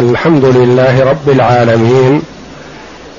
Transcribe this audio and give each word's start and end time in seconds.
الحمد 0.00 0.44
لله 0.44 1.04
رب 1.04 1.28
العالمين 1.28 2.22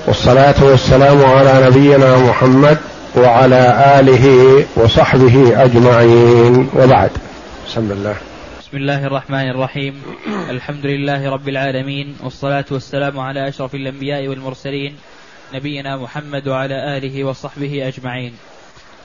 والصلاة 0.06 0.64
والسلام 0.64 1.24
على 1.24 1.66
نبينا 1.66 2.18
محمد 2.18 2.78
وعلى 3.16 3.62
آله 4.00 4.26
وصحبه 4.76 5.64
أجمعين 5.64 6.70
وبعد. 6.74 7.10
بسم 7.66 7.92
الله. 7.92 8.16
بسم 8.60 8.76
الله 8.76 9.06
الرحمن 9.06 9.50
الرحيم. 9.50 10.02
الحمد 10.50 10.86
لله 10.86 11.30
رب 11.30 11.48
العالمين 11.48 12.16
والصلاة 12.24 12.64
والسلام 12.70 13.20
على 13.20 13.48
أشرف 13.48 13.74
الأنبياء 13.74 14.28
والمرسلين 14.28 14.96
نبينا 15.54 15.96
محمد 15.96 16.48
وعلى 16.48 16.98
آله 16.98 17.24
وصحبه 17.24 17.88
أجمعين. 17.88 18.32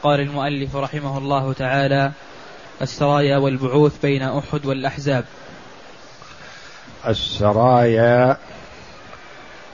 قال 0.03 0.19
المؤلف 0.19 0.75
رحمه 0.75 1.17
الله 1.17 1.53
تعالى 1.53 2.11
السرايا 2.81 3.37
والبعوث 3.37 3.93
بين 4.03 4.23
أحد 4.23 4.65
والأحزاب. 4.65 5.25
السرايا 7.07 8.37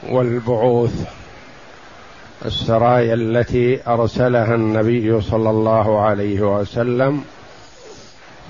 والبعوث 0.09 1.09
السرايا 2.45 3.13
التي 3.13 3.87
أرسلها 3.87 4.55
النبي 4.55 5.21
صلى 5.21 5.49
الله 5.49 6.01
عليه 6.01 6.59
وسلم 6.59 7.23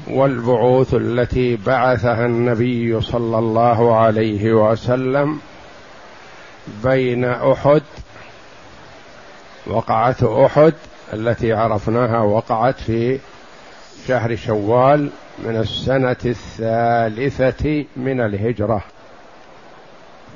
والبعوث 0.08 0.94
التي 0.94 1.56
بعثها 1.56 2.26
النبي 2.26 3.02
صلى 3.02 3.40
الله 3.40 3.96
عليه 3.96 4.54
وسلم 4.54 5.40
بين 6.84 7.26
أحد 7.26 7.82
وقعة 9.68 10.46
أحد 10.46 10.74
التي 11.14 11.54
عرفناها 11.54 12.20
وقعت 12.20 12.82
في 12.82 13.20
شهر 14.08 14.36
شوال 14.36 15.10
من 15.40 15.56
السنة 15.56 16.16
الثالثة 16.26 17.86
من 17.96 18.22
الهجرة 18.22 18.84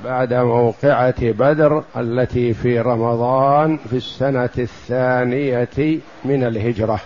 بعد 0.06 0.34
موقعة 0.34 1.32
بدر 1.32 1.84
التي 1.98 2.54
في 2.54 2.80
رمضان 2.80 3.78
في 3.90 3.96
السنة 3.96 4.50
الثانية 4.58 6.00
من 6.26 6.44
الهجرة. 6.44 7.00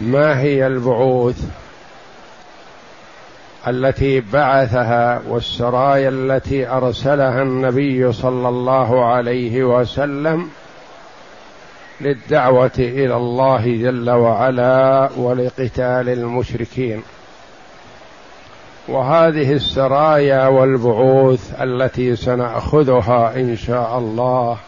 ما 0.00 0.40
هي 0.40 0.66
البعوث 0.66 1.44
التي 3.66 4.20
بعثها 4.20 5.22
والسرايا 5.28 6.08
التي 6.08 6.68
أرسلها 6.68 7.42
النبي 7.42 8.12
صلى 8.12 8.48
الله 8.48 9.04
عليه 9.04 9.64
وسلم 9.64 10.50
للدعوة 12.00 12.70
إلى 12.78 13.16
الله 13.16 13.64
جل 13.66 14.10
وعلا 14.10 15.10
ولقتال 15.16 16.08
المشركين. 16.08 17.02
وهذه 18.88 19.52
السرايا 19.52 20.46
والبعوث 20.46 21.54
التي 21.60 22.16
سنأخذها 22.16 23.32
إن 23.36 23.56
شاء 23.56 23.98
الله 23.98 24.58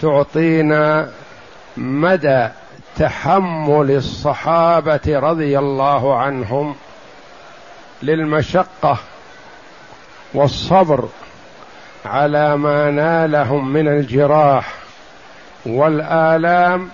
تعطينا 0.00 1.10
مدى 1.76 2.48
تحمل 2.96 3.90
الصحابة 3.90 5.00
رضي 5.06 5.58
الله 5.58 6.16
عنهم 6.16 6.74
للمشقة 8.02 8.98
والصبر 10.34 11.08
على 12.04 12.56
ما 12.56 12.90
نالهم 12.90 13.72
من 13.72 13.88
الجراح 13.88 14.83
والآلام 15.66 16.88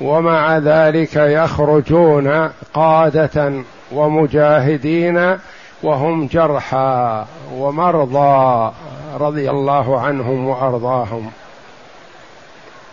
ومع 0.00 0.58
ذلك 0.58 1.16
يخرجون 1.16 2.50
قادة 2.74 3.52
ومجاهدين 3.92 5.38
وهم 5.82 6.26
جرحى 6.26 7.24
ومرضى 7.54 8.72
رضي 9.20 9.50
الله 9.50 10.00
عنهم 10.00 10.48
وأرضاهم 10.48 11.30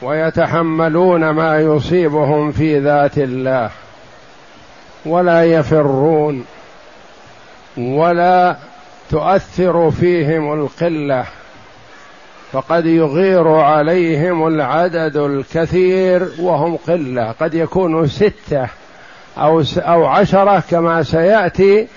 ويتحملون 0.02 1.30
ما 1.30 1.60
يصيبهم 1.60 2.52
في 2.52 2.80
ذات 2.80 3.18
الله 3.18 3.70
ولا 5.06 5.46
يفرون 5.46 6.46
ولا 7.78 8.56
تؤثر 9.10 9.92
فيهم 9.92 10.54
القلة 10.54 11.26
فقد 12.52 12.86
يغير 12.86 13.48
عليهم 13.48 14.48
العدد 14.48 15.18
الكثير 15.18 16.32
وهم 16.40 16.78
قلة. 16.88 17.32
قد 17.32 17.54
يكونوا 17.54 18.06
ستة 18.06 18.68
أو 19.38 19.64
أو 19.78 20.06
عشرة 20.06 20.64
كما 20.70 21.04
سيأتي 21.04 21.88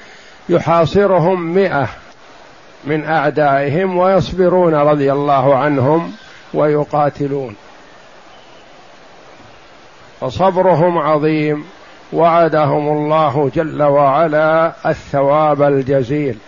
يحاصرهم 0.49 1.55
مئة 1.55 1.89
من 2.85 3.05
أعدائهم 3.05 3.97
ويصبرون 3.97 4.75
رضي 4.75 5.13
الله 5.13 5.57
عنهم 5.57 6.13
ويقاتلون. 6.55 7.57
فصبرهم 10.21 10.99
عظيم. 10.99 11.65
وعدهم 12.13 12.89
الله 12.89 13.51
جل 13.55 13.83
وعلا 13.83 14.73
الثواب 14.87 15.63
الجزيل. 15.63 16.39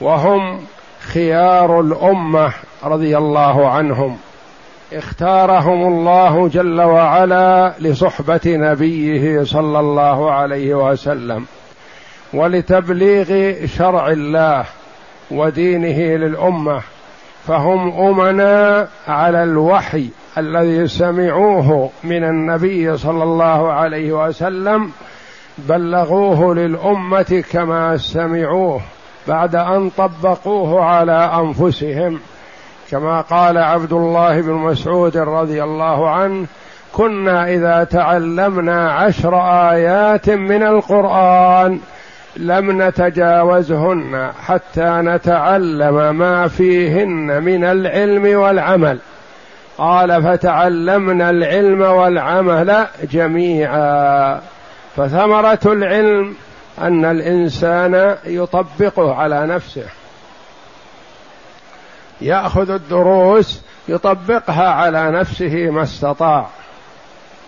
وهم 0.00 0.64
خيار 1.00 1.80
الأمة. 1.80 2.52
رضي 2.84 3.18
الله 3.18 3.68
عنهم. 3.68 4.16
اختارهم 4.92 5.86
الله 5.86 6.48
جل 6.48 6.80
وعلا 6.80 7.72
لصحبة 7.80 8.40
نبيه 8.46 9.44
صلى 9.44 9.80
الله 9.80 10.32
عليه 10.32 10.74
وسلم 10.90 11.46
ولتبليغ 12.34 13.56
شرع 13.66 14.08
الله 14.08 14.64
ودينه 15.30 16.16
للأمة. 16.16 16.80
فهم 17.46 18.00
أمنا 18.00 18.88
على 19.08 19.42
الوحي 19.42 20.08
الذي 20.38 20.88
سمعوه 20.88 21.90
من 22.04 22.24
النبي 22.24 22.96
صلى 22.96 23.22
الله 23.22 23.72
عليه 23.72 24.12
وسلم 24.12 24.90
بلغوه 25.58 26.54
للأمة 26.54 27.44
كما 27.52 27.96
سمعوه 27.96 28.80
بعد 29.28 29.56
أن 29.56 29.90
طبقوه 29.90 30.84
على 30.84 31.30
أنفسهم. 31.42 32.20
كما 32.92 33.20
قال 33.20 33.58
عبد 33.58 33.92
الله 33.92 34.40
بن 34.40 34.52
مسعود 34.52 35.16
رضي 35.16 35.62
الله 35.62 36.10
عنه 36.10 36.46
كنا 36.92 37.48
إذا 37.48 37.84
تعلمنا 37.84 38.92
عشر 38.92 39.40
آيات 39.70 40.30
من 40.30 40.62
القرآن 40.62 41.80
لم 42.36 42.82
نتجاوزهن 42.82 44.30
حتى 44.46 45.00
نتعلم 45.04 46.18
ما 46.18 46.48
فيهن 46.48 47.42
من 47.42 47.64
العلم 47.64 48.40
والعمل. 48.40 48.98
قال 49.78 50.22
فتعلمنا 50.22 51.30
العلم 51.30 51.80
والعمل 51.80 52.86
جميعا. 53.12 54.40
فثمرة 54.96 55.60
العلم 55.66 56.34
أن 56.82 57.04
الإنسان 57.04 58.16
يطبقه 58.26 59.14
على 59.14 59.46
نفسه. 59.46 60.01
ياخذ 62.22 62.70
الدروس 62.70 63.62
يطبقها 63.88 64.68
على 64.68 65.10
نفسه 65.10 65.70
ما 65.70 65.82
استطاع. 65.82 66.46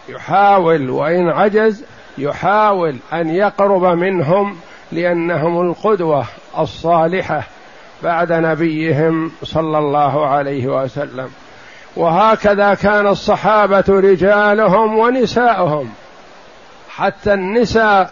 يحاول 0.09 0.91
وان 0.91 1.29
عجز 1.29 1.85
يحاول 2.19 2.97
ان 3.13 3.29
يقرب 3.31 3.84
منهم 3.84 4.57
لانهم 4.93 5.71
القدوه 5.71 6.25
الصالحه 6.59 7.43
بعد 8.03 8.33
نبيهم 8.33 9.33
صلى 9.43 9.79
الله 9.79 10.27
عليه 10.27 10.67
وسلم. 10.67 11.29
وهكذا 11.97 12.75
كان 12.75 13.07
الصحابة 13.07 13.84
رجالهم 13.89 14.99
ونساؤهم. 14.99 15.91
حتى 16.89 17.34
النساء 17.34 18.11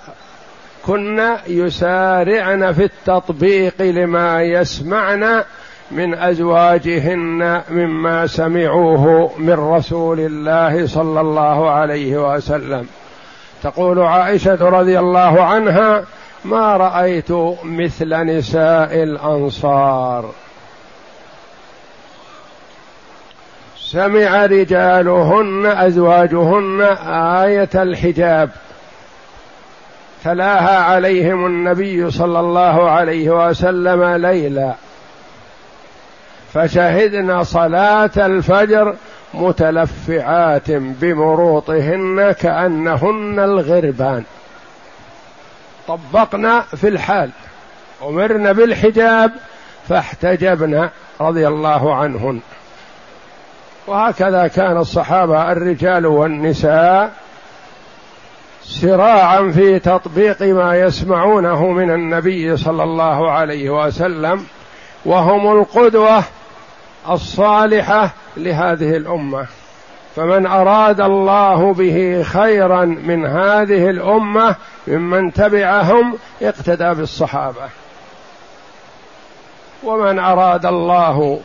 كن 0.87 1.37
يسارعن 1.47 2.73
في 2.73 2.85
التطبيق 2.85 3.83
لما 3.83 4.43
يسمعن 4.43 5.45
من 5.93 6.15
أزواجهن 6.15 7.63
مما 7.71 8.27
سمعوه 8.27 9.31
من 9.39 9.75
رسول 9.75 10.21
الله 10.21 10.87
صلى 10.87 11.21
الله 11.21 11.71
عليه 11.71 12.35
وسلم. 12.35 12.87
تقول 13.63 13.99
عائشة 13.99 14.69
رضي 14.69 14.99
الله 14.99 15.43
عنها 15.43 16.05
ما 16.45 16.77
رأيت 16.77 17.31
مثل 17.65 18.15
نساء 18.15 19.03
الأنصار. 19.03 20.31
سمع 23.79 24.47
رجالهن 24.47 25.67
أزواجهن 25.67 26.81
آية 27.43 27.71
الحجاب. 27.75 28.51
تلاها 30.25 30.79
عليهم 30.79 31.47
النبي 31.47 32.11
صلى 32.11 32.41
الله 32.41 32.91
عليه 32.91 33.49
وسلم 33.49 34.05
ليلا. 34.05 34.75
فشهدنا 36.55 37.43
صلاة 37.43 38.11
الفجر 38.17 38.95
متلفعات 39.35 40.71
بمروطهن 40.71 42.33
كأنهن 42.33 43.39
الغربان. 43.39 44.25
طبقنا 45.89 46.61
في 46.61 46.89
الحال. 46.89 47.31
أمرنا 48.03 48.53
بالحجاب 48.53 49.33
فاحتجبنا 49.89 50.91
رضي 51.21 51.49
الله 51.49 51.95
عنهن. 51.95 52.41
وهكذا 53.87 54.47
كان 54.47 54.77
الصحابة 54.77 55.53
الرجال 55.53 56.07
والنساء 56.07 57.13
سراعا 58.63 59.51
في 59.51 59.79
تطبيق 59.79 60.43
ما 60.43 60.77
يسمعونه 60.77 61.69
من 61.69 61.91
النبي 61.91 62.57
صلى 62.57 62.83
الله 62.83 63.31
عليه 63.31 63.71
وسلم 63.71 64.47
وهم 65.05 65.59
القدوة 65.59 66.25
الصالحة 67.11 68.11
لهذه 68.37 68.97
الأمة. 68.97 69.47
فمن 70.17 70.47
أراد 70.47 71.01
الله 71.01 71.73
به 71.75 72.23
خيرا 72.23 72.85
من 72.85 73.27
هذه 73.27 73.91
الأمة 73.91 74.57
ممن 74.87 75.33
تبعهم 75.33 76.19
اقتدى 76.43 76.95
بالصحابة. 76.95 77.69
ومن 79.85 80.19
أراد 80.19 80.67
الله 80.67 81.41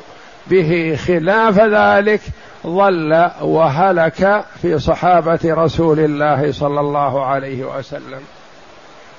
به 0.48 1.00
خلاف 1.08 1.60
ذلك 1.60 2.22
ضل 2.66 3.30
وهلك 3.42 4.46
في 4.62 4.80
صحابة 4.80 5.40
رسول 5.46 6.00
الله 6.00 6.52
صلى 6.52 6.80
الله 6.80 7.26
عليه 7.26 7.78
وسلم. 7.78 8.22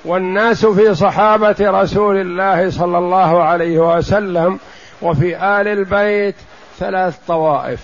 والناس 0.05 0.65
في 0.65 0.95
صحابة 0.95 1.55
رسول 1.59 2.17
الله 2.17 2.69
صلى 2.69 2.97
الله 2.97 3.43
عليه 3.43 3.79
وسلم 3.79 4.59
وفي 5.01 5.37
آل 5.37 5.67
البيت 5.67 6.35
ثلاث 6.79 7.17
طوائف. 7.27 7.79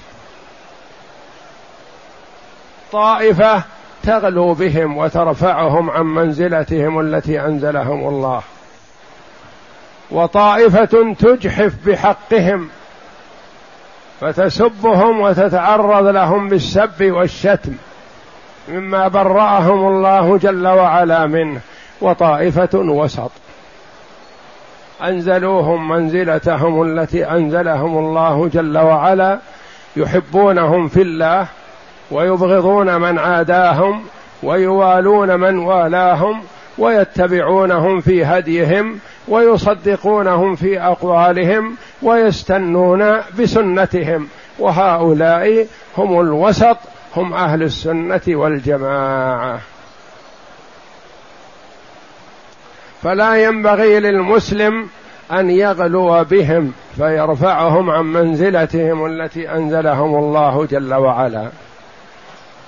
طائفة 2.92 3.64
تغلو 4.04 4.54
بهم 4.54 4.98
وترفعهم 4.98 5.90
عن 5.90 6.06
منزلتهم 6.06 7.00
التي 7.00 7.42
أنزلهم 7.42 8.08
الله. 8.08 8.42
وطائفة 10.12 11.14
تجحف 11.20 11.74
بحقهم 11.86 12.70
فتسبهم 14.22 15.22
وتتعرض 15.22 16.08
لهم 16.08 16.50
بالسب 16.50 17.12
والشتم 17.12 17.74
مما 18.68 19.08
برأهم 19.08 19.88
الله 19.88 20.38
جل 20.38 20.68
وعلا 20.68 21.26
منه. 21.26 21.60
وطائفة 22.02 22.70
وسط. 22.74 23.32
أنزلوهم 25.04 25.88
منزلتهم 25.88 26.82
التي 26.82 27.26
أنزلهم 27.26 27.98
الله 27.98 28.48
جل 28.48 28.78
وعلا 28.78 29.40
يحبونهم 29.96 30.88
في 30.88 31.02
الله 31.02 31.48
ويبغضون 32.12 33.02
من 33.02 33.20
عاداهم 33.20 34.04
ويوالون 34.44 35.40
من 35.40 35.58
والاهم 35.58 36.42
ويتبعونهم 36.78 38.02
في 38.02 38.26
هديهم 38.26 39.00
ويصدقونهم 39.28 40.56
في 40.56 40.82
أقوالهم 40.82 41.76
ويستنون 42.02 43.16
بسنتهم. 43.40 44.28
وهؤلاء 44.60 45.68
هم 45.98 46.22
الوسط 46.22 46.78
هم 47.16 47.34
أهل 47.34 47.64
السنة 47.64 48.22
والجماعة. 48.28 49.60
فلا 53.06 53.44
ينبغي 53.44 54.00
للمسلم 54.00 54.88
أن 55.32 55.50
يغلو 55.50 56.24
بهم 56.24 56.74
فيرفعهم 56.96 57.90
عن 57.90 58.06
منزلتهم 58.06 59.06
التي 59.06 59.52
أنزلهم 59.52 60.16
الله 60.16 60.66
جل 60.66 60.94
وعلا. 60.94 61.50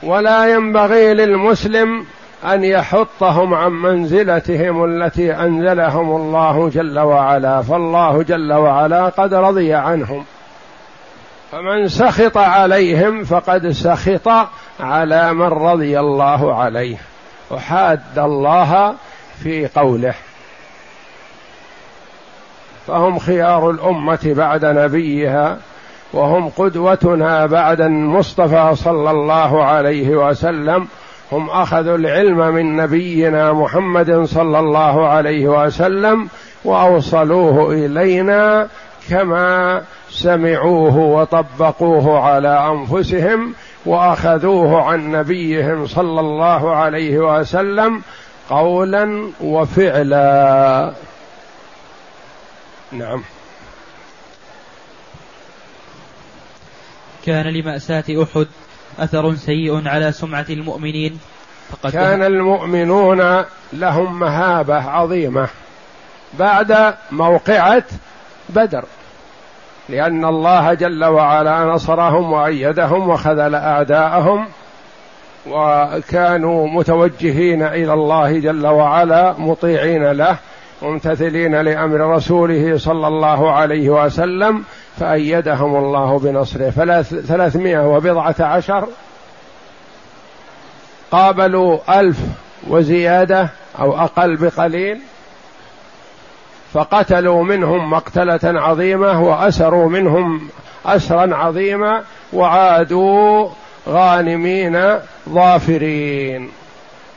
ولا 0.03 0.53
ينبغي 0.53 1.13
للمسلم 1.13 2.05
أن 2.45 2.63
يحطهم 2.63 3.53
عن 3.53 3.71
منزلتهم 3.71 4.85
التي 4.85 5.33
أنزلهم 5.33 6.15
الله 6.15 6.69
جل 6.69 6.99
وعلا 6.99 7.61
فالله 7.61 8.23
جل 8.23 8.53
وعلا 8.53 9.05
قد 9.05 9.33
رضي 9.33 9.73
عنهم. 9.73 10.25
فمن 11.51 11.87
سخط 11.87 12.37
عليهم 12.37 13.23
فقد 13.23 13.69
سخط 13.69 14.29
على 14.79 15.33
من 15.33 15.47
رضي 15.47 15.99
الله 15.99 16.55
عليه. 16.55 16.97
وحاد 17.51 18.19
الله 18.19 18.93
في 19.43 19.67
قوله. 19.67 20.13
فهم 22.87 23.19
خيار 23.19 23.69
الأمة 23.69 24.19
بعد 24.25 24.65
نبيها 24.65 25.57
وهم 26.13 26.49
قدوتنا 26.49 27.45
بعد 27.45 27.81
المصطفى 27.81 28.71
صلى 28.75 29.11
الله 29.11 29.63
عليه 29.63 30.09
وسلم. 30.09 30.87
هم 31.31 31.49
أخذوا 31.49 31.97
العلم 31.97 32.37
من 32.37 32.75
نبينا 32.75 33.53
محمد 33.53 34.23
صلى 34.25 34.59
الله 34.59 35.07
عليه 35.07 35.47
وسلم 35.47 36.27
وأوصلوه 36.65 37.73
إلينا 37.73 38.67
كما 39.09 39.81
سمعوه 40.09 40.97
وطبقوه 40.97 42.19
على 42.19 42.69
أنفسهم 42.71 43.53
وأخذوه 43.85 44.81
عن 44.83 45.11
نبيهم 45.11 45.87
صلى 45.87 46.19
الله 46.19 46.75
عليه 46.75 47.17
وسلم 47.19 48.01
قولا 48.49 49.31
وفعلا. 49.41 50.91
نعم. 52.91 53.23
كان 57.25 57.45
لمأساة 57.47 58.03
أحد 58.09 58.47
أثر 58.99 59.35
سيء 59.35 59.87
على 59.87 60.11
سمعة 60.11 60.45
المؤمنين 60.49 61.19
فقد 61.69 61.91
كان 61.91 62.23
المؤمنون 62.23 63.43
لهم 63.73 64.19
مهابة 64.19 64.75
عظيمة 64.75 65.47
بعد 66.33 66.93
موقعة 67.11 67.83
بدر 68.49 68.85
لأن 69.89 70.25
الله 70.25 70.73
جل 70.73 71.05
وعلا 71.05 71.65
نصرهم 71.65 72.33
وأيدهم 72.33 73.09
وخذل 73.09 73.55
أعداءهم 73.55 74.47
وكانوا 75.47 76.67
متوجهين 76.67 77.63
إلى 77.63 77.93
الله 77.93 78.39
جل 78.39 78.67
وعلا 78.67 79.35
مطيعين 79.37 80.11
له 80.11 80.37
ممتثلين 80.81 81.61
لأمر 81.61 82.15
رسوله 82.15 82.77
صلى 82.77 83.07
الله 83.07 83.51
عليه 83.51 83.89
وسلم 83.89 84.63
فأيدهم 84.99 85.75
الله 85.75 86.19
بنصره. 86.19 86.69
ثلاثمائة 87.01 87.87
وبضعة 87.87 88.35
عشر. 88.39 88.87
قابلوا 91.11 91.99
ألف 91.99 92.17
وزيادة 92.67 93.49
أو 93.79 93.97
أقل 93.97 94.35
بقليل 94.35 94.99
فقتلوا 96.73 97.43
منهم 97.43 97.89
مقتلة 97.89 98.39
عظيمة 98.43 99.23
وأسروا 99.23 99.89
منهم 99.89 100.49
أسرا 100.85 101.35
عظيما 101.35 102.03
وعادوا 102.33 103.49
غانمين 103.89 104.99
ظافرين. 105.29 106.51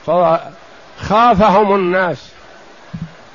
فخافهم 0.06 1.74
الناس. 1.74 2.39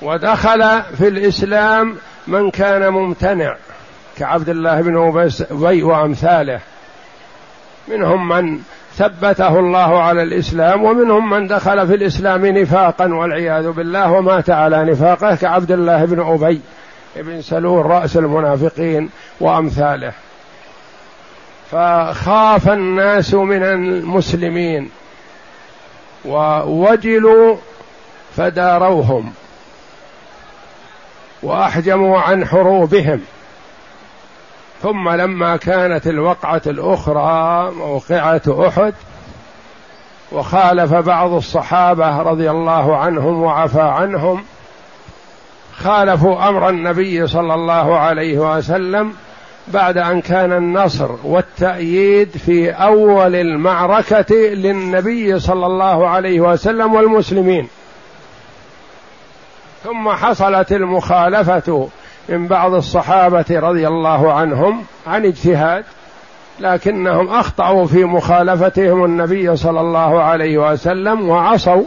ودخل 0.01 0.81
في 0.97 1.07
الإسلام 1.07 1.95
من 2.27 2.51
كان 2.51 2.89
ممتنع 2.89 3.55
كعبد 4.17 4.49
الله 4.49 4.81
بن 4.81 5.25
أبي 5.51 5.83
وأمثاله. 5.83 6.59
منهم 7.87 8.27
من 8.27 8.59
ثبته 8.95 9.59
الله 9.59 10.01
على 10.01 10.23
الإسلام 10.23 10.83
ومنهم 10.83 11.29
من 11.29 11.47
دخل 11.47 11.87
في 11.87 11.95
الإسلام 11.95 12.45
نفاقا 12.45 13.13
والعياذ 13.13 13.71
بالله 13.71 14.11
ومات 14.11 14.49
على 14.49 14.85
نفاقه 14.85 15.35
كعبد 15.35 15.71
الله 15.71 16.05
بن 16.05 16.19
أبي 16.19 16.61
بن 17.15 17.41
سلول 17.41 17.85
رأس 17.85 18.17
المنافقين 18.17 19.09
وأمثاله. 19.39 20.13
فخاف 21.71 22.69
الناس 22.69 23.33
من 23.33 23.63
المسلمين 23.63 24.89
ووجلوا 26.25 27.55
فداروهم. 28.37 29.33
وأحجموا 31.45 32.19
عن 32.19 32.45
حروبهم. 32.45 33.21
ثم 34.81 35.09
لما 35.09 35.57
كانت 35.57 36.07
الوقعة 36.07 36.61
الأخرى 36.67 37.71
موقعة 37.71 38.67
أحد 38.67 38.93
وخالف 40.31 40.93
بعض 40.93 41.33
الصحابة 41.33 42.21
رضي 42.21 42.51
الله 42.51 42.97
عنهم 42.97 43.41
وعفى 43.43 43.81
عنهم 43.81 44.43
خالفوا 45.77 46.49
أمر 46.49 46.69
النبي 46.69 47.27
صلى 47.27 47.53
الله 47.53 47.97
عليه 47.97 48.57
وسلم 48.57 49.13
بعد 49.67 49.97
أن 49.97 50.21
كان 50.21 50.51
النصر 50.51 51.09
والتأييد 51.23 52.29
في 52.29 52.69
أول 52.71 53.35
المعركة 53.35 54.35
للنبي 54.35 55.39
صلى 55.39 55.65
الله 55.65 56.07
عليه 56.07 56.39
وسلم 56.39 56.93
والمسلمين. 56.93 57.67
ثم 59.85 60.09
حصلت 60.09 60.71
المخالفة 60.71 61.87
من 62.29 62.47
بعض 62.47 62.73
الصحابة 62.73 63.45
رضي 63.51 63.87
الله 63.87 64.33
عنهم 64.33 64.83
عن 65.07 65.25
اجتهاد 65.25 65.83
لكنهم 66.59 67.29
أخطأوا 67.29 67.85
في 67.85 68.05
مخالفتهم 68.05 69.05
النبي 69.05 69.55
صلى 69.55 69.81
الله 69.81 70.23
عليه 70.23 70.57
وسلم 70.57 71.29
وعصوا 71.29 71.83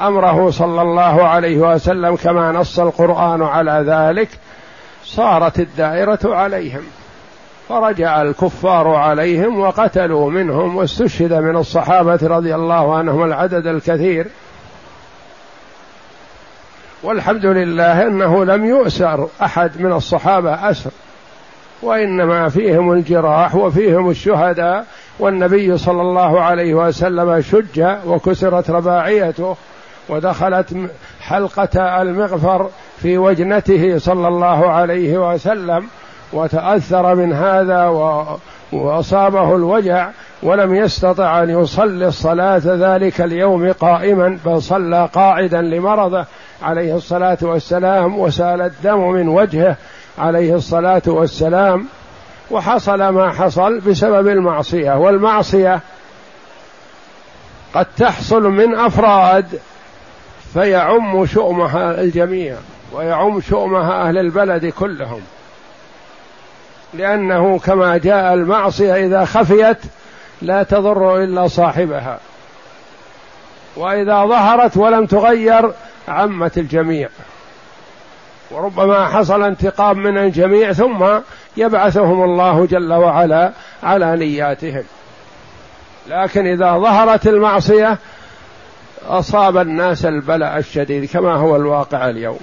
أمره 0.00 0.50
صلى 0.50 0.82
الله 0.82 1.24
عليه 1.24 1.58
وسلم 1.58 2.16
كما 2.16 2.52
نص 2.52 2.78
القرآن 2.78 3.42
على 3.42 3.84
ذلك 3.86 4.28
صارت 5.04 5.58
الدائرة 5.58 6.18
عليهم. 6.24 6.82
فرجع 7.68 8.22
الكفار 8.22 8.88
عليهم 8.88 9.60
وقتلوا 9.60 10.30
منهم 10.30 10.76
واستشهد 10.76 11.32
من 11.32 11.56
الصحابة 11.56 12.18
رضي 12.22 12.54
الله 12.54 12.94
عنهم 12.94 13.24
العدد 13.24 13.66
الكثير. 13.66 14.26
والحمد 17.04 17.46
لله 17.46 18.06
أنه 18.06 18.44
لم 18.44 18.64
يؤسر 18.64 19.28
أحد 19.42 19.80
من 19.80 19.92
الصحابة 19.92 20.70
أسر 20.70 20.90
وإنما 21.82 22.48
فيهم 22.48 22.92
الجراح 22.92 23.54
وفيهم 23.54 24.10
الشهداء 24.10 24.84
والنبي 25.18 25.76
صلى 25.78 26.02
الله 26.02 26.40
عليه 26.40 26.74
وسلم 26.74 27.40
شج 27.40 27.86
وكسرت 28.06 28.70
رباعيته 28.70 29.56
ودخلت 30.08 30.76
حلقة 31.20 32.02
المغفر 32.02 32.68
في 32.98 33.18
وجنته 33.18 33.98
صلى 33.98 34.28
الله 34.28 34.70
عليه 34.70 35.32
وسلم 35.32 35.86
وتأثر 36.32 37.14
من 37.14 37.32
هذا 37.32 37.84
وأصابه 38.72 39.56
الوجع 39.56 40.08
ولم 40.42 40.74
يستطع 40.74 41.42
أن 41.42 41.50
يصلي 41.50 42.06
الصلاة 42.06 42.62
ذلك 42.64 43.20
اليوم 43.20 43.72
قائما 43.72 44.38
بل 44.46 44.62
صلى 44.62 45.08
قاعدا 45.12 45.60
لمرضه 45.60 46.24
عليه 46.64 46.96
الصلاة 46.96 47.38
والسلام 47.42 48.18
وسال 48.18 48.60
الدم 48.60 49.10
من 49.10 49.28
وجهه 49.28 49.76
عليه 50.18 50.54
الصلاة 50.54 51.02
والسلام 51.06 51.86
وحصل 52.50 53.08
ما 53.08 53.32
حصل 53.32 53.80
بسبب 53.80 54.28
المعصية 54.28 54.92
والمعصية 54.92 55.80
قد 57.74 57.86
تحصل 57.96 58.42
من 58.42 58.74
أفراد 58.74 59.46
فيعم 60.54 61.26
شؤمها 61.26 62.00
الجميع 62.00 62.56
ويعم 62.92 63.40
شؤمها 63.40 64.08
أهل 64.08 64.18
البلد 64.18 64.66
كلهم. 64.66 65.20
لأنه 66.94 67.58
كما 67.58 67.96
جاء 67.96 68.34
المعصية 68.34 69.06
إذا 69.06 69.24
خفيت 69.24 69.78
لا 70.42 70.62
تضر 70.62 71.22
إلا 71.24 71.48
صاحبها. 71.48 72.18
وإذا 73.76 74.24
ظهرت 74.24 74.76
ولم 74.76 75.06
تغير 75.06 75.72
عمت 76.08 76.58
الجميع. 76.58 77.08
وربما 78.50 79.06
حصل 79.06 79.42
انتقام 79.42 79.98
من 79.98 80.18
الجميع 80.18 80.72
ثم 80.72 81.04
يبعثهم 81.56 82.24
الله 82.24 82.66
جل 82.66 82.92
وعلا 82.92 83.52
على 83.82 84.16
نياتهم. 84.16 84.84
لكن 86.08 86.46
إذا 86.46 86.78
ظهرت 86.78 87.26
المعصية 87.26 87.98
أصاب 89.08 89.56
الناس 89.56 90.04
البلاء 90.04 90.58
الشديد 90.58 91.04
كما 91.04 91.34
هو 91.34 91.56
الواقع 91.56 92.08
اليوم. 92.08 92.40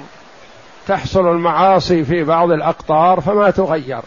تحصل 0.87 1.27
المعاصي 1.27 2.03
في 2.03 2.23
بعض 2.23 2.51
الأقطار 2.51 3.21
فما 3.21 3.49
تغير. 3.49 4.01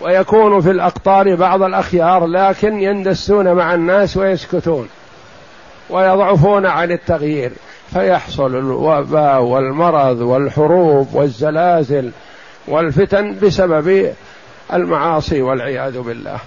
ويكون 0.00 0.60
في 0.60 0.70
الأقطار 0.70 1.34
بعض 1.34 1.62
الأخيار 1.62 2.26
لكن 2.26 2.80
يندسون 2.80 3.52
مع 3.52 3.74
الناس 3.74 4.16
ويسكتون. 4.16 4.88
ويضعفون 5.90 6.66
عن 6.66 6.92
التغيير. 6.92 7.52
فيحصل 7.92 8.56
الوباء 8.56 9.42
والمرض 9.42 10.20
والحروب 10.20 11.14
والزلازل 11.14 12.10
والفتن 12.68 13.36
بسبب 13.42 14.14
المعاصي 14.72 15.42
والعياذ 15.42 16.00
بالله. 16.00 16.38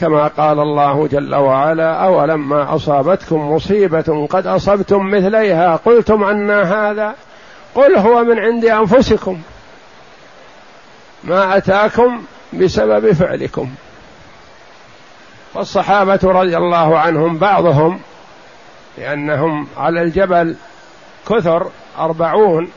كما 0.00 0.28
قال 0.28 0.60
الله 0.60 1.06
جل 1.06 1.34
وعلا 1.34 1.92
أولما 1.92 2.74
أصابتكم 2.74 3.52
مصيبة 3.52 4.26
قد 4.30 4.46
أصبتم 4.46 5.10
مثليها 5.10 5.76
قلتم 5.76 6.24
عنا 6.24 6.62
هذا 6.62 7.14
قل 7.74 7.96
هو 7.96 8.24
من 8.24 8.38
عند 8.38 8.64
أنفسكم. 8.64 9.40
ما 11.24 11.56
أتاكم 11.56 12.22
بسبب 12.52 13.12
فعلكم. 13.12 13.70
والصحابة 15.54 16.20
رضي 16.24 16.56
الله 16.56 16.98
عنهم 16.98 17.38
بعضهم 17.38 18.00
لأنهم 18.98 19.66
على 19.76 20.02
الجبل 20.02 20.56
كثر 21.28 21.70
أربعون 21.98 22.70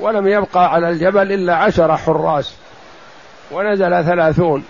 ولم 0.00 0.28
يبقى 0.28 0.72
على 0.72 0.88
الجبل 0.88 1.32
إلا 1.32 1.56
عشر 1.56 1.96
حراس 1.96 2.54
ونزل 3.52 4.04
ثلاثون 4.04 4.64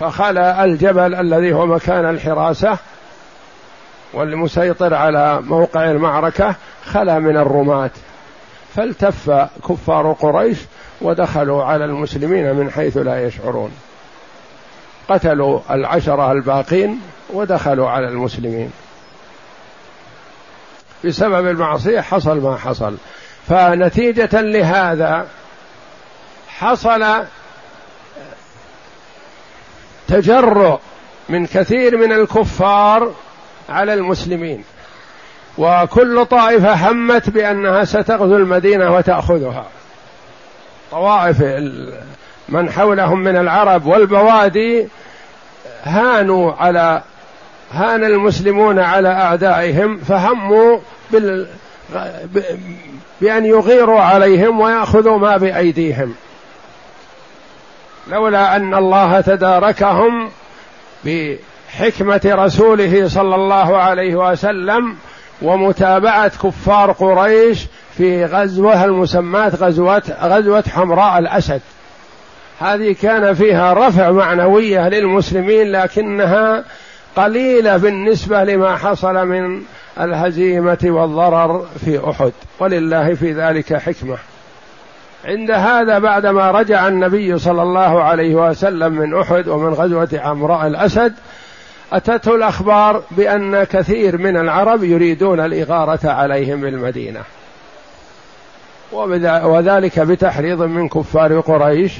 فخلى 0.00 0.64
الجبل 0.64 1.14
الذي 1.14 1.52
هو 1.52 1.66
مكان 1.66 2.08
الحراسة 2.08 2.78
والمسيطر 4.12 4.94
على 4.94 5.40
موقع 5.42 5.90
المعركة 5.90 6.54
خلا 6.86 7.18
من 7.18 7.36
الرماة 7.36 7.90
فالتف 8.74 9.30
كفار 9.68 10.12
قريش 10.12 10.58
ودخلوا 11.00 11.64
على 11.64 11.84
المسلمين 11.84 12.54
من 12.54 12.70
حيث 12.70 12.96
لا 12.96 13.26
يشعرون 13.26 13.70
قتلوا 15.08 15.60
العشرة 15.70 16.32
الباقين 16.32 17.00
ودخلوا 17.32 17.88
على 17.88 18.08
المسلمين 18.08 18.70
بسبب 21.04 21.46
المعصية 21.46 22.00
حصل 22.00 22.40
ما 22.40 22.56
حصل. 22.56 22.96
فنتيجة 23.48 24.40
لهذا 24.40 25.26
حصل 26.48 27.24
تجرؤ 30.08 30.78
من 31.28 31.46
كثير 31.46 31.96
من 31.96 32.12
الكفار 32.12 33.12
على 33.68 33.94
المسلمين. 33.94 34.64
وكل 35.58 36.26
طائفة 36.26 36.90
همت 36.90 37.30
بأنها 37.30 37.84
ستغزو 37.84 38.36
المدينة 38.36 38.94
وتأخذها. 38.94 39.66
طوائف 40.90 41.42
من 42.48 42.70
حولهم 42.70 43.20
من 43.20 43.36
العرب 43.36 43.86
والبوادي 43.86 44.88
هانوا 45.84 46.52
على 46.52 47.02
هان 47.72 48.04
المسلمون 48.04 48.78
على 48.78 49.08
أعدائهم 49.08 49.96
فهموا 49.96 50.78
بال 51.10 51.46
بأن 53.20 53.46
يغيروا 53.46 54.00
عليهم 54.00 54.60
ويأخذوا 54.60 55.18
ما 55.18 55.36
بأيديهم. 55.36 56.14
لولا 58.10 58.56
أن 58.56 58.74
الله 58.74 59.20
تداركهم 59.20 60.30
بحكمة 61.04 62.20
رسوله 62.24 63.08
صلى 63.08 63.34
الله 63.34 63.76
عليه 63.76 64.14
وسلم 64.14 64.96
ومتابعة 65.42 66.28
كفار 66.28 66.92
قريش 66.92 67.66
في 67.96 68.24
غزوها 68.24 68.84
المسماة 68.84 69.48
غزوة 69.48 70.02
غزوة 70.22 70.64
حمراء 70.74 71.18
الأسد. 71.18 71.60
هذه 72.60 72.96
كان 73.02 73.34
فيها 73.34 73.88
رفع 73.88 74.10
معنوية 74.10 74.88
للمسلمين 74.88 75.72
لكنها 75.72 76.64
قليلة 77.16 77.76
بالنسبة 77.76 78.44
لما 78.44 78.76
حصل 78.76 79.26
من 79.26 79.62
الهزيمة 80.00 80.78
والضرر 80.84 81.66
في 81.84 82.10
أحد. 82.10 82.32
ولله 82.60 83.14
في 83.14 83.32
ذلك 83.32 83.74
حكمة. 83.74 84.16
عند 85.24 85.50
هذا 85.50 85.98
بعدما 85.98 86.50
رجع 86.50 86.88
النبي 86.88 87.38
صلى 87.38 87.62
الله 87.62 88.02
عليه 88.02 88.34
وسلم 88.34 88.92
من 88.92 89.20
أحد 89.20 89.48
ومن 89.48 89.74
غزوة 89.74 90.08
عمراء 90.14 90.66
الأسد 90.66 91.14
أتته 91.92 92.34
الأخبار 92.34 93.02
بأن 93.10 93.64
كثير 93.64 94.18
من 94.18 94.36
العرب 94.36 94.84
يريدون 94.84 95.40
الإغارة 95.40 96.10
عليهم 96.10 96.60
بالمدينة. 96.60 97.20
وذلك 98.92 100.00
بتحريض 100.00 100.62
من 100.62 100.88
كفار 100.88 101.40
قريش. 101.40 101.92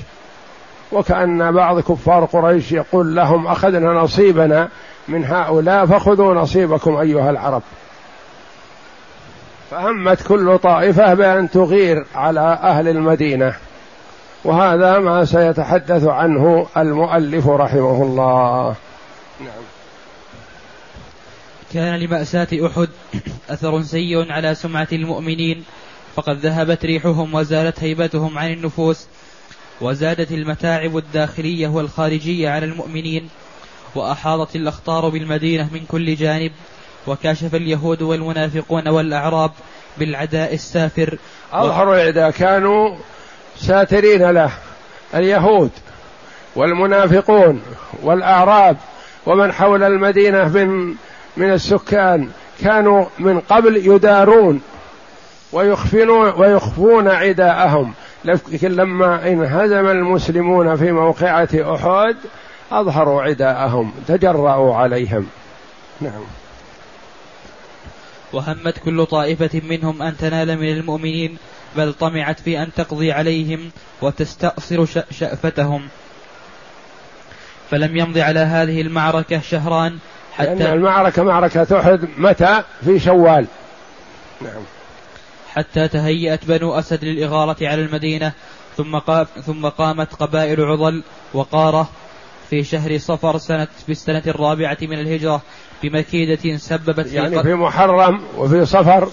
وكأن 0.92 1.52
بعض 1.52 1.80
كفار 1.80 2.24
قريش 2.24 2.72
يقول 2.72 3.16
لهم 3.16 3.46
أخذنا 3.46 3.92
نصيبنا 3.92 4.68
من 5.08 5.24
هؤلاء 5.24 5.86
فخذوا 5.86 6.34
نصيبكم 6.34 6.96
أيها 6.96 7.30
العرب. 7.30 7.62
فهمت 9.70 10.22
كل 10.22 10.58
طائفة 10.58 11.14
بأن 11.14 11.50
تغير 11.50 12.06
على 12.14 12.40
أهل 12.62 12.88
المدينة 12.88 13.54
وهذا 14.44 14.98
ما 14.98 15.24
سيتحدث 15.24 16.04
عنه 16.04 16.66
المؤلف 16.76 17.48
رحمه 17.48 18.02
الله. 18.02 18.74
نعم. 19.40 19.62
كان 21.72 21.94
لمأساة 21.94 22.48
أحد 22.66 22.88
أثر 23.50 23.82
سيء 23.82 24.32
على 24.32 24.54
سمعة 24.54 24.88
المؤمنين 24.92 25.64
فقد 26.16 26.36
ذهبت 26.36 26.84
ريحهم 26.84 27.34
وزالت 27.34 27.82
هيبتهم 27.82 28.38
عن 28.38 28.52
النفوس 28.52 29.06
وزادت 29.80 30.32
المتاعب 30.32 30.96
الداخلية 30.96 31.68
والخارجية 31.68 32.48
على 32.50 32.66
المؤمنين 32.66 33.28
وأحاطت 33.94 34.56
الأخطار 34.56 35.08
بالمدينة 35.08 35.68
من 35.72 35.80
كل 35.88 36.14
جانب 36.14 36.52
وكاشف 37.06 37.54
اليهود 37.54 38.02
والمنافقون 38.02 38.88
والأعراب 38.88 39.50
بالعداء 39.98 40.54
السافر. 40.54 41.18
أظهر 41.52 41.94
العداء 41.94 42.30
كانوا 42.30 42.96
ساترين 43.56 44.30
له 44.30 44.50
اليهود 45.14 45.70
والمنافقون 46.56 47.62
والأعراب 48.02 48.76
ومن 49.26 49.52
حول 49.52 49.82
المدينة 49.82 50.48
من 50.48 50.94
من 51.36 51.52
السكان 51.52 52.28
كانوا 52.62 53.04
من 53.18 53.40
قبل 53.40 53.76
يدارون 53.76 54.60
ويخفون 55.52 56.10
ويخفون 56.10 57.08
عداءهم. 57.08 57.94
لكن 58.24 58.72
لما 58.72 59.28
انهزم 59.28 59.86
المسلمون 59.86 60.76
في 60.76 60.92
موقعة 60.92 61.48
أحد 61.54 62.16
أظهروا 62.72 63.22
عداءهم 63.22 63.92
تجرأوا 64.08 64.74
عليهم. 64.74 65.26
نعم. 66.00 66.22
وهمت 68.32 68.78
كل 68.78 69.06
طائفة 69.06 69.60
منهم 69.64 70.02
أن 70.02 70.16
تنال 70.16 70.58
من 70.58 70.68
المؤمنين 70.68 71.36
بل 71.76 71.92
طمعت 71.92 72.40
في 72.40 72.62
أن 72.62 72.72
تقضي 72.76 73.12
عليهم 73.12 73.70
وتستأصل 74.02 74.88
شأفتهم. 75.10 75.88
فلم 77.70 77.96
يمض 77.96 78.18
على 78.18 78.40
هذه 78.40 78.80
المعركة 78.80 79.40
شهران 79.40 79.98
حتى 80.32 80.54
لأن 80.54 80.72
المعركة 80.72 81.22
معركة 81.22 81.80
أحد 81.80 82.08
متى؟ 82.18 82.62
في 82.84 82.98
شوال. 82.98 83.46
نعم. 84.40 84.62
حتى 85.54 85.88
تهيأت 85.88 86.44
بنو 86.44 86.78
أسد 86.78 87.04
للإغارة 87.04 87.56
على 87.60 87.82
المدينة 87.84 88.32
ثم 88.76 88.98
قام 88.98 89.26
ثم 89.46 89.66
قامت 89.66 90.14
قبائل 90.14 90.64
عضل 90.64 91.02
وقارة 91.34 91.88
في 92.50 92.64
شهر 92.64 92.98
صفر 92.98 93.38
سنة 93.38 93.68
في 93.86 93.92
السنة 93.92 94.22
الرابعة 94.26 94.78
من 94.82 94.98
الهجرة 95.00 95.42
بمكيدة 95.82 96.56
سببت 96.56 97.08
في 97.08 97.16
يعني 97.16 97.42
في 97.42 97.54
محرم 97.54 98.20
وفي 98.36 98.66
صفر. 98.66 99.08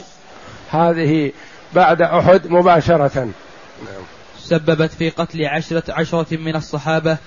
هذه 0.71 1.31
بعد 1.73 2.01
أحد 2.01 2.47
مباشرة. 2.47 3.29
سببت 4.39 4.91
في 4.91 5.09
قتل 5.09 5.45
عشرة 5.45 5.83
عشرة 5.89 6.37
من 6.37 6.55
الصحابة 6.55 7.17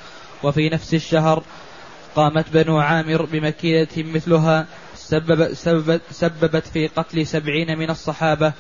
وفي 0.43 0.69
نفس 0.69 0.95
الشهر 0.95 1.43
قامت 2.17 2.45
بنو 2.52 2.79
عامر 2.79 3.23
بمكيدة 3.23 3.88
مثلها. 3.97 4.67
سبب 4.95 5.55
سببت, 5.55 6.00
سببت 6.11 6.67
في 6.67 6.87
قتل 6.87 7.26
سبعين 7.26 7.79
من 7.79 7.90
الصحابة. 7.90 8.52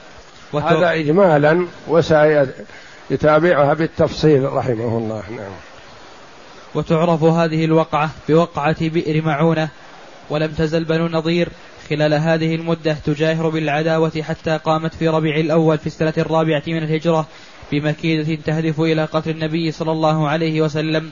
هذا 0.54 0.92
إجمالا 0.92 1.66
وسيتابعها 1.88 3.74
بالتفصيل 3.74 4.52
رحمه 4.52 4.98
الله. 4.98 5.22
نعم. 5.30 5.69
وتعرف 6.74 7.22
هذه 7.22 7.64
الوقعة 7.64 8.10
بوقعة 8.28 8.88
بئر 8.88 9.24
معونة 9.24 9.68
ولم 10.30 10.52
تزل 10.52 10.84
بنو 10.84 11.06
النضير 11.06 11.48
خلال 11.90 12.14
هذه 12.14 12.54
المدة 12.54 12.92
تجاهر 12.92 13.48
بالعداوة 13.48 14.22
حتى 14.22 14.56
قامت 14.56 14.94
في 14.94 15.08
ربيع 15.08 15.36
الأول 15.36 15.78
في 15.78 15.86
السنة 15.86 16.14
الرابعة 16.18 16.62
من 16.66 16.78
الهجرة 16.78 17.26
بمكيدة 17.72 18.42
تهدف 18.46 18.80
إلى 18.80 19.04
قتل 19.04 19.30
النبي 19.30 19.72
صلى 19.72 19.92
الله 19.92 20.28
عليه 20.28 20.62
وسلم. 20.62 21.10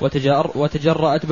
وتجر 0.00 0.50
وتجرأت 0.54 1.26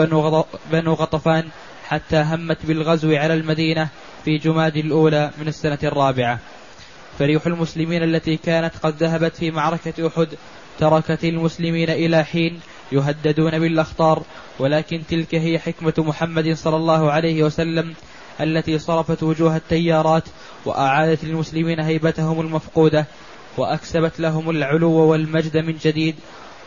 بنو 0.73 0.95
غطفان 0.95 1.45
حتى 1.89 2.17
همت 2.17 2.59
بالغزو 2.65 3.17
على 3.17 3.35
المدينة 3.35 3.89
في 4.25 4.39
جماد 4.39 4.77
الأولى 4.77 5.31
من 5.41 5.49
السنة 5.49 5.79
الرابعة. 5.85 6.39
فريح 7.19 7.47
المسلمين 7.47 8.03
التي 8.03 8.37
كانت 8.37 8.73
قد 8.83 8.95
ذهبت 9.03 9.37
في 9.37 9.51
معركة 9.51 10.07
أحد 10.07 10.29
تركت 10.79 11.25
المسلمين 11.25 11.91
إلى 11.91 12.25
حين 12.25 12.61
يهددون 12.93 13.59
بالأخطار 13.59 14.23
ولكن 14.59 15.03
تلك 15.09 15.35
هي 15.35 15.59
حكمة 15.59 15.95
محمد 15.99 16.53
صلى 16.53 16.77
الله 16.77 17.13
عليه 17.13 17.43
وسلم 17.43 17.95
التي 18.41 18.79
صرفت 18.79 19.23
وجوه 19.23 19.57
التيارات 19.57 20.25
وأعادت 20.65 21.25
للمسلمين 21.25 21.81
هيبتهم 21.81 22.41
المفقودة 22.41 23.07
وأكسبت 23.57 24.21
لهم 24.21 24.51
العلو 24.51 24.93
والمجد 24.93 25.57
من 25.57 25.77
جديد. 25.83 26.15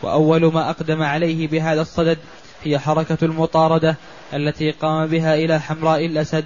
وأول 0.02 0.52
ما 0.52 0.70
أقدم 0.70 1.02
عليه 1.02 1.48
بهذا 1.48 1.80
الصدد 1.80 2.18
هي 2.64 2.78
حركة 2.78 3.18
المطاردة 3.22 3.96
التي 4.34 4.70
قام 4.70 5.06
بها 5.06 5.34
إلى 5.34 5.60
حمراء 5.60 6.06
الأسد 6.06 6.44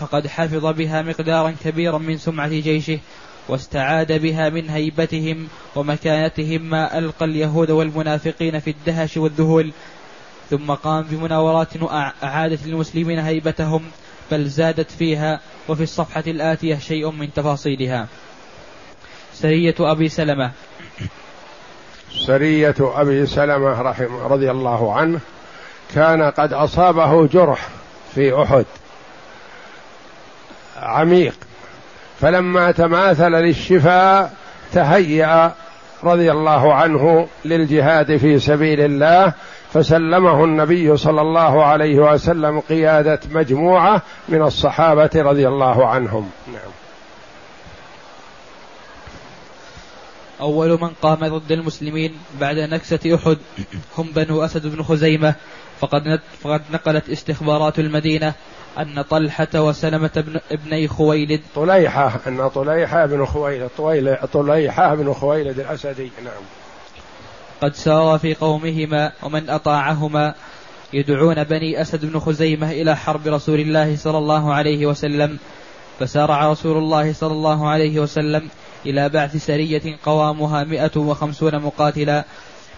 فقد 0.00 0.26
حفظ 0.26 0.66
بها 0.66 1.02
مقدارا 1.02 1.54
كبيرا 1.64 1.98
من 1.98 2.18
سمعة 2.18 2.48
جيشه 2.48 2.98
واستعاد 3.48 4.12
بها 4.12 4.48
من 4.48 4.70
هيبتهم 4.70 5.48
ومكانتهم 5.76 6.62
ما 6.62 6.98
ألقى 6.98 7.24
اليهود 7.24 7.70
والمنافقين 7.70 8.58
في 8.58 8.70
الدهش 8.70 9.16
والذهول. 9.16 9.72
ثم 10.50 10.70
قام 10.70 11.02
بمناورات 11.02 11.68
أعادت 12.24 12.66
للمسلمين 12.66 13.18
هيبتهم 13.18 13.82
بل 14.30 14.44
زادت 14.44 14.90
فيها 14.90 15.40
وفي 15.68 15.82
الصفحة 15.82 16.24
الآتية 16.26 16.78
شيء 16.78 17.10
من 17.10 17.32
تفاصيلها. 17.32 18.06
سرية 19.34 19.74
أبي 19.80 20.08
سلمة. 20.08 20.52
سرية 22.26 22.74
أبي 22.80 23.26
سلمة 23.26 23.82
رحمه 23.82 24.26
رضي 24.26 24.50
الله 24.50 24.94
عنه 24.94 25.20
كان 25.94 26.22
قد 26.22 26.52
أصابه 26.52 27.26
جرح 27.26 27.68
في 28.14 28.42
أحد. 28.42 28.64
عميق. 30.76 31.34
فلما 32.22 32.70
تماثل 32.70 33.30
للشفاء 33.30 34.32
تهيأ 34.72 35.52
رضي 36.04 36.32
الله 36.32 36.74
عنه 36.74 37.28
للجهاد 37.44 38.16
في 38.16 38.38
سبيل 38.38 38.80
الله 38.80 39.32
فسلمه 39.72 40.44
النبي 40.44 40.96
صلى 40.96 41.20
الله 41.20 41.64
عليه 41.64 41.98
وسلم 41.98 42.60
قيادة 42.60 43.20
مجموعة 43.30 44.02
من 44.28 44.42
الصحابة 44.42 45.10
رضي 45.14 45.48
الله 45.48 45.86
عنهم. 45.86 46.30
نعم. 46.46 46.72
أول 50.40 50.70
من 50.70 50.90
قام 51.02 51.38
ضد 51.38 51.52
المسلمين 51.52 52.14
بعد 52.40 52.56
نكسة 52.56 53.14
أحد 53.14 53.38
هم 53.98 54.10
بنو 54.16 54.44
أسد 54.44 54.66
بن 54.66 54.82
خزيمة 54.82 55.34
فقد 55.80 56.20
فقد 56.40 56.62
نقلت 56.70 57.10
استخبارات 57.10 57.78
المدينة 57.78 58.34
أن 58.78 59.02
طلحة 59.02 59.48
وسلمة 59.54 60.10
بن 60.16 60.40
ابني 60.52 60.88
خويلد. 60.88 61.40
طليحة 61.54 62.20
أن 62.26 62.48
طليحة 62.48 63.06
بن 63.06 63.24
خويلد 63.24 63.70
طليحة 64.32 64.94
بن 64.94 65.12
خويلد 65.12 65.58
الأسدي 65.60 66.10
نعم. 66.24 66.42
قد 67.62 67.74
سار 67.74 68.18
في 68.18 68.34
قومهما 68.34 69.12
ومن 69.22 69.50
أطاعهما 69.50 70.34
يدعون 70.92 71.44
بني 71.44 71.80
أسد 71.80 72.04
بن 72.04 72.20
خزيمة 72.20 72.70
إلى 72.70 72.96
حرب 72.96 73.26
رسول 73.26 73.60
الله 73.60 73.96
صلى 73.96 74.18
الله 74.18 74.54
عليه 74.54 74.86
وسلم 74.86 75.38
فسارع 76.00 76.50
رسول 76.50 76.76
الله 76.76 77.12
صلى 77.12 77.32
الله 77.32 77.68
عليه 77.68 78.00
وسلم 78.00 78.48
إلى 78.86 79.08
بعث 79.08 79.36
سرية 79.36 79.98
قوامها 80.04 80.64
مئة 80.64 80.96
وخمسون 80.96 81.58
مقاتلا 81.58 82.24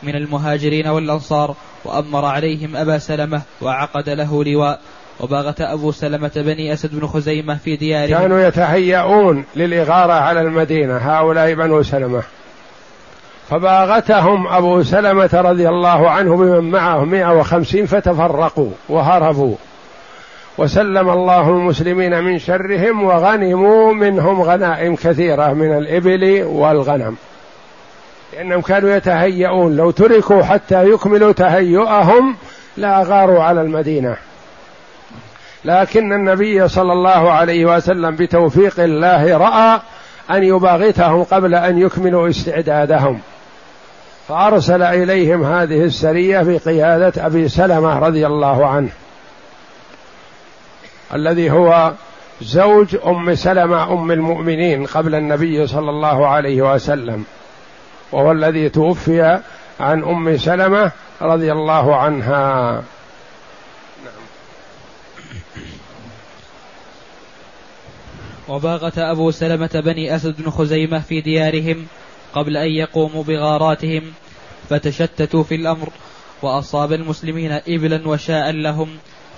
من 0.03 0.17
المهاجرين 0.17 0.87
والأنصار 0.87 1.57
وأمر 1.85 2.25
عليهم 2.25 2.77
أبا 2.77 2.99
سلمة 2.99 3.43
وعقد 3.63 4.09
له 4.09 4.45
لواء. 4.45 4.81
وباغت 5.21 5.61
أبو 5.61 5.93
سلمة 5.93 6.31
بني 6.37 6.73
أسد 6.73 7.01
بن 7.01 7.07
خزيمة 7.07 7.55
في 7.65 7.77
ديارهم. 7.77 8.19
كانوا 8.19 8.41
يتهيئون 8.41 9.45
للإغارة 9.57 10.13
على 10.13 10.41
المدينة 10.41 10.97
هؤلاء 10.97 11.55
بنو 11.55 11.83
سلمة. 11.83 12.23
فباغتهم 13.51 14.47
أبو 14.47 14.83
سلمة 14.83 15.31
رضي 15.33 15.69
الله 15.69 16.11
عنه 16.11 16.37
بمن 16.37 16.71
معه 16.71 17.05
مئة 17.05 17.39
وخمسين 17.39 17.87
فتفرقوا 17.87 18.71
وهربوا. 18.89 19.57
وسلم 20.59 21.11
الله 21.11 21.49
المسلمين 21.49 22.25
من 22.25 22.39
شرهم 22.39 23.03
وغنموا 23.03 23.93
منهم 23.93 24.43
غنائم 24.43 24.97
كثيرة 24.97 25.53
من 25.53 25.79
الإبل 25.79 26.43
والغنم. 26.43 27.17
لأنهم 28.33 28.61
كانوا 28.61 28.97
يتهيئون 28.97 29.77
لو 29.77 29.91
تركوا 29.91 30.43
حتى 30.43 30.91
يكملوا 30.91 31.33
تهيؤهم 31.33 32.37
لأغاروا 32.77 33.43
على 33.43 33.61
المدينة. 33.61 34.17
لكن 35.65 36.13
النبي 36.13 36.69
صلى 36.69 36.93
الله 36.93 37.33
عليه 37.33 37.77
وسلم 37.77 38.17
بتوفيق 38.17 38.81
الله 38.81 39.37
رأى 39.37 39.81
أن 40.31 40.45
يباغتهم 40.45 41.23
قبل 41.23 41.55
أن 41.55 41.79
يكملوا 41.79 42.29
استعدادهم. 42.29 43.21
فأرسل 44.29 44.83
إليهم 44.83 45.45
هذه 45.45 45.85
السرية 45.85 46.43
بقياده 46.43 47.27
أبي 47.27 47.49
سلمة 47.49 47.99
رضي 47.99 48.27
الله 48.27 48.67
عنه 48.67 48.91
الذي 51.15 51.51
هو 51.51 51.93
زوج 52.41 52.97
أم 53.07 53.35
سلمة 53.35 53.93
أم 53.93 54.11
المؤمنين 54.11 54.87
قبل 54.87 55.15
النبي 55.15 55.67
صلى 55.67 55.91
الله 55.91 56.27
عليه 56.29 56.75
وسلم 56.75 57.25
وهو 58.13 58.33
الذي 58.33 58.69
توفي 58.69 59.41
عن 59.81 60.05
أم 60.05 60.37
سلمة 60.37 60.91
رضي 61.23 61.53
الله 61.53 61.97
عنها. 61.97 62.83
وباغت 68.49 68.99
أبو 68.99 69.31
سلمة 69.31 69.83
بني 69.85 70.17
أسد 70.17 70.43
بن 70.43 70.51
خزيمة 70.51 70.99
في 70.99 71.21
ديارهم 71.21 71.87
قبل 72.35 72.57
أن 72.57 72.71
يقوموا 72.71 73.25
بغاراتهم 73.25 74.03
فتشتتوا 74.71 75.43
في 75.43 75.55
الأمر 75.55 75.89
وأصاب 76.43 76.93
المسلمين 76.93 77.61
إبلا 77.69 78.09
وشاء 78.09 78.51
لهم 78.51 78.89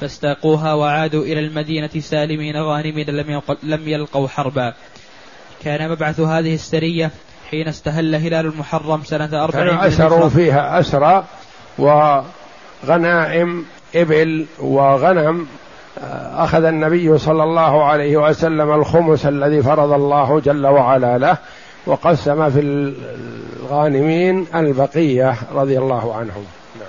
فاستاقوها 0.00 0.74
وعادوا 0.74 1.22
إلى 1.22 1.40
المدينة 1.40 1.90
سالمين 2.00 2.56
غانمين 2.56 3.06
لم, 3.06 3.42
لم 3.62 3.88
يلقوا 3.88 4.28
حربا. 4.28 4.74
كان 5.64 5.90
مبعث 5.90 6.20
هذه 6.20 6.54
السرية 6.54 7.10
حين 7.50 7.68
استهل 7.68 8.14
هلال 8.14 8.46
المحرم 8.46 9.04
سنة 9.04 9.44
أربع 9.44 9.58
كانوا 9.58 9.86
أسروا 9.86 10.28
فيها 10.28 10.80
أسرى 10.80 11.24
وغنائم 11.78 13.64
إبل 13.94 14.46
وغنم 14.58 15.46
أخذ 16.35 16.64
النبي 16.64 17.18
صلى 17.18 17.42
الله 17.42 17.85
عليه 17.85 18.16
وسلم 18.16 18.72
الخمس 18.72 19.26
الذي 19.26 19.62
فرض 19.62 19.92
الله 19.92 20.40
جل 20.40 20.66
وعلا 20.66 21.18
له 21.18 21.38
وقسم 21.87 22.50
في 22.50 22.61
الغانمين 23.62 24.46
البقية 24.54 25.35
رضي 25.54 25.78
الله 25.78 26.14
عنهم. 26.14 26.44
نعم. 26.78 26.88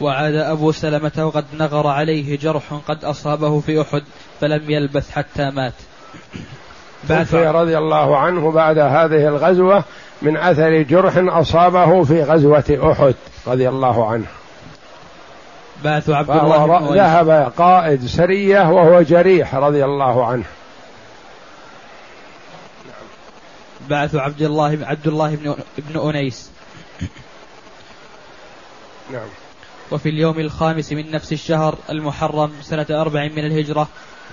وعاد 0.00 0.34
أبو 0.34 0.72
سلمة 0.72 1.12
وقد 1.18 1.44
نغر 1.58 1.86
عليه 1.86 2.38
جرح 2.38 2.62
قد 2.88 3.04
أصابه 3.04 3.60
في 3.60 3.80
أحد 3.80 4.02
فلم 4.40 4.70
يلبث 4.70 5.10
حتى 5.10 5.50
مات. 5.50 5.72
توفي 7.08 7.46
رضي 7.46 7.78
الله 7.78 8.16
عنه 8.16 8.50
بعد 8.50 8.78
هذه 8.78 9.28
الغزوة 9.28 9.84
من 10.22 10.36
أثر 10.36 10.82
جرح 10.82 11.16
أصابه 11.16 12.04
في 12.04 12.22
غزوة 12.22 12.92
أحد 12.92 13.14
رضي 13.46 13.68
الله 13.68 14.10
عنه. 14.10 14.26
بعث 15.84 16.10
عبد 16.10 16.30
الله 16.30 16.94
ذهب 16.94 17.52
قائد 17.56 18.06
سرية 18.06 18.70
وهو 18.70 19.02
جريح 19.02 19.54
رضي 19.54 19.84
الله 19.84 20.26
عنه. 20.26 20.44
بعث 23.90 24.14
عبد 24.14 24.42
الله 24.42 24.78
عبد 24.82 25.06
الله 25.06 25.36
بن 25.36 25.54
ابن 25.78 26.08
أنيس. 26.08 26.50
نعم. 29.12 29.28
وفي 29.90 30.08
اليوم 30.08 30.38
الخامس 30.38 30.92
من 30.92 31.10
نفس 31.10 31.32
الشهر 31.32 31.74
المحرم 31.90 32.52
سنة 32.62 32.86
أربع 32.90 33.24
من 33.24 33.38
الهجرة 33.38 33.88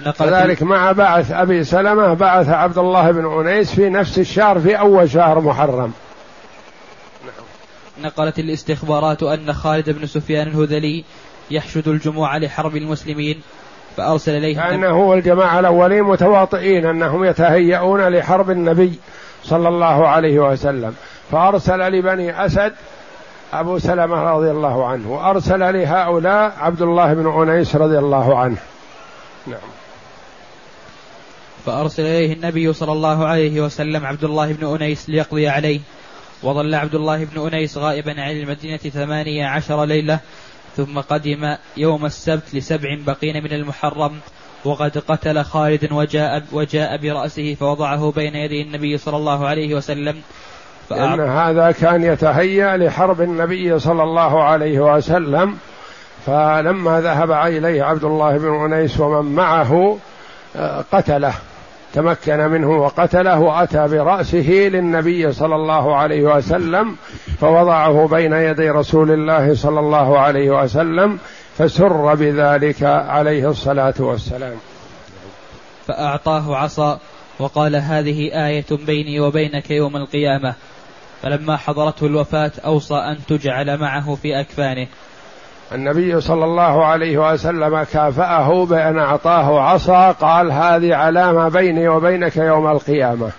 نقل 0.05 0.29
كذلك 0.29 0.63
مع 0.63 0.91
بعث 0.91 1.31
أبي 1.31 1.63
سلمة 1.63 2.13
بعث 2.13 2.49
عبد 2.49 2.77
الله 2.77 3.12
بن 3.12 3.25
أنيس 3.25 3.75
في 3.75 3.89
نفس 3.89 4.19
الشهر 4.19 4.60
في 4.60 4.79
أول 4.79 5.10
شهر 5.12 5.39
محرم. 5.39 5.93
نقلت 8.01 8.39
الاستخبارات 8.39 9.23
أن 9.23 9.53
خالد 9.53 9.89
بن 9.89 10.05
سفيان 10.05 10.47
الهذلي 10.47 11.03
يحشد 11.51 11.88
الجموع 11.88 12.38
لحرب 12.38 12.75
المسلمين 12.75 13.41
فأرسل 13.97 14.31
إليه 14.31 14.55
كأنه 14.55 14.97
والجماعة 14.97 15.60
الأولين 15.60 16.03
متواطئين 16.03 16.86
أنهم 16.86 17.23
يتهيئون 17.25 18.08
لحرب 18.08 18.51
النبي 18.51 18.93
صلى 19.43 19.69
الله 19.69 20.08
عليه 20.08 20.39
وسلم. 20.39 20.95
فأرسل 21.31 21.79
لبني 21.79 22.45
أسد 22.45 22.73
أبو 23.53 23.79
سلمة 23.79 24.23
رضي 24.23 24.51
الله 24.51 24.86
عنه 24.86 25.12
وأرسل 25.13 25.60
لهؤلاء 25.73 26.53
عبد 26.60 26.81
الله 26.81 27.13
بن 27.13 27.41
أنيس 27.41 27.75
رضي 27.75 27.99
الله 27.99 28.38
عنه. 28.39 28.58
نعم. 29.47 29.60
فأرسل 31.65 32.03
إليه 32.03 32.34
النبي 32.34 32.73
صلى 32.73 32.91
الله 32.91 33.25
عليه 33.25 33.62
وسلم 33.62 34.05
عبد 34.05 34.23
الله 34.23 34.53
بن 34.53 34.75
أنيس 34.75 35.10
ليقضي 35.10 35.47
عليه. 35.47 35.79
وظل 36.43 36.75
عبد 36.75 36.95
الله 36.95 37.25
بن 37.25 37.47
أنيس 37.47 37.77
غائبا 37.77 38.21
عن 38.21 38.31
المدينة 38.31 38.77
ثمانية 38.77 39.45
عشر 39.45 39.86
ليلة 39.86 40.19
ثم 40.75 40.99
قدم 40.99 41.55
يوم 41.77 42.05
السبت 42.05 42.55
لسبع 42.55 42.97
بقين 43.07 43.43
من 43.43 43.53
المحرم 43.53 44.19
وقد 44.65 44.97
قتل 44.97 45.43
خالد 45.43 45.91
وجاء 45.91 46.43
وجاء 46.51 46.97
برأسه 46.97 47.55
فوضعه 47.55 48.11
بين 48.11 48.35
يدي 48.35 48.61
النبي 48.61 48.97
صلى 48.97 49.17
الله 49.17 49.47
عليه 49.47 49.75
وسلم. 49.75 50.15
فأن 50.89 51.19
هذا 51.19 51.71
كان 51.71 52.03
يتهيأ 52.03 52.77
لحرب 52.77 53.21
النبي 53.21 53.79
صلى 53.79 54.03
الله 54.03 54.43
عليه 54.43 54.79
وسلم 54.79 55.57
فلما 56.25 57.01
ذهب 57.01 57.31
إليه 57.31 57.83
عبد 57.83 58.03
الله 58.03 58.38
بن 58.38 58.73
أنيس 58.73 58.99
ومن 58.99 59.35
معه 59.35 59.97
آه، 60.55 60.85
قتله. 60.91 61.33
تمكن 61.95 62.38
منه 62.38 62.69
وقتله 62.69 63.39
وأتى 63.39 63.88
برأسه 63.88 64.49
للنبي 64.49 65.34
صلى 65.34 65.55
الله 65.55 65.95
عليه 65.95 66.23
وسلم 66.23 66.95
فوضعه 67.39 68.08
بين 68.08 68.34
يدي 68.34 68.69
رسول 68.69 69.12
الله 69.12 69.55
صلى 69.55 69.79
الله 69.79 70.19
عليه 70.19 70.63
وسلم 70.63 71.19
فسر 71.58 72.15
بذلك 72.15 72.84
عليه 72.84 73.49
الصلاة 73.49 73.93
والسلام. 73.99 74.55
فأعطاه 75.88 76.55
عصا 76.55 76.99
وقال 77.39 77.75
هذه 77.75 78.47
آية 78.47 78.65
بيني 78.71 79.19
وبينك 79.19 79.71
يوم 79.71 79.97
القيامة 79.97 80.53
فلما 81.21 81.58
حضرته 81.58 82.05
الوفاة 82.05 82.51
أوصى 82.65 82.95
أن 82.95 83.17
تجعل 83.27 83.77
معه 83.77 84.15
في 84.15 84.39
أكفانه. 84.39 84.88
النبي 85.71 86.21
صلى 86.21 86.45
الله 86.45 86.86
عليه 86.86 87.34
وسلم 87.34 87.84
كافأه 87.84 88.65
بأن 88.65 88.99
أعطاه 88.99 89.62
عصا 89.62 90.12
قال 90.12 90.51
هذه 90.51 90.95
علامة 90.95 91.49
بيني 91.49 91.88
وبينك 91.88 92.38
يوم 92.38 92.67
القيامة. 92.67 93.30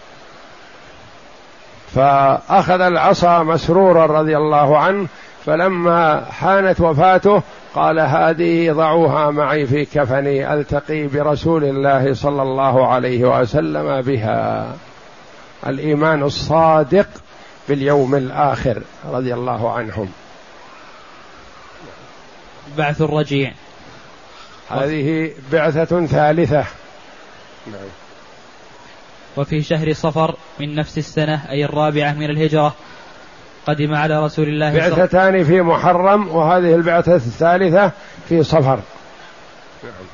فأخذ 1.94 2.80
العصا 2.80 3.42
مسرورا 3.42 4.06
رضي 4.06 4.36
الله 4.36 4.78
عنه 4.78 5.06
فلما 5.46 6.24
حانت 6.30 6.80
وفاته 6.80 7.42
قال 7.74 8.00
هذه 8.00 8.72
ضعوها 8.72 9.30
معي 9.30 9.66
في 9.66 9.84
كفني 9.84 10.54
ألتقي 10.54 11.06
برسول 11.06 11.64
الله 11.64 12.14
صلى 12.14 12.42
الله 12.42 12.86
عليه 12.86 13.40
وسلم 13.40 14.00
بها. 14.00 14.66
الإيمان 15.66 16.22
الصادق 16.22 17.08
باليوم 17.68 18.14
الآخر 18.14 18.82
رضي 19.12 19.34
الله 19.34 19.72
عنهم. 19.72 20.08
بعث 22.78 23.02
الرجيع. 23.02 23.52
هذه 24.70 25.30
بعثة 25.52 26.06
ثالثة. 26.06 26.64
نعم. 27.66 27.88
وفي 29.36 29.62
شهر 29.62 29.92
صفر 29.92 30.34
من 30.60 30.74
نفس 30.74 30.98
السنة 30.98 31.50
أي 31.50 31.64
الرابعة 31.64 32.12
من 32.12 32.30
الهجرة 32.30 32.74
قدم 33.66 33.94
على 33.94 34.24
رسول 34.24 34.48
الله 34.48 34.72
بعثتان 34.72 35.44
في 35.44 35.60
محرم 35.62 36.28
وهذه 36.28 36.74
البعثة 36.74 37.14
الثالثة 37.14 37.92
في 38.28 38.42
صفر. 38.42 38.80
نعم. 39.84 40.06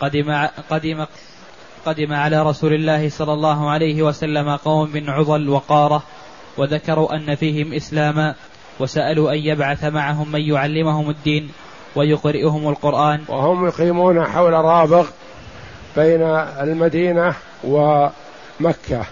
قدم 0.00 0.48
قدم 0.70 1.06
قدم 1.86 2.12
على 2.12 2.42
رسول 2.42 2.72
الله 2.74 3.08
صلى 3.08 3.32
الله 3.32 3.70
عليه 3.70 4.02
وسلم 4.02 4.56
قوم 4.56 4.90
من 4.92 5.10
عضل 5.10 5.48
وقارة 5.48 6.02
وذكروا 6.56 7.16
أن 7.16 7.34
فيهم 7.34 7.72
إسلاما 7.72 8.34
وسألوا 8.80 9.32
أن 9.32 9.38
يبعث 9.38 9.84
معهم 9.84 10.32
من 10.32 10.40
يعلمهم 10.40 11.10
الدين 11.10 11.50
ويقرئهم 11.96 12.68
القرآن. 12.68 13.20
وهم 13.28 13.66
يقيمون 13.66 14.24
حول 14.24 14.52
رابغ 14.52 15.06
بين 15.96 16.22
المدينة 16.60 17.34
ومكة 17.64 19.04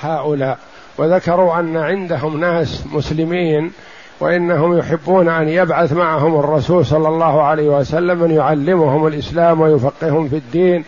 هؤلاء. 0.00 0.58
وذكروا 0.98 1.58
أن 1.60 1.76
عندهم 1.76 2.40
ناس 2.40 2.84
مسلمين 2.92 3.72
وإنهم 4.20 4.78
يحبون 4.78 5.28
أن 5.28 5.48
يبعث 5.48 5.92
معهم 5.92 6.38
الرسول 6.38 6.86
صلى 6.86 7.08
الله 7.08 7.42
عليه 7.42 7.68
وسلم 7.68 8.18
من 8.18 8.30
يعلمهم 8.30 9.06
الإسلام 9.06 9.60
ويفقههم 9.60 10.28
في 10.28 10.36
الدين 10.36 10.84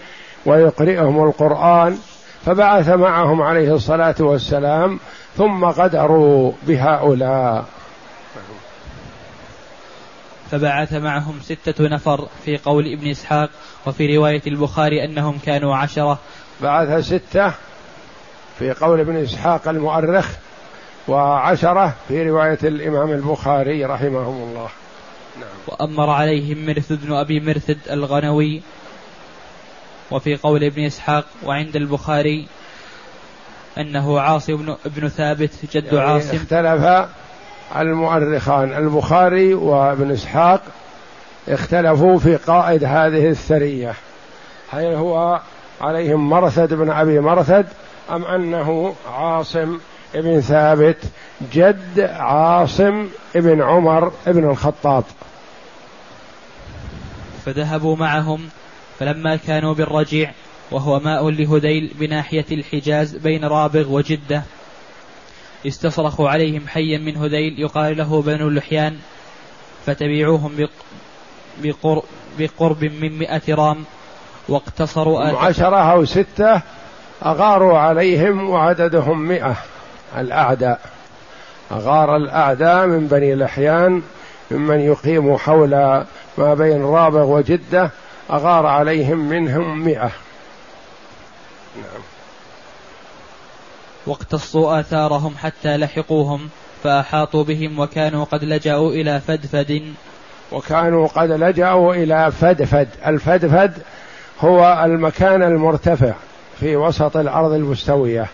ويقرئهم 0.46 1.24
القرآن. 1.24 1.98
فبعث 2.46 2.88
معهم 2.88 3.42
عليه 3.42 3.74
الصلاة 3.74 4.14
والسلام 4.20 4.98
ثم 5.36 5.64
غدروا 5.64 6.52
بهؤلاء. 6.66 7.64
فبعث 10.50 10.92
معهم 10.92 11.40
ستة 11.42 11.88
نفر 11.88 12.28
في 12.44 12.56
قول 12.56 12.92
ابن 12.92 13.10
إسحاق 13.10 13.50
وفي 13.86 14.16
رواية 14.16 14.42
البخاري 14.46 15.04
أنهم 15.04 15.38
كانوا 15.38 15.76
عشرة. 15.76 16.18
بعث 16.62 17.04
ستة 17.06 17.52
في 18.58 18.72
قول 18.72 19.00
ابن 19.00 19.16
إسحاق 19.16 19.68
المؤرخ 19.68 20.28
وعشرة 21.08 21.94
في 22.08 22.30
رواية 22.30 22.58
الإمام 22.62 23.10
البخاري 23.10 23.84
رحمهم 23.84 24.42
الله. 24.48 24.68
نعم. 25.40 25.48
وأمر 25.66 26.10
عليهم 26.10 26.66
مرثد 26.66 27.06
بن 27.06 27.12
أبي 27.12 27.40
مرثد 27.40 27.78
الغنوي 27.90 28.62
وفي 30.10 30.36
قول 30.36 30.64
ابن 30.64 30.84
إسحاق 30.84 31.24
وعند 31.44 31.76
البخاري 31.76 32.46
أنه 33.78 34.20
عاصم 34.20 34.74
بن 34.84 35.08
ثابت 35.08 35.50
جد 35.72 35.92
يعني 35.92 35.98
عاصم. 35.98 36.36
اختلف 36.36 37.08
المؤرخان 37.76 38.72
البخاري 38.72 39.54
وابن 39.54 40.10
إسحاق 40.10 40.62
اختلفوا 41.48 42.18
في 42.18 42.36
قائد 42.36 42.84
هذه 42.84 43.28
الثرية. 43.28 43.94
هل 44.70 44.94
هو 44.94 45.40
عليهم 45.80 46.30
مرثد 46.30 46.74
بن 46.74 46.90
أبي 46.90 47.20
مرثد 47.20 47.66
أم 48.10 48.24
أنه 48.24 48.94
عاصم 49.12 49.78
بن 50.14 50.40
ثابت 50.40 50.96
جد 51.52 52.00
عاصم 52.00 53.08
بن 53.34 53.62
عمر 53.62 54.12
بن 54.26 54.50
الخطاب 54.50 55.04
فذهبوا 57.46 57.96
معهم 57.96 58.48
فلما 58.98 59.36
كانوا 59.36 59.74
بالرجيع 59.74 60.32
وهو 60.70 61.00
ماء 61.00 61.30
لهذيل 61.30 61.94
بناحية 61.98 62.46
الحجاز 62.52 63.16
بين 63.16 63.44
رابغ 63.44 63.92
وجدة 63.92 64.42
استصرخوا 65.66 66.30
عليهم 66.30 66.68
حيا 66.68 66.98
من 66.98 67.16
هذيل 67.16 67.58
يقال 67.58 67.96
له 67.96 68.22
بنو 68.22 68.48
اللحيان 68.48 68.96
فتبعوهم 69.86 70.68
بقرب, 71.62 72.02
بقرب 72.38 72.84
من 72.84 73.18
مئة 73.18 73.54
رام 73.54 73.84
واقتصروا 74.48 75.20
عشرة 75.20 75.92
أو 75.92 76.04
ستة 76.04 76.62
أغاروا 77.24 77.78
عليهم 77.78 78.50
وعددهم 78.50 79.28
مئة 79.28 79.56
الأعداء. 80.16 80.80
أغار 81.72 82.16
الأعداء 82.16 82.86
من 82.86 83.06
بني 83.06 83.34
لحيان 83.34 84.02
ممن 84.50 84.80
يقيم 84.80 85.36
حول 85.36 85.70
ما 86.38 86.54
بين 86.54 86.82
رابغ 86.82 87.26
وجدة 87.26 87.90
أغار 88.30 88.66
عليهم 88.66 89.28
منهم 89.28 89.84
مئة. 89.84 90.10
نعم. 91.76 92.09
واقتصوا 94.06 94.80
آثارهم 94.80 95.34
حتى 95.38 95.76
لحقوهم 95.76 96.48
فأحاطوا 96.84 97.44
بهم 97.44 97.78
وكانوا 97.78 98.24
قد 98.24 98.44
لجأوا 98.44 98.90
إلى 98.90 99.20
فدفد. 99.20 99.82
وكانوا 100.52 101.08
قد 101.08 101.30
لجأوا 101.30 101.94
إلى 101.94 102.32
فدفد. 102.32 102.88
الفدفد 103.06 103.72
هو 104.40 104.82
المكان 104.84 105.42
المرتفع 105.42 106.14
في 106.60 106.76
وسط 106.76 107.16
الأرض 107.16 107.52
المستوية. 107.52 108.26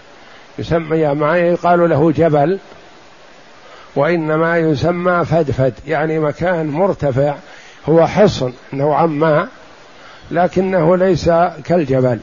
يسمى 0.58 1.14
ما 1.14 1.38
يقال 1.38 1.90
له 1.90 2.12
جبل 2.12 2.58
وإنما 3.96 4.58
يسمى 4.58 5.24
فدفد. 5.24 5.74
يعني 5.86 6.18
مكان 6.18 6.66
مرتفع 6.66 7.34
هو 7.88 8.06
حصن 8.06 8.52
نوعا 8.72 9.06
ما 9.06 9.48
لكنه 10.30 10.96
ليس 10.96 11.30
كالجبل. 11.64 12.18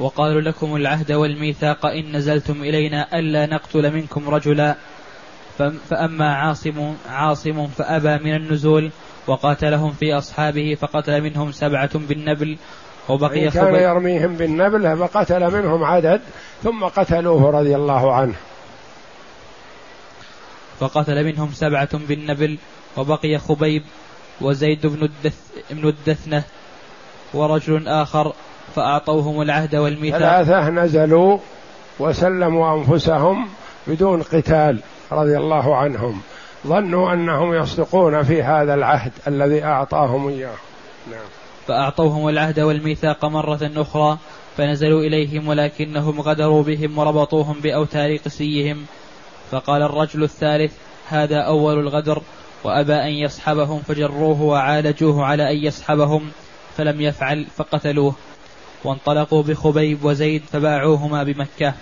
وقالوا 0.00 0.40
لكم 0.40 0.76
العهد 0.76 1.12
والميثاق 1.12 1.86
إن 1.86 2.16
نزلتم 2.16 2.62
إلينا 2.62 3.18
ألا 3.18 3.46
نقتل 3.46 3.94
منكم 3.94 4.28
رجلا. 4.28 4.76
فأما 5.90 6.34
عاصم 6.34 6.94
عاصم 7.08 7.66
فأبى 7.66 8.24
من 8.24 8.36
النزول 8.36 8.90
وقاتلهم 9.26 9.92
في 9.92 10.14
أصحابه 10.18 10.74
فقتل 10.80 11.20
منهم 11.20 11.52
سبعة 11.52 11.98
بالنبل 11.98 12.56
وبقي 13.08 13.50
كان 13.50 13.74
يرميهم 13.74 14.36
بالنبل 14.36 14.96
فقتل 14.96 15.52
منهم 15.52 15.84
عدد 15.84 16.20
ثم 16.62 16.84
قتلوه 16.84 17.50
رضي 17.50 17.76
الله 17.76 18.14
عنه. 18.14 18.34
فقتل 20.80 21.24
منهم 21.24 21.50
سبعة 21.52 21.98
بالنبل 21.98 22.58
وبقي 22.96 23.38
خبيب 23.38 23.82
وزيد 24.40 24.86
بن, 24.86 25.02
الدث 25.02 25.38
بن 25.70 25.88
الدثنة 25.88 26.42
ورجل 27.34 27.88
آخر 27.88 28.32
فأعطوهم 28.74 29.42
العهد 29.42 29.76
والميثاق. 29.76 30.18
ثلاثة 30.18 30.70
نزلوا 30.70 31.38
وسلموا 31.98 32.78
أنفسهم 32.78 33.48
بدون 33.86 34.22
قتال 34.22 34.80
رضي 35.12 35.36
الله 35.36 35.76
عنهم. 35.76 36.20
ظنوا 36.66 37.12
أنهم 37.12 37.54
يصدقون 37.54 38.22
في 38.22 38.42
هذا 38.42 38.74
العهد 38.74 39.12
الذي 39.26 39.64
أعطاهم 39.64 40.28
إياه. 40.28 40.54
نعم. 41.10 41.26
فأعطوهم 41.66 42.28
العهد 42.28 42.60
والميثاق 42.60 43.24
مرة 43.24 43.70
أخرى 43.76 44.18
فنزلوا 44.56 45.00
إليهم 45.00 45.48
ولكنهم 45.48 46.20
غدروا 46.20 46.62
بهم 46.62 46.98
وربطوهم 46.98 47.60
بأوتار 47.60 48.16
قسيهم. 48.16 48.86
فقال 49.50 49.82
الرجل 49.82 50.22
الثالث 50.22 50.72
هذا 51.08 51.40
أول 51.40 51.78
الغدر 51.78 52.22
وأبى 52.64 52.94
أن 52.94 53.12
يصحبهم 53.12 53.78
فجروه 53.78 54.42
وعالجوه 54.42 55.24
على 55.24 55.52
أن 55.52 55.56
يصحبهم 55.56 56.30
فلم 56.76 57.00
يفعل 57.00 57.46
فقتلوه. 57.56 58.14
وانطلقوا 58.84 59.42
بخبيب 59.42 60.04
وزيد 60.04 60.42
فباعوهما 60.52 61.22
بمكة. 61.22 61.74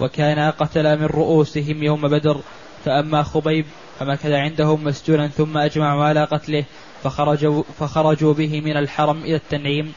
وكانا 0.00 0.50
قتلا 0.50 0.96
من 0.96 1.06
رؤوسهم 1.06 1.82
يوم 1.82 2.08
بدر 2.08 2.40
فأما 2.84 3.22
خبيب 3.22 3.66
فمكث 3.98 4.26
عندهم 4.26 4.84
مسجونا 4.84 5.28
ثم 5.28 5.58
أجمعوا 5.58 6.04
على 6.04 6.24
قتله 6.24 6.64
فخرجوا, 7.02 7.62
فخرجوا 7.78 8.34
به 8.34 8.60
من 8.60 8.76
الحرم 8.76 9.22
إلى 9.22 9.36
التنعيم. 9.36 9.92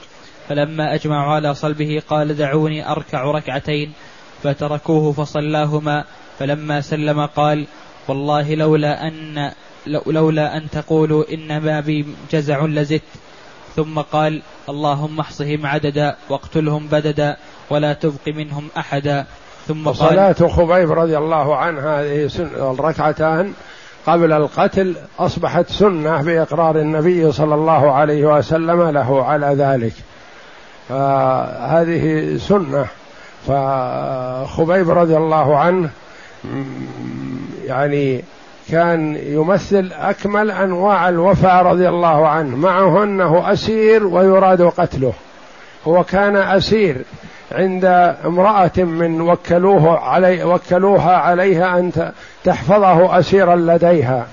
فلما 0.49 0.93
أجمعوا 0.93 1.33
على 1.33 1.55
صلبه 1.55 2.01
قال 2.09 2.37
دعوني 2.37 2.91
أركع 2.91 3.23
ركعتين 3.23 3.93
فتركوه 4.43 5.11
فصلاهما. 5.11 6.03
فلما 6.39 6.81
سلم 6.81 7.25
قال 7.25 7.67
والله 8.07 8.55
لولا 8.55 9.07
أن 9.07 9.51
لولا 10.07 10.57
أن 10.57 10.69
تقولوا 10.69 11.33
إنما 11.33 11.79
بي 11.79 12.05
جزع 12.31 12.65
لزدت. 12.65 13.01
ثم 13.75 13.99
قال 13.99 14.41
اللهم 14.69 15.19
احصهم 15.19 15.65
عددا 15.65 16.15
واقتلهم 16.29 16.87
بددا 16.87 17.37
ولا 17.69 17.93
تبق 17.93 18.27
منهم 18.27 18.67
أحدا. 18.77 19.25
ثم 19.67 19.85
قال 19.85 19.95
صلاة 19.95 20.47
خبيب 20.47 20.91
رضي 20.91 21.17
الله 21.17 21.55
عنه 21.55 21.79
هذه 21.79 22.29
الركعتان 22.55 23.53
قبل 24.07 24.31
القتل 24.31 24.95
أصبحت 25.19 25.69
سنة 25.69 26.21
بإقرار 26.21 26.75
النبي 26.75 27.31
صلى 27.31 27.55
الله 27.55 27.91
عليه 27.91 28.25
وسلم 28.37 28.89
له 28.89 29.23
على 29.25 29.47
ذلك. 29.47 29.93
فهذه 30.89 32.37
سنة. 32.37 32.85
فخبيب 33.47 34.89
رضي 34.89 35.17
الله 35.17 35.57
عنه 35.57 35.89
يعني 37.65 38.23
كان 38.71 39.15
يمثل 39.15 39.91
أكمل 39.93 40.51
أنواع 40.51 41.09
الوفاء 41.09 41.63
رضي 41.63 41.89
الله 41.89 42.27
عنه. 42.27 42.57
معه 42.57 43.03
أنه 43.03 43.53
أسير 43.53 44.07
ويراد 44.07 44.61
قتله. 44.61 45.13
هو 45.87 46.03
كان 46.03 46.35
أسير 46.35 47.01
عند 47.51 47.85
امرأة 48.25 48.71
من 48.77 49.21
وكلوه 49.21 49.99
علي 49.99 50.43
وكلوها 50.43 51.17
عليها 51.17 51.79
أن 51.79 52.11
تحفظه 52.43 53.19
أسيرا 53.19 53.55
لديها. 53.55 54.27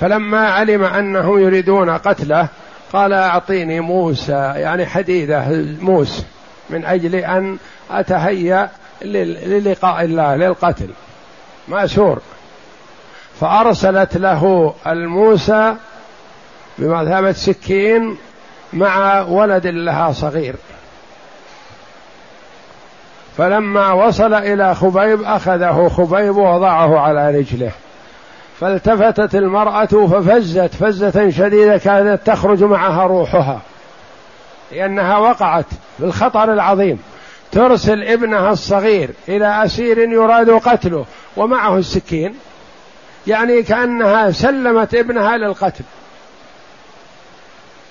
فلما 0.00 0.50
علم 0.50 0.84
أنهم 0.84 1.38
يريدون 1.38 1.90
قتله 1.90 2.48
قال 2.92 3.12
أعطيني 3.12 3.80
موسى 3.80 4.52
يعني 4.56 4.86
حديدة 4.86 5.44
موس 5.80 6.24
من 6.70 6.84
أجل 6.84 7.14
أن 7.14 7.58
أتهيأ 7.90 8.68
للقاء 9.02 10.04
الله 10.04 10.36
للقتل. 10.36 10.88
مأسور. 11.68 12.20
فأرسلت 13.40 14.16
له 14.16 14.74
الموسى 14.86 15.74
بمثابة 16.78 17.32
سكين 17.32 18.16
مع 18.72 19.20
ولد 19.20 19.66
لها 19.66 20.12
صغير. 20.12 20.54
فلما 23.36 23.92
وصل 23.92 24.34
إلى 24.34 24.74
خبيب 24.74 25.22
أخذه 25.22 25.88
خبيب 25.88 26.36
ووضعه 26.36 26.98
على 26.98 27.38
رجله. 27.38 27.70
فالتفتت 28.60 29.34
المرأة 29.34 29.86
ففزت 29.86 30.74
فزة 30.74 31.30
شديدة 31.30 31.78
كانت 31.78 32.20
تخرج 32.26 32.64
معها 32.64 33.06
روحها. 33.06 33.60
لأنها 34.72 35.18
وقعت 35.18 35.66
في 35.98 36.04
الخطر 36.04 36.52
العظيم. 36.52 37.02
ترسل 37.52 38.02
ابنها 38.02 38.52
الصغير 38.52 39.10
إلى 39.28 39.64
أسير 39.64 39.98
يراد 39.98 40.50
قتله 40.50 41.04
ومعه 41.36 41.76
السكين. 41.76 42.34
يعني 43.26 43.62
كأنها 43.62 44.30
سلمت 44.30 44.94
ابنها 44.94 45.36
للقتل. 45.36 45.84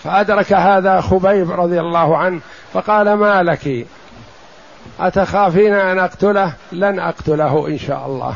فأدرك 0.04 0.54
هذا 0.54 1.02
خبيب 1.02 1.52
رضي 1.52 1.80
الله 1.80 2.18
عنه 2.18 2.40
فقال 2.74 3.14
ما 3.14 3.44
لك؟ 3.44 3.88
أتخافين 5.00 5.74
أن 5.74 6.00
أقتله؟ 6.00 6.54
لن 6.72 7.00
أقتله 7.00 7.68
إن 7.68 7.78
شاء 7.78 8.06
الله. 8.06 8.36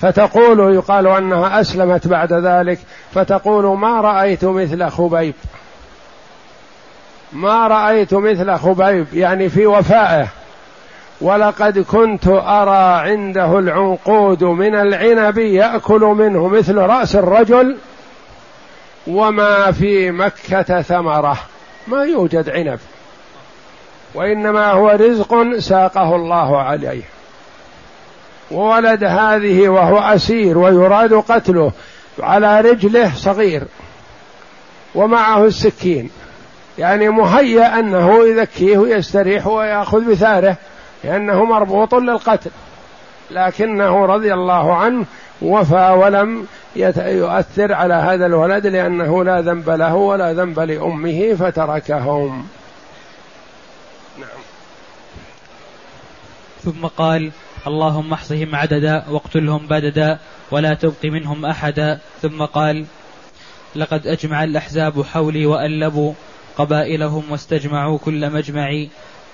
فتقول 0.00 0.74
يقال 0.74 1.06
أنها 1.06 1.60
أسلمت 1.60 2.06
بعد 2.06 2.32
ذلك 2.32 2.78
فتقول 3.14 3.78
ما 3.78 4.00
رأيت 4.00 4.44
مثل 4.44 4.88
خبيب؟ 4.88 5.34
ما 7.32 7.66
رأيت 7.68 8.14
مثل 8.14 8.56
خبيب 8.56 9.06
يعني 9.14 9.48
في 9.48 9.66
وفائه. 9.66 10.28
ولقد 11.22 11.78
كنت 11.78 12.26
أرى 12.28 13.10
عنده 13.10 13.58
العنقود 13.58 14.44
من 14.44 14.74
العنب 14.74 15.38
يأكل 15.38 16.00
منه 16.00 16.48
مثل 16.48 16.76
رأس 16.76 17.16
الرجل 17.16 17.76
وما 19.06 19.72
في 19.72 20.10
مكة 20.10 20.82
ثمرة. 20.82 21.38
ما 21.86 22.04
يوجد 22.04 22.50
عنب. 22.50 22.78
وإنما 24.14 24.72
هو 24.72 24.90
رزق 24.90 25.58
ساقه 25.58 26.16
الله 26.16 26.58
عليه. 26.58 27.02
وولد 28.50 29.04
هذه 29.04 29.68
وهو 29.68 29.98
أسير 29.98 30.58
ويراد 30.58 31.14
قتله 31.14 31.72
على 32.20 32.60
رجله 32.60 33.12
صغير 33.14 33.62
ومعه 34.94 35.44
السكين. 35.44 36.10
يعني 36.78 37.08
مهيأ 37.08 37.78
أنه 37.78 38.24
يذكيه 38.24 38.78
ويستريح 38.78 39.46
ويأخذ 39.46 40.00
بثاره. 40.00 40.56
لأنه 41.04 41.44
مربوط 41.44 41.94
للقتل. 41.94 42.50
لكنه 43.30 44.06
رضي 44.06 44.34
الله 44.34 44.74
عنه 44.74 45.06
وفى 45.42 45.90
ولم 45.90 46.46
يؤثر 46.76 47.72
على 47.72 47.94
هذا 47.94 48.26
الولد 48.26 48.66
لأنه 48.66 49.24
لا 49.24 49.40
ذنب 49.40 49.70
له 49.70 49.94
ولا 49.94 50.32
ذنب 50.32 50.60
لأمه 50.60 51.34
فتركهم. 51.34 52.46
نعم. 54.18 54.28
ثم 56.64 56.86
قال 56.86 57.30
اللهم 57.66 58.12
احصهم 58.12 58.54
عددا 58.54 59.04
واقتلهم 59.10 59.66
بددا 59.66 60.18
ولا 60.50 60.74
تبق 60.74 61.04
منهم 61.04 61.46
أحدا. 61.46 62.00
ثم 62.22 62.44
قال 62.44 62.84
لقد 63.76 64.06
أجمع 64.06 64.44
الأحزاب 64.44 65.02
حولي 65.02 65.46
وألبوا 65.46 66.12
قبائلهم 66.56 67.22
واستجمعوا 67.30 67.98
كل 67.98 68.30
مجمع 68.30 68.86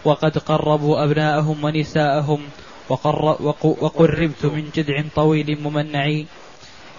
وقد 0.05 0.39
قربوا 0.39 1.05
أبناءهم 1.05 1.65
ونساءهم 1.65 2.41
وقر 2.89 3.37
وقربت 3.63 4.45
من 4.45 4.71
جذع 4.75 5.03
طويل 5.17 5.59
ممنع 5.61 6.07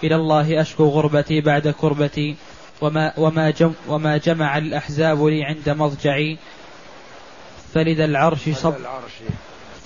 إلى 0.04 0.14
الله 0.14 0.60
أشكو 0.60 0.88
غربتي 0.88 1.40
بعد 1.40 1.68
كربتي. 1.68 2.36
وما, 2.80 3.12
وما, 3.16 3.50
جم 3.50 3.72
وما 3.88 4.16
جمع 4.16 4.58
الأحزاب 4.58 5.24
لي 5.24 5.44
عند 5.44 5.70
مضجعي. 5.70 6.38
فلذا 7.74 8.04
العرش 8.04 8.48
صب 8.48 8.74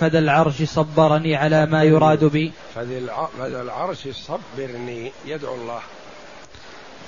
فذا 0.00 0.18
العرش 0.18 0.62
صبرني 0.62 1.36
على 1.36 1.66
ما 1.66 1.82
يراد 1.82 2.24
بي. 2.24 2.52
فذا 2.74 3.62
العرش 3.62 4.08
صبرني 4.08 5.12
يدعو 5.26 5.54
الله. 5.54 5.80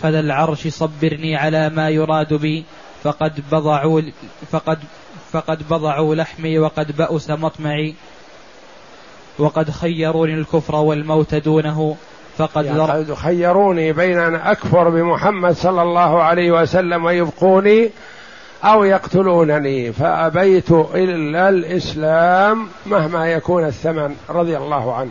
فذا 0.03 0.21
العرش 0.21 0.69
صبرني 0.69 1.37
على 1.37 1.69
ما 1.69 1.88
يراد 1.88 2.35
بي. 2.35 2.64
فقد 3.05 3.42
بضعوا 3.51 4.03
فقد 4.51 4.79
فقد 5.37 5.68
بضعوا 5.68 6.14
لحمي 6.14 6.59
وقد 6.59 6.96
بأس 6.96 7.31
مطمعي 7.31 7.94
وقد 9.38 9.70
خيروني 9.70 10.35
الكفر 10.35 10.77
والموت 10.77 11.35
دونه 11.35 11.96
فقد 12.38 12.64
يعني 12.64 13.14
خيروني 13.14 13.92
بين 13.92 14.18
أن 14.18 14.35
أكفر 14.35 14.88
بمحمد 14.88 15.53
صلى 15.53 15.83
الله 15.83 16.22
عليه 16.22 16.51
وسلم 16.51 17.05
ويبقوني 17.05 17.90
أو 18.64 18.85
يقتلونني 18.85 19.92
فأبيت 19.92 20.70
إلا 20.72 21.49
الإسلام 21.49 22.68
مهما 22.87 23.33
يكون 23.33 23.64
الثمن 23.64 24.16
رضي 24.29 24.57
الله 24.57 24.94
عنه. 24.94 25.11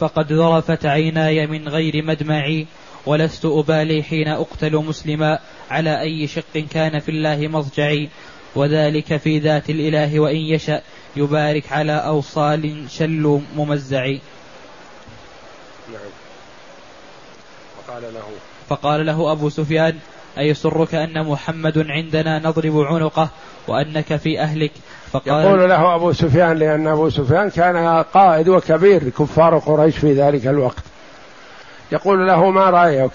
فقد 0.00 0.32
ذرفت 0.32 0.86
عيناي 0.86 1.46
من 1.46 1.68
غير 1.68 2.04
مدمعي 2.04 2.66
ولست 3.06 3.44
أبالي 3.44 4.02
حين 4.02 4.28
أقتل 4.28 4.76
مسلما 4.76 5.38
على 5.70 6.00
أي 6.00 6.26
شق 6.26 6.58
كان 6.70 6.98
في 6.98 7.08
الله 7.08 7.48
مضجعي 7.48 8.08
وذلك 8.54 9.16
في 9.16 9.38
ذات 9.38 9.70
الإله 9.70 10.20
وإن 10.20 10.36
يشأ 10.36 10.82
يبارك 11.16 11.72
على 11.72 11.92
أوصال 11.92 12.84
شل 12.88 13.40
ممزعي 13.56 14.20
نعم. 15.92 16.00
فقال 17.86 18.02
له 18.02 18.22
فقال 18.68 19.06
له 19.06 19.32
أبو 19.32 19.48
سفيان 19.48 19.98
أيسرك 20.38 20.94
أن 20.94 21.26
محمد 21.26 21.86
عندنا 21.88 22.38
نضرب 22.38 22.78
عنقه 22.80 23.28
وأنك 23.68 24.16
في 24.16 24.40
أهلك؟ 24.40 24.70
فقال 25.12 25.44
يقول 25.44 25.68
له 25.68 25.94
أبو 25.94 26.12
سفيان 26.12 26.58
لأن 26.58 26.86
أبو 26.86 27.10
سفيان 27.10 27.50
كان 27.50 28.02
قائد 28.02 28.48
وكبير 28.48 29.08
كفار 29.08 29.58
قريش 29.58 29.98
في 29.98 30.12
ذلك 30.12 30.46
الوقت. 30.46 30.84
يقول 31.92 32.26
له 32.26 32.50
ما 32.50 32.70
رأيك؟ 32.70 33.10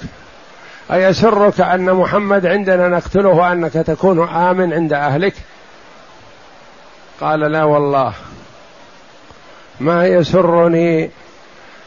أيسرك 0.91 1.62
أن 1.62 1.93
محمد 1.93 2.45
عندنا 2.45 2.88
نقتله 2.88 3.30
وأنك 3.30 3.73
تكون 3.73 4.30
آمن 4.30 4.73
عند 4.73 4.93
أهلك؟ 4.93 5.34
قال 7.21 7.39
لا 7.39 7.63
والله. 7.63 8.13
ما 9.80 10.08
يسرني 10.08 11.10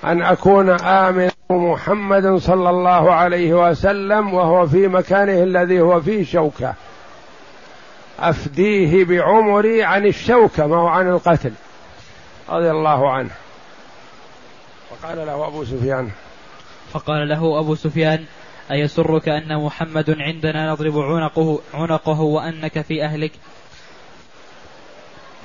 أن 0.04 0.22
أكون 0.22 0.70
آمن 0.70 1.30
محمد 1.50 2.36
صلى 2.36 2.70
الله 2.70 3.12
عليه 3.14 3.68
وسلم 3.68 4.34
وهو 4.34 4.66
في 4.66 4.88
مكانه 4.88 5.42
الذي 5.42 5.80
هو 5.80 6.00
فيه 6.00 6.24
شوكة. 6.24 6.74
أفديه 8.20 9.04
بعمري 9.04 9.84
عن 9.84 10.06
الشوكة 10.06 10.66
ما 10.66 10.76
هو 10.76 10.86
عن 10.86 11.08
القتل. 11.08 11.52
رضي 12.48 12.70
الله 12.70 13.12
عنه. 13.12 13.30
وقال 14.90 15.26
له 15.26 15.46
أبو 15.46 15.64
سفيان. 15.64 16.10
فقال 16.92 17.28
له 17.28 17.58
أبو 17.60 17.74
سفيان 17.74 18.24
أيسرك 18.70 19.28
أن 19.28 19.64
محمد 19.64 20.16
عندنا 20.18 20.72
نضرب 20.72 20.98
عنقه, 20.98 21.60
عنقه 21.74 22.20
وأنك 22.20 22.80
في 22.80 23.04
أهلك؟ 23.04 23.32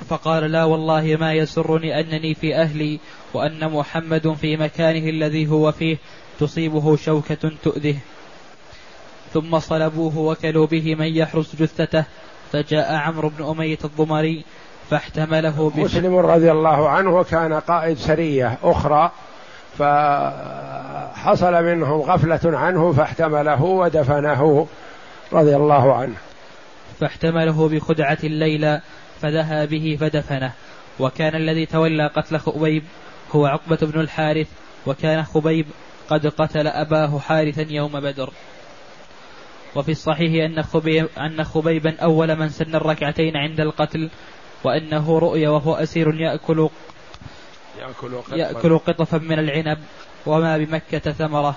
فقال 0.08 0.52
لا 0.52 0.64
والله 0.64 1.16
ما 1.20 1.32
يسرني 1.32 2.00
أنني 2.00 2.34
في 2.34 2.56
أهلي 2.56 3.00
وأن 3.34 3.72
محمد 3.72 4.32
في 4.40 4.56
مكانه 4.56 5.08
الذي 5.08 5.50
هو 5.50 5.72
فيه 5.72 5.96
تصيبه 6.40 6.96
شوكة 6.96 7.52
تؤذيه. 7.62 7.98
ثم 9.32 9.58
صلبوه 9.58 10.18
وكلوا 10.18 10.66
به 10.66 10.94
من 10.94 11.16
يحرس 11.16 11.56
جثته. 11.56 12.04
فجاء 12.52 12.94
عمرو 12.94 13.28
بن 13.28 13.44
أمية 13.44 13.78
الضمري 13.84 14.44
فاحتمله 14.90 15.72
مسلم 15.76 16.16
رضي 16.16 16.50
الله 16.50 16.88
عنه 16.88 17.16
وكان 17.16 17.52
قائد 17.52 17.98
سرية 17.98 18.58
أخرى 18.62 19.10
فحصل 19.78 21.64
منهم 21.64 22.00
غفلة 22.00 22.58
عنه 22.58 22.92
فاحتمله 22.92 23.62
ودفنه 23.62 24.66
رضي 25.32 25.56
الله 25.56 25.94
عنه. 25.94 26.14
فاحتمله 27.00 27.68
بخدعة 27.68 28.18
الليلة 28.24 28.80
فذهب 29.20 29.68
به 29.68 29.96
فدفنه. 30.00 30.52
وكان 30.98 31.34
الذي 31.34 31.66
تولى 31.66 32.06
قتل 32.06 32.38
خبيب 32.38 32.82
هو 33.32 33.46
عقبة 33.46 33.78
بن 33.82 34.00
الحارث 34.00 34.48
وكان 34.86 35.22
خبيب 35.22 35.66
قد 36.08 36.26
قتل 36.26 36.66
أباه 36.66 37.18
حارثا 37.18 37.66
يوم 37.70 38.00
بدر. 38.00 38.30
وفي 39.76 39.90
الصحيح 39.90 40.44
أن, 40.44 40.62
خبيب 40.62 41.08
أن 41.18 41.44
خبيبا 41.44 41.96
أول 42.02 42.36
من 42.36 42.48
سن 42.48 42.74
الركعتين 42.74 43.36
عند 43.36 43.60
القتل 43.60 44.10
وأنه 44.64 45.18
رؤي 45.18 45.46
وهو 45.46 45.74
أسير 45.74 46.14
يأكل 46.20 46.68
يأكل 47.78 48.16
قطفا, 48.16 48.36
يأكل 48.36 48.78
قطفا 48.78 49.18
من 49.18 49.38
العنب 49.38 49.78
وما 50.26 50.58
بمكة 50.58 51.12
ثمرة. 51.12 51.56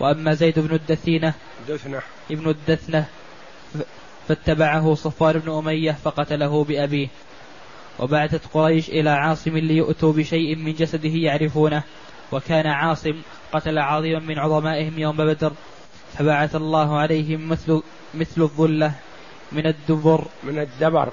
وأما 0.00 0.34
زيد 0.34 0.58
بن 0.58 0.74
الدثينة 0.74 1.34
دثنة. 1.68 2.02
ابن 2.30 2.50
الدثنة 2.50 3.06
فاتبعه 4.28 4.94
صفوان 4.94 5.38
بن 5.38 5.52
أمية 5.52 5.92
فقتله 5.92 6.64
بأبيه. 6.64 7.08
وبعثت 7.98 8.40
قريش 8.54 8.88
إلى 8.88 9.10
عاصم 9.10 9.58
ليؤتوا 9.58 10.12
بشيء 10.12 10.56
من 10.56 10.72
جسده 10.72 11.10
يعرفونه. 11.14 11.82
وكان 12.32 12.66
عاصم 12.66 13.14
قتل 13.52 13.78
عظيما 13.78 14.18
من 14.18 14.38
عظمائهم 14.38 14.98
يوم 14.98 15.16
بدر. 15.16 15.52
فبعث 16.18 16.54
الله 16.54 16.98
عليهم 16.98 17.48
مثل 17.48 17.82
مثل 18.14 18.42
الظلة 18.42 18.92
من 19.52 19.66
الدبر. 19.66 20.24
من 20.42 20.58
الدبر. 20.58 21.12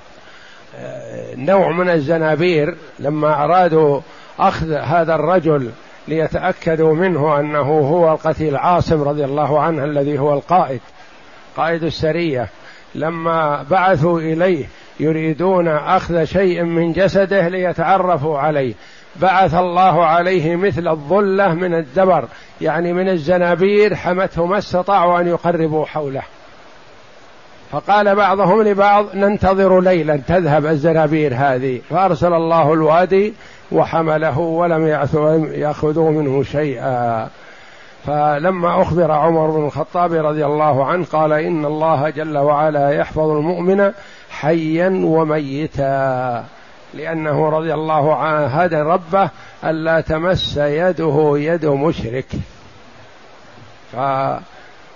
نوع 1.35 1.71
من 1.71 1.89
الزنابير 1.89 2.75
لما 2.99 3.43
أرادوا 3.43 4.01
أخذ 4.39 4.73
هذا 4.73 5.15
الرجل 5.15 5.71
ليتأكدوا 6.07 6.95
منه 6.95 7.39
أنه 7.39 7.79
هو 7.79 8.11
القتيل 8.11 8.55
عاصم 8.55 9.01
رضي 9.01 9.25
الله 9.25 9.59
عنه 9.59 9.83
الذي 9.83 10.19
هو 10.19 10.33
القائد 10.33 10.81
قائد 11.57 11.83
السرية 11.83 12.49
لما 12.95 13.65
بعثوا 13.69 14.19
إليه 14.19 14.65
يريدون 14.99 15.67
أخذ 15.67 16.23
شيء 16.23 16.63
من 16.63 16.91
جسده 16.91 17.47
ليتعرفوا 17.47 18.39
عليه. 18.39 18.73
بعث 19.15 19.53
الله 19.53 20.05
عليه 20.05 20.55
مثل 20.55 20.87
الظلة 20.87 21.53
من 21.53 21.73
الدبر 21.73 22.25
يعني 22.61 22.93
من 22.93 23.09
الزنابير 23.09 23.95
حمته 23.95 24.45
ما 24.45 24.57
استطاعوا 24.57 25.19
أن 25.19 25.27
يقربوا 25.27 25.85
حوله. 25.85 26.23
فقال 27.71 28.15
بعضهم 28.15 28.61
لبعض 28.61 29.05
ننتظر 29.15 29.81
ليلا 29.81 30.19
تذهب 30.27 30.65
الزنابير 30.65 31.33
هذه. 31.35 31.81
فأرسل 31.89 32.33
الله 32.33 32.73
الوادي 32.73 33.33
وحمله 33.71 34.39
ولم 34.39 34.87
يأخذوا 35.53 36.11
منه 36.11 36.43
شيئا. 36.43 37.27
فلما 38.05 38.81
أخبر 38.81 39.11
عمر 39.11 39.49
بن 39.49 39.65
الخطاب 39.65 40.13
رضي 40.13 40.45
الله 40.45 40.85
عنه 40.85 41.05
قال 41.05 41.33
إن 41.33 41.65
الله 41.65 42.09
جل 42.09 42.37
وعلا 42.37 42.89
يحفظ 42.91 43.29
المؤمن 43.29 43.91
حيا 44.29 45.01
وميتا 45.03 46.45
لأنه 46.93 47.49
رضي 47.49 47.73
الله 47.73 48.15
عنه 48.15 48.45
هدى 48.45 48.75
ربه 48.75 49.29
ألا 49.63 50.01
تمس 50.01 50.57
يده 50.57 51.33
يد 51.35 51.65
مشرك. 51.65 52.27
ف 53.91 53.95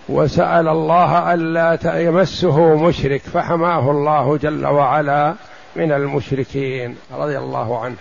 وسأل 0.10 0.68
الله 0.68 1.34
ألا 1.34 2.00
يمسه 2.02 2.76
مشرك 2.76 3.22
فحماه 3.22 3.92
الله 3.92 4.38
جل 4.38 4.66
وعلا 4.66 5.36
من 5.76 5.92
المشركين 5.92 6.96
رضي 7.12 7.38
الله 7.38 7.80
عنه. 7.80 7.96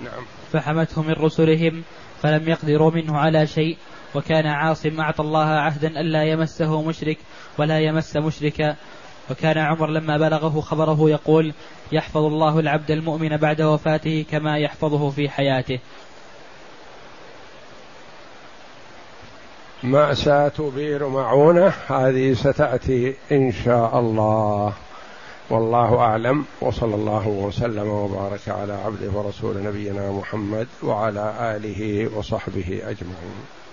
نعم. 0.00 0.24
فحمته 0.52 1.02
من 1.02 1.12
رسلهم 1.12 1.82
فلم 2.22 2.48
يقدروا 2.48 2.90
منه 2.90 3.18
على 3.18 3.46
شيء 3.46 3.76
وكان 4.14 4.46
عاصم 4.46 5.00
أعطى 5.00 5.22
الله 5.22 5.46
عهدا 5.46 5.88
ألا 5.88 6.24
يمسه 6.24 6.82
مشرك 6.82 7.18
ولا 7.58 7.80
يمس 7.80 8.16
مشركا. 8.16 8.76
وكان 9.30 9.58
عمر 9.58 9.90
لما 9.90 10.18
بلغه 10.18 10.60
خبره 10.60 11.10
يقول 11.10 11.52
يحفظ 11.92 12.24
الله 12.24 12.58
العبد 12.58 12.90
المؤمن 12.90 13.36
بعد 13.36 13.62
وفاته 13.62 14.24
كما 14.30 14.58
يحفظه 14.58 15.10
في 15.10 15.28
حياته. 15.28 15.78
مأساة 19.84 20.70
بير 20.76 21.08
معونة 21.08 21.72
هذه 21.86 22.34
ستأتي 22.34 23.14
إن 23.32 23.52
شاء 23.52 24.00
الله. 24.00 24.72
والله 25.50 25.98
أعلم 25.98 26.44
وصلى 26.60 26.94
الله 26.94 27.28
وسلم 27.28 27.88
وبارك 27.88 28.48
على 28.48 28.72
عبده 28.72 29.18
ورسول 29.18 29.62
نبينا 29.62 30.10
محمد 30.10 30.66
وعلى 30.82 31.56
آله 31.56 32.10
وصحبه 32.16 32.80
أجمعين. 32.82 33.63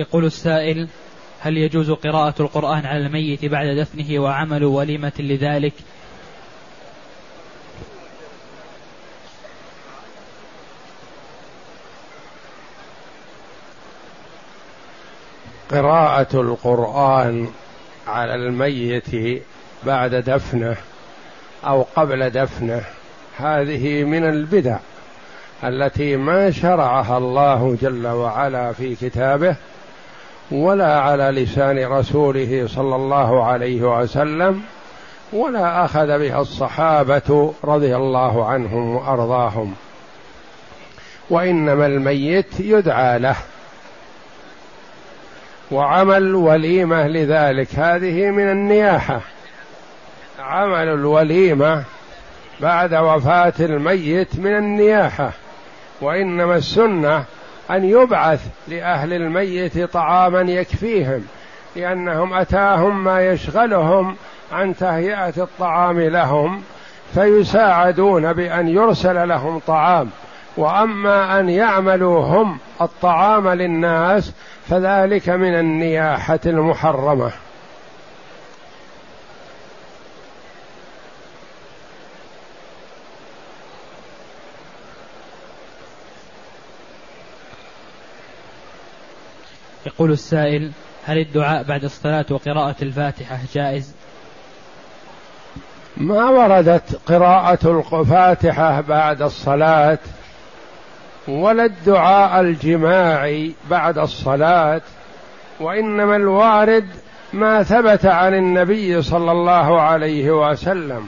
يقول 0.00 0.24
السائل 0.24 0.88
هل 1.40 1.56
يجوز 1.56 1.90
قراءة 1.90 2.42
القرآن 2.42 2.86
على 2.86 3.06
الميت 3.06 3.44
بعد 3.44 3.66
دفنه 3.66 4.20
وعمل 4.20 4.64
وليمة 4.64 5.12
لذلك؟ 5.18 5.72
قراءة 15.70 16.40
القرآن 16.40 17.48
على 18.06 18.34
الميت 18.34 19.42
بعد 19.86 20.14
دفنه 20.14 20.76
أو 21.64 21.82
قبل 21.96 22.30
دفنه 22.30 22.82
هذه 23.36 24.04
من 24.04 24.24
البدع 24.24 24.78
التي 25.64 26.16
ما 26.16 26.50
شرعها 26.50 27.18
الله 27.18 27.76
جل 27.82 28.06
وعلا 28.06 28.72
في 28.72 28.94
كتابه 28.94 29.56
ولا 30.50 31.00
على 31.00 31.24
لسان 31.24 31.84
رسوله 31.86 32.66
صلى 32.68 32.96
الله 32.96 33.44
عليه 33.44 34.00
وسلم 34.00 34.62
ولا 35.32 35.84
أخذ 35.84 36.18
بها 36.18 36.40
الصحابة 36.40 37.54
رضي 37.64 37.96
الله 37.96 38.46
عنهم 38.46 38.96
وأرضاهم. 38.96 39.74
وإنما 41.30 41.86
الميت 41.86 42.60
يدعى 42.60 43.18
له. 43.18 43.36
وعمل 45.70 46.34
وليمه 46.34 47.06
لذلك 47.06 47.74
هذه 47.74 48.30
من 48.30 48.50
النياحة. 48.50 49.20
عمل 50.40 50.88
الوليمة 50.88 51.84
بعد 52.60 52.94
وفاة 52.94 53.52
الميت 53.60 54.38
من 54.38 54.56
النياحة. 54.56 55.30
وإنما 56.00 56.56
السنة 56.56 57.24
أن 57.70 57.84
يبعث 57.84 58.46
لأهل 58.68 59.12
الميت 59.12 59.78
طعاما 59.78 60.40
يكفيهم 60.40 61.24
لأنهم 61.76 62.34
أتاهم 62.34 63.04
ما 63.04 63.26
يشغلهم 63.26 64.16
عن 64.52 64.76
تهيئة 64.76 65.34
الطعام 65.38 66.00
لهم 66.00 66.62
فيساعدون 67.14 68.32
بأن 68.32 68.68
يرسل 68.68 69.28
لهم 69.28 69.58
طعام. 69.58 70.10
وأما 70.56 71.40
أن 71.40 71.48
يعملوا 71.48 72.24
هم 72.24 72.58
الطعام 72.80 73.48
للناس 73.48 74.32
فذلك 74.68 75.28
من 75.28 75.54
النياحة 75.54 76.40
المحرمة. 76.46 77.30
يقول 90.00 90.12
السائل 90.12 90.70
هل 91.04 91.18
الدعاء 91.18 91.62
بعد 91.62 91.84
الصلاة 91.84 92.24
وقراءة 92.30 92.76
الفاتحة 92.82 93.38
جائز؟ 93.54 93.94
ما 95.96 96.28
وردت 96.28 97.00
قراءة 97.06 97.90
الفاتحة 97.92 98.80
بعد 98.80 99.22
الصلاة 99.22 99.98
ولا 101.28 101.64
الدعاء 101.64 102.40
الجماعي 102.40 103.54
بعد 103.70 103.98
الصلاة 103.98 104.80
وإنما 105.60 106.16
الوارد 106.16 106.86
ما 107.32 107.62
ثبت 107.62 108.06
عن 108.06 108.34
النبي 108.34 109.02
صلى 109.02 109.32
الله 109.32 109.80
عليه 109.80 110.30
وسلم 110.30 111.06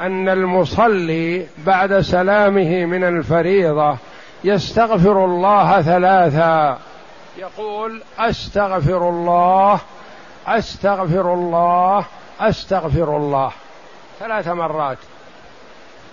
أن 0.00 0.28
المصلي 0.28 1.46
بعد 1.66 2.00
سلامه 2.00 2.84
من 2.84 3.04
الفريضة 3.04 3.96
يستغفر 4.44 5.24
الله 5.24 5.82
ثلاثا 5.82 6.78
يقول 7.36 8.02
أستغفر 8.18 9.08
الله 9.08 9.80
أستغفر 10.46 11.34
الله 11.34 12.04
أستغفر 12.40 13.16
الله. 13.16 13.50
ثلاث 14.20 14.48
مرات. 14.48 14.98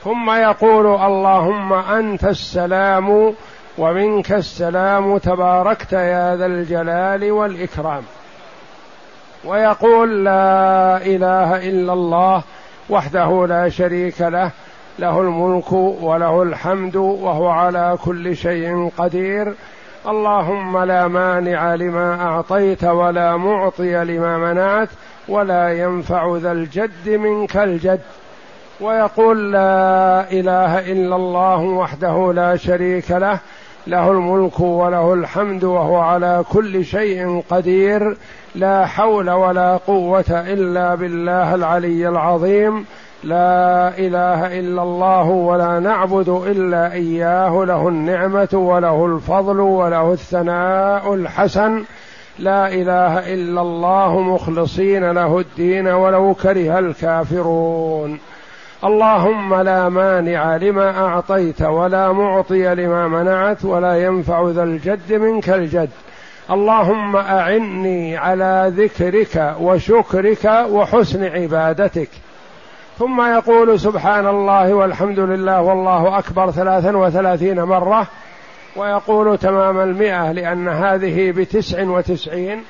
ثم 0.03 0.31
يقول 0.31 0.85
اللهم 0.85 1.73
أنت 1.73 2.23
السلام 2.23 3.33
ومنك 3.77 4.31
السلام 4.31 5.17
تباركت 5.17 5.93
يا 5.93 6.35
ذا 6.35 6.45
الجلال 6.45 7.31
والإكرام. 7.31 8.03
ويقول 9.45 10.25
لا 10.25 10.97
إله 10.97 11.69
إلا 11.69 11.93
الله 11.93 12.43
وحده 12.89 13.47
لا 13.47 13.69
شريك 13.69 14.21
له 14.21 14.51
له 14.99 15.21
الملك 15.21 15.71
وله 15.71 16.43
الحمد 16.43 16.95
وهو 16.95 17.47
على 17.47 17.97
كل 18.05 18.37
شيء 18.37 18.91
قدير. 18.97 19.55
اللهم 20.07 20.83
لا 20.83 21.07
مانع 21.07 21.75
لما 21.75 22.21
أعطيت 22.21 22.83
ولا 22.83 23.37
معطي 23.37 24.03
لما 24.03 24.37
منعت 24.37 24.89
ولا 25.27 25.79
ينفع 25.79 26.37
ذا 26.37 26.51
الجد 26.51 27.09
منك 27.09 27.57
الجد. 27.57 28.01
ويقول 28.81 29.51
لا 29.51 30.31
إله 30.31 30.91
إلا 30.91 31.15
الله 31.15 31.61
وحده 31.61 32.33
لا 32.33 32.55
شريك 32.55 33.11
له 33.11 33.39
له 33.87 34.11
الملك 34.11 34.59
وله 34.59 35.13
الحمد 35.13 35.63
وهو 35.63 35.97
على 35.97 36.43
كل 36.51 36.85
شيء 36.85 37.43
قدير. 37.49 38.17
لا 38.55 38.85
حول 38.85 39.29
ولا 39.29 39.77
قوة 39.77 40.29
إلا 40.29 40.95
بالله 40.95 41.55
العلي 41.55 42.09
العظيم. 42.09 42.85
لا 43.23 43.97
إله 43.97 44.59
إلا 44.59 44.83
الله 44.83 45.23
ولا 45.29 45.79
نعبد 45.79 46.29
إلا 46.29 46.93
إياه 46.93 47.65
له 47.65 47.87
النعمة 47.87 48.49
وله 48.53 49.05
الفضل 49.05 49.59
وله 49.59 50.13
الثناء 50.13 51.13
الحسن. 51.13 51.83
لا 52.39 52.67
إله 52.67 53.33
إلا 53.33 53.61
الله 53.61 54.19
مخلصين 54.19 55.11
له 55.11 55.39
الدين 55.39 55.87
ولو 55.87 56.33
كره 56.33 56.79
الكافرون. 56.79 58.19
اللهم 58.83 59.61
لا 59.61 59.89
مانع 59.89 60.55
لما 60.55 61.05
أعطيت 61.05 61.61
ولا 61.61 62.11
معطي 62.11 62.75
لما 62.75 63.07
منعت 63.07 63.65
ولا 63.65 64.05
ينفع 64.05 64.49
ذا 64.49 64.63
الجد 64.63 65.13
منك 65.13 65.49
الجد. 65.49 65.89
اللهم 66.51 67.15
أعني 67.15 68.17
على 68.17 68.73
ذكرك 68.77 69.55
وشكرك 69.61 70.65
وحسن 70.71 71.23
عبادتك. 71.23 72.09
ثم 72.99 73.21
يقول 73.21 73.79
سبحان 73.79 74.27
الله 74.27 74.73
والحمد 74.73 75.19
لله 75.19 75.61
والله 75.61 76.19
أكبر 76.19 76.51
ثلاثا 76.51 76.97
وثلاثين 76.97 77.63
مرة 77.63 78.07
ويقول 78.75 79.37
تمام 79.37 79.79
المئة 79.79 80.31
لأن 80.31 80.67
هذه 80.67 81.31
بتسع 81.31 81.83
وتسعين. 81.83 82.63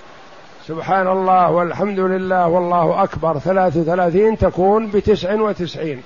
سبحان 0.65 1.07
الله 1.07 1.51
والحمد 1.51 1.99
لله 1.99 2.47
والله 2.47 3.03
أكبر 3.03 3.39
ثلاث 3.39 3.77
وثلاثين 3.77 4.37
تكون 4.37 4.87
بتسع 4.87 5.33
وتسعين. 5.33 6.01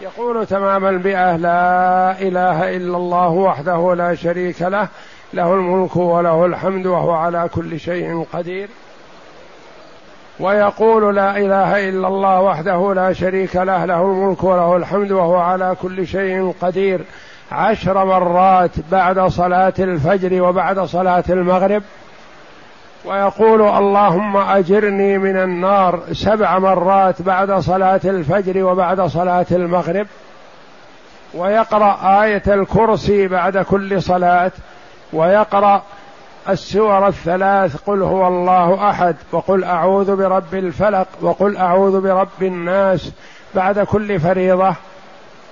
يقول 0.00 0.46
تمام 0.46 0.86
المئة 0.86 1.36
لا 1.36 2.20
إله 2.20 2.76
إلا 2.76 2.96
الله 2.96 3.30
وحده 3.30 3.94
لا 3.94 4.14
شريك 4.14 4.62
له 4.62 4.88
له 5.34 5.54
الملك 5.54 5.96
وله 5.96 6.46
الحمد 6.46 6.86
وهو 6.86 7.10
على 7.10 7.48
كل 7.54 7.80
شيء 7.80 8.26
قدير. 8.32 8.68
ويقول 10.40 11.16
لا 11.16 11.36
إله 11.36 11.88
إلا 11.88 12.08
الله 12.08 12.40
وحده 12.40 12.94
لا 12.94 13.12
شريك 13.12 13.56
له 13.56 13.84
له 13.84 14.02
الملك 14.02 14.44
وله 14.44 14.76
الحمد 14.76 15.12
وهو 15.12 15.36
على 15.36 15.76
كل 15.82 16.06
شيء 16.06 16.54
قدير. 16.60 17.00
عشر 17.52 18.04
مرات 18.04 18.70
بعد 18.92 19.20
صلاة 19.20 19.72
الفجر 19.78 20.42
وبعد 20.42 20.80
صلاة 20.80 21.24
المغرب. 21.30 21.82
ويقول 23.04 23.62
اللهم 23.62 24.36
أجرني 24.36 25.18
من 25.18 25.36
النار 25.36 26.00
سبع 26.12 26.58
مرات 26.58 27.22
بعد 27.22 27.52
صلاة 27.52 28.00
الفجر 28.04 28.64
وبعد 28.64 29.00
صلاة 29.00 29.46
المغرب. 29.50 30.06
ويقرأ 31.34 32.22
آية 32.22 32.42
الكرسي 32.46 33.28
بعد 33.28 33.58
كل 33.58 34.02
صلاة. 34.02 34.52
ويقرأ 35.12 35.82
السور 36.48 37.08
الثلاث 37.08 37.76
قل 37.76 38.02
هو 38.02 38.28
الله 38.28 38.90
أحد 38.90 39.16
وقل 39.32 39.64
أعوذ 39.64 40.16
برب 40.16 40.54
الفلق 40.54 41.06
وقل 41.20 41.56
أعوذ 41.56 42.00
برب 42.00 42.42
الناس 42.42 43.12
بعد 43.54 43.78
كل 43.80 44.20
فريضة 44.20 44.74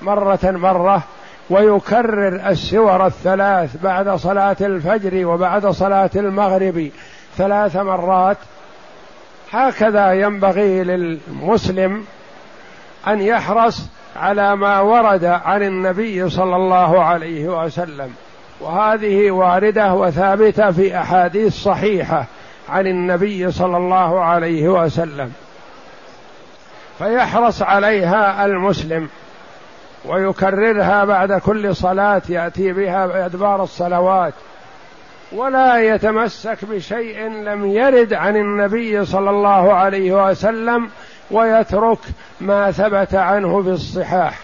مرة 0.02 0.38
مرة 0.42 1.02
ويكرر 1.50 2.48
السور 2.48 3.06
الثلاث 3.06 3.76
بعد 3.82 4.10
صلاة 4.10 4.56
الفجر 4.60 5.26
وبعد 5.26 5.66
صلاة 5.66 6.10
المغرب 6.16 6.90
ثلاث 7.36 7.76
مرات. 7.76 8.36
هكذا 9.52 10.12
ينبغي 10.12 10.84
للمسلم 10.84 12.04
أن 13.06 13.20
يحرص 13.20 13.86
على 14.16 14.56
ما 14.56 14.80
ورد 14.80 15.24
عن 15.24 15.62
النبي 15.62 16.30
صلى 16.30 16.56
الله 16.56 17.04
عليه 17.04 17.64
وسلم. 17.64 18.14
وهذه 18.64 19.30
واردة 19.30 19.94
وثابتة 19.94 20.70
في 20.70 20.98
أحاديث 20.98 21.52
صحيحة 21.52 22.26
عن 22.68 22.86
النبي 22.86 23.52
صلى 23.52 23.76
الله 23.76 24.20
عليه 24.20 24.68
وسلم. 24.68 25.32
فيحرص 26.98 27.62
عليها 27.62 28.44
المسلم 28.44 29.08
ويكررها 30.04 31.04
بعد 31.04 31.32
كل 31.32 31.76
صلاة 31.76 32.22
يأتي 32.28 32.72
بها 32.72 33.06
بأدبار 33.06 33.62
الصلوات 33.62 34.34
ولا 35.32 35.78
يتمسك 35.94 36.64
بشيء 36.64 37.28
لم 37.28 37.66
يرد 37.66 38.14
عن 38.14 38.36
النبي 38.36 39.04
صلى 39.04 39.30
الله 39.30 39.72
عليه 39.72 40.30
وسلم 40.30 40.90
ويترك 41.30 41.98
ما 42.40 42.70
ثبت 42.70 43.14
عنه 43.14 43.62
في 43.62 43.68
الصحاح. 43.68 44.38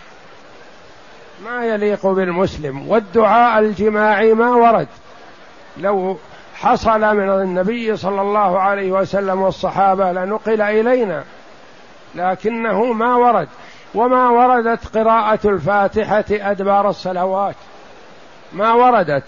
ما 1.44 1.64
يليق 1.64 2.06
بالمسلم 2.06 2.88
والدعاء 2.88 3.58
الجماعي 3.58 4.34
ما 4.34 4.50
ورد. 4.50 4.88
لو 5.76 6.16
حصل 6.54 7.00
من 7.00 7.30
النبي 7.30 7.96
صلى 7.96 8.20
الله 8.20 8.60
عليه 8.60 8.92
وسلم 8.92 9.42
والصحابة 9.42 10.12
لنقل 10.12 10.62
إلينا 10.62 11.24
لكنه 12.14 12.92
ما 12.92 13.14
ورد. 13.14 13.48
وما 13.94 14.28
وردت 14.28 14.98
قراءة 14.98 15.38
الفاتحة 15.44 16.24
أدبار 16.30 16.88
الصلوات. 16.88 17.56
ما 18.52 18.72
وردت. 18.72 19.24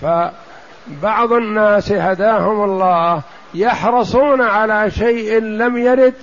فبعض 0.00 1.32
الناس 1.32 1.92
هداهم 1.92 2.64
الله 2.64 3.22
يحرصون 3.54 4.42
على 4.42 4.90
شيء 4.90 5.40
لم 5.40 5.76
يرد 5.76 6.14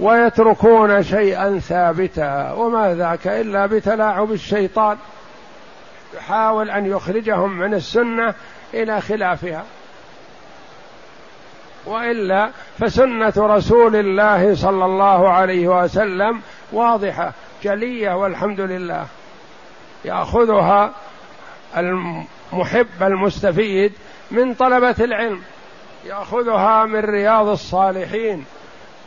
ويتركون 0.00 1.02
شيئا 1.02 1.58
ثابتا 1.58 2.52
وما 2.52 2.94
ذاك 2.94 3.26
إلا 3.26 3.66
بتلاعب 3.66 4.32
الشيطان. 4.32 4.96
يحاول 6.14 6.70
أن 6.70 6.86
يخرجهم 6.86 7.58
من 7.58 7.74
السنة 7.74 8.34
إلى 8.74 9.00
خلافها. 9.00 9.64
وإلا 11.86 12.50
فسنة 12.78 13.32
رسول 13.36 13.96
الله 13.96 14.54
صلى 14.54 14.84
الله 14.84 15.28
عليه 15.28 15.68
وسلم 15.68 16.40
واضحة 16.72 17.32
جلية 17.62 18.14
والحمد 18.16 18.60
لله. 18.60 19.06
يأخذها 20.04 20.92
المحب 21.76 23.02
المستفيد 23.02 23.92
من 24.30 24.54
طلبة 24.54 25.04
العلم. 25.04 25.42
يأخذها 26.04 26.84
من 26.84 27.00
رياض 27.00 27.48
الصالحين. 27.48 28.44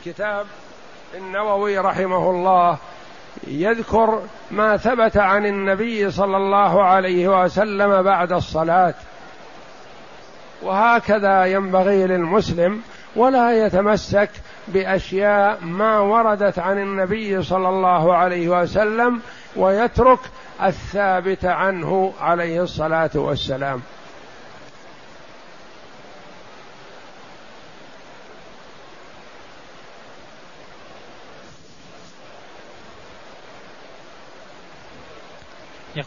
كتاب 0.05 0.45
النووي 1.15 1.77
رحمه 1.77 2.29
الله 2.29 2.77
يذكر 3.47 4.21
ما 4.51 4.77
ثبت 4.77 5.17
عن 5.17 5.45
النبي 5.45 6.11
صلى 6.11 6.37
الله 6.37 6.83
عليه 6.83 7.43
وسلم 7.43 8.03
بعد 8.03 8.31
الصلاة. 8.31 8.93
وهكذا 10.63 11.45
ينبغي 11.45 12.07
للمسلم 12.07 12.81
ولا 13.15 13.65
يتمسك 13.65 14.29
بأشياء 14.67 15.59
ما 15.61 15.99
وردت 15.99 16.59
عن 16.59 16.77
النبي 16.77 17.43
صلى 17.43 17.69
الله 17.69 18.15
عليه 18.15 18.49
وسلم 18.49 19.21
ويترك 19.55 20.19
الثابت 20.63 21.45
عنه 21.45 22.13
عليه 22.21 22.63
الصلاة 22.63 23.09
والسلام. 23.15 23.81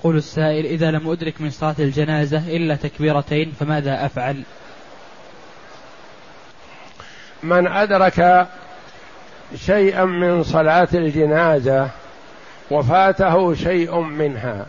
يقول 0.01 0.17
السائل 0.17 0.67
إذا 0.67 0.91
لم 0.91 1.11
أدرك 1.11 1.41
من 1.41 1.51
صلاة 1.51 1.75
الجنازة 1.79 2.57
إلا 2.57 2.75
تكبيرتين 2.75 3.53
فماذا 3.61 4.07
أفعل؟ 4.07 4.43
من 7.43 7.67
أدرك 7.67 8.47
شيئا 9.57 10.05
من 10.05 10.43
صلاة 10.43 10.89
الجنازة 10.95 11.89
وفاته 12.71 13.55
شيء 13.55 14.01
منها 14.01 14.67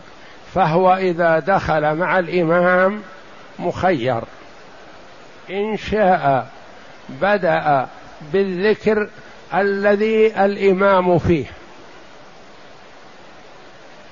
فهو 0.54 0.94
إذا 0.94 1.38
دخل 1.38 1.94
مع 1.94 2.18
الإمام 2.18 3.02
مخير. 3.58 4.20
إن 5.50 5.76
شاء 5.76 6.46
بدأ 7.08 7.86
بالذكر 8.32 9.08
الذي 9.54 10.44
الإمام 10.44 11.18
فيه. 11.18 11.46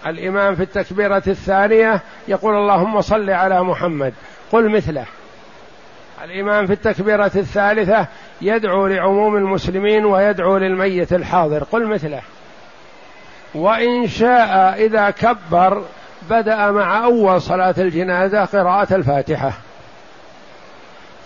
الإمام 0.06 0.54
في 0.54 0.62
التكبيرة 0.62 1.22
الثانية 1.26 2.00
يقول 2.28 2.56
اللهم 2.56 3.00
صل 3.00 3.30
على 3.30 3.62
محمد. 3.62 4.14
قل 4.52 4.70
مثله. 4.70 5.04
الإمام 6.24 6.66
في 6.66 6.72
التكبيرة 6.72 7.30
الثالثة 7.34 8.06
يدعو 8.40 8.86
لعموم 8.86 9.36
المسلمين 9.36 10.04
ويدعو 10.04 10.56
للميت 10.56 11.12
الحاضر. 11.12 11.64
قل 11.64 11.86
مثله. 11.86 12.20
وإن 13.54 14.08
شاء 14.08 14.84
إذا 14.86 15.10
كبر 15.10 15.84
بدأ 16.30 16.70
مع 16.70 17.04
أول 17.04 17.42
صلاة 17.42 17.74
الجنازة 17.78 18.44
قراءة 18.44 18.94
الفاتحة. 18.94 19.52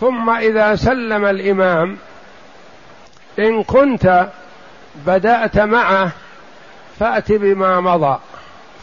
ثم 0.00 0.30
إذا 0.30 0.74
سلم 0.74 1.24
الإمام 1.24 1.96
إن 3.38 3.62
كنت 3.62 4.28
بدأت 5.06 5.58
معه 5.58 6.10
فأت 6.98 7.32
بما 7.32 7.80
مضى. 7.80 8.18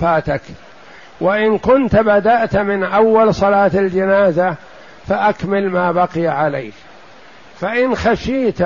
فاتك 0.02 0.42
وإن 1.22 1.58
كنت 1.58 1.96
بدأت 1.96 2.58
من 2.58 2.84
أول 2.84 3.36
صلاة 3.36 3.72
الجنازة 3.74 4.56
فأكمل 5.08 5.70
ما 5.70 5.92
بقي 5.92 6.28
عليك. 6.28 6.74
فإن 7.60 7.96
خشيت 7.96 8.60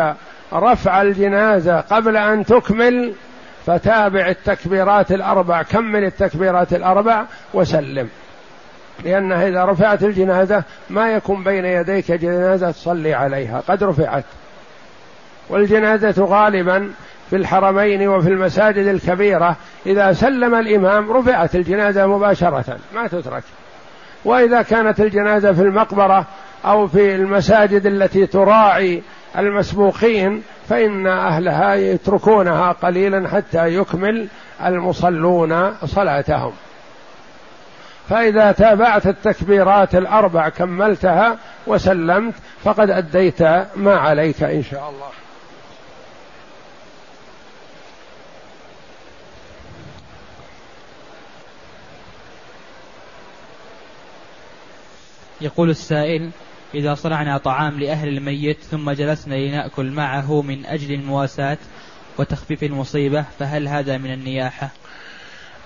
رفع 0.53 1.01
الجنازة 1.01 1.79
قبل 1.79 2.17
أن 2.17 2.45
تكمل 2.45 3.13
فتابع 3.65 4.27
التكبيرات 4.27 5.11
الأربع 5.11 5.61
كمل 5.61 6.03
التكبيرات 6.03 6.73
الأربع 6.73 7.23
وسلم. 7.53 8.09
لأنها 9.03 9.47
إذا 9.47 9.65
رفعت 9.65 10.03
الجنازة 10.03 10.63
ما 10.89 11.11
يكون 11.11 11.43
بين 11.43 11.65
يديك 11.65 12.11
جنازة 12.11 12.71
تصلي 12.71 13.13
عليها 13.13 13.63
قد 13.67 13.83
رفعت. 13.83 14.23
والجنازة 15.49 16.25
غالبا 16.25 16.91
في 17.29 17.35
الحرمين 17.35 18.07
وفي 18.07 18.29
المساجد 18.29 18.87
الكبيرة 18.87 19.55
إذا 19.85 20.13
سلم 20.13 20.55
الإمام 20.55 21.11
رفعت 21.11 21.55
الجنازة 21.55 22.07
مباشرة 22.07 22.77
ما 22.95 23.07
تترك. 23.07 23.43
وإذا 24.25 24.61
كانت 24.61 24.99
الجنازة 24.99 25.53
في 25.53 25.61
المقبرة 25.61 26.25
أو 26.65 26.87
في 26.87 27.15
المساجد 27.15 27.85
التي 27.85 28.25
تراعي 28.25 29.03
المسبوقين 29.37 30.43
فإن 30.69 31.07
أهلها 31.07 31.73
يتركونها 31.73 32.71
قليلا 32.71 33.29
حتى 33.29 33.67
يكمل 33.67 34.27
المصلون 34.65 35.73
صلاتهم. 35.85 36.51
فإذا 38.09 38.51
تابعت 38.51 39.07
التكبيرات 39.07 39.95
الأربع 39.95 40.49
كملتها 40.49 41.37
وسلمت 41.67 42.33
فقد 42.63 42.89
أديت 42.89 43.41
ما 43.75 43.95
عليك 43.95 44.43
إن 44.43 44.63
شاء 44.63 44.89
الله. 44.89 45.24
يقول 55.41 55.69
السائل 55.69 56.29
إذا 56.75 56.93
صنعنا 56.93 57.37
طعام 57.37 57.79
لأهل 57.79 58.07
الميت 58.07 58.57
ثم 58.61 58.91
جلسنا 58.91 59.35
لنأكل 59.35 59.91
معه 59.91 60.41
من 60.41 60.65
أجل 60.65 60.93
المواساة 60.93 61.57
وتخفيف 62.17 62.63
المصيبة 62.63 63.25
فهل 63.39 63.67
هذا 63.67 63.97
من 63.97 64.13
النياحة؟ 64.13 64.69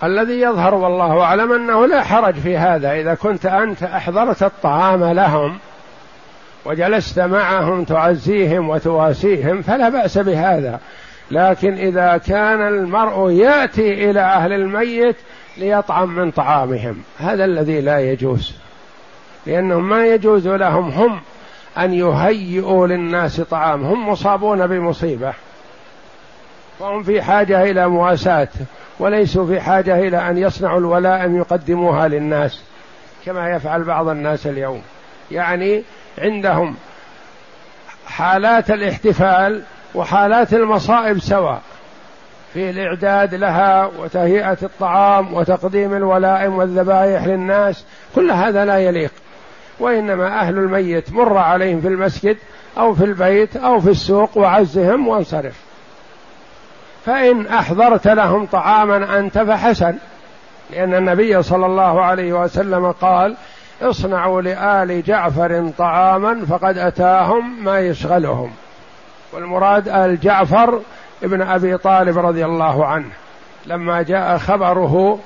الذي 0.04 0.42
يظهر 0.42 0.76
والله 0.76 1.22
أعلم 1.22 1.52
أنه 1.52 1.86
لا 1.86 2.04
حرج 2.04 2.34
في 2.34 2.58
هذا. 2.58 2.92
إذا 2.94 3.14
كنت 3.14 3.46
أنت 3.46 3.84
أحضرت 3.84 4.44
الطعام 4.44 5.04
لهم 5.04 5.58
وجلست 6.66 7.20
معهم 7.20 7.84
تعزيهم 7.84 8.70
وتواسيهم 8.70 9.62
فلا 9.62 9.90
بأس 9.90 10.18
بهذا. 10.18 10.80
لكن 11.32 11.74
إذا 11.74 12.18
كان 12.18 12.68
المرء 12.68 13.32
يأتي 13.32 14.10
إلى 14.10 14.20
أهل 14.20 14.54
الميت 14.54 15.16
ليطعم 15.58 16.16
من 16.16 16.32
طعامهم 16.32 17.02
هذا 17.18 17.46
الذي 17.46 17.82
لا 17.82 18.00
يجوز. 18.00 18.54
لأنهم 19.46 19.90
ما 19.90 20.06
يجوز 20.06 20.48
لهم 20.48 20.90
هم 20.90 21.20
أن 21.78 21.94
يهيئوا 21.94 22.88
للناس 22.88 23.42
طعام 23.42 23.86
هم 23.86 24.10
مصابون 24.10 24.68
بمصيبة. 24.68 25.34
وهم 26.80 27.04
في 27.04 27.22
حاجة 27.22 27.64
إلى 27.64 27.88
مواساة 27.88 28.48
وليسوا 29.00 29.48
في 29.48 29.62
حاجة 29.62 30.00
إلى 30.00 30.30
أن 30.30 30.38
يصنعوا 30.38 30.80
الولائم 30.80 31.38
يقدموها 31.38 32.08
للناس 32.08 32.62
كما 33.26 33.50
يفعل 33.50 33.84
بعض 33.84 34.08
الناس 34.08 34.48
اليوم. 34.48 34.82
يعني 35.32 35.84
عندهم 36.18 36.76
حالات 38.08 38.72
الاحتفال 38.72 39.64
وحالات 39.96 40.54
المصائب 40.54 41.20
سواء 41.20 41.62
في 42.54 42.70
الإعداد 42.70 43.36
لها 43.36 43.92
وتهيئة 44.00 44.58
الطعام 44.64 45.34
وتقديم 45.34 45.94
الولائم 45.94 46.58
والذبائح 46.58 47.26
للناس 47.26 47.86
كل 48.16 48.32
هذا 48.32 48.66
لا 48.66 48.78
يليق. 48.78 49.12
وإنما 49.80 50.40
أهل 50.40 50.58
الميت 50.58 51.14
مر 51.14 51.38
عليهم 51.38 51.82
في 51.82 51.88
المسجد 51.88 52.38
أو 52.78 52.94
في 52.94 53.04
البيت 53.04 53.58
أو 53.58 53.80
في 53.80 53.90
السوق 53.90 54.38
وعزهم 54.38 55.08
وانصرف. 55.08 55.56
فإن 57.06 57.48
أحضرت 57.48 58.08
لهم 58.08 58.46
طعاما 58.46 59.20
أنت 59.20 59.40
فحسن 59.40 59.96
لأن 60.72 60.96
النبي 60.96 61.44
صلى 61.44 61.66
الله 61.66 62.02
عليه 62.02 62.34
وسلم 62.34 62.92
قال 62.92 63.36
اصنعوا 63.82 64.42
لآل 64.42 65.04
جعفر 65.04 65.70
طعاما 65.78 66.46
فقد 66.46 66.78
أتاهم 66.78 67.64
ما 67.64 67.80
يشغلهم 67.80 68.52
والمراد 69.34 69.90
آل 69.90 70.20
جعفر 70.20 70.82
ابن 71.24 71.42
أبي 71.42 71.78
طالب 71.78 72.18
رضي 72.18 72.46
الله 72.46 72.86
عنه. 72.86 73.10
لما 73.66 74.02
جاء 74.02 74.38
خبره 74.38 75.20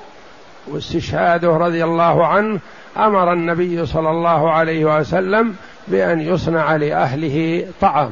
واستشهاده 0.68 1.56
رضي 1.56 1.84
الله 1.84 2.26
عنه 2.26 2.60
أمر 2.96 3.32
النبي 3.32 3.86
صلى 3.86 4.10
الله 4.10 4.50
عليه 4.50 4.84
وسلم 4.84 5.56
بأن 5.88 6.20
يصنع 6.20 6.76
لأهله 6.76 7.66
طعام. 7.80 8.10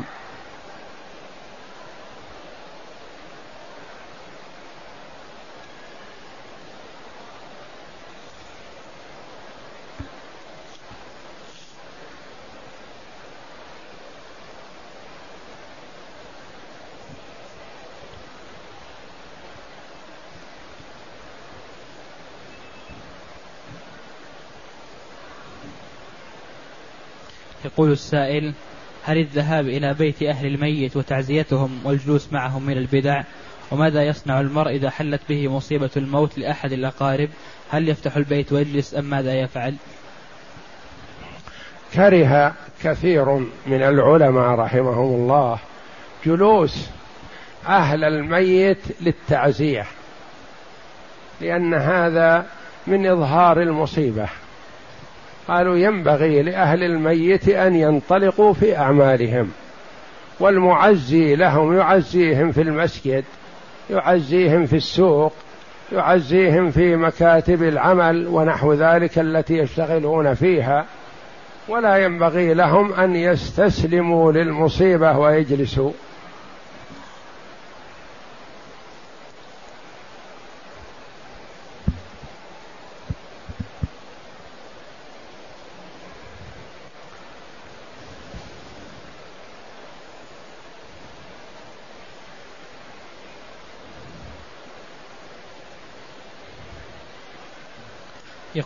يقول 27.82 27.92
السائل 27.92 28.52
هل 29.04 29.18
الذهاب 29.18 29.68
إلى 29.68 29.94
بيت 29.94 30.22
أهل 30.22 30.46
الميت 30.46 30.96
وتعزيتهم 30.96 31.80
والجلوس 31.84 32.32
معهم 32.32 32.66
من 32.66 32.78
البدع؟ 32.78 33.22
وماذا 33.70 34.02
يصنع 34.02 34.40
المرء 34.40 34.70
إذا 34.70 34.90
حلت 34.90 35.20
به 35.28 35.48
مصيبة 35.48 35.90
الموت 35.96 36.38
لأحد 36.38 36.72
الأقارب؟ 36.72 37.28
هل 37.70 37.88
يفتح 37.88 38.16
البيت 38.16 38.52
ويجلس 38.52 38.94
أم 38.94 39.04
ماذا 39.04 39.34
يفعل؟ 39.34 39.74
كره 41.94 42.54
كثير 42.82 43.34
من 43.66 43.82
العلماء 43.82 44.50
رحمهم 44.54 45.14
الله 45.14 45.58
جلوس 46.26 46.88
أهل 47.68 48.04
الميت 48.04 48.82
للتعزية 49.00 49.86
لأن 51.40 51.74
هذا 51.74 52.46
من 52.86 53.06
إظهار 53.06 53.62
المصيبة. 53.62 54.28
قالوا 55.48 55.76
ينبغي 55.76 56.42
لأهل 56.42 56.82
الميت 56.82 57.48
أن 57.48 57.74
ينطلقوا 57.74 58.52
في 58.52 58.76
أعمالهم 58.76 59.50
والمعزي 60.40 61.36
لهم 61.36 61.76
يعزيهم 61.76 62.52
في 62.52 62.62
المسجد 62.62 63.24
يعزيهم 63.90 64.66
في 64.66 64.76
السوق 64.76 65.32
يعزيهم 65.92 66.70
في 66.70 66.96
مكاتب 66.96 67.62
العمل 67.62 68.26
ونحو 68.28 68.72
ذلك 68.72 69.18
التي 69.18 69.58
يشتغلون 69.58 70.34
فيها 70.34 70.86
ولا 71.68 71.96
ينبغي 71.96 72.54
لهم 72.54 72.92
أن 72.92 73.16
يستسلموا 73.16 74.32
للمصيبة 74.32 75.18
ويجلسوا. 75.18 75.90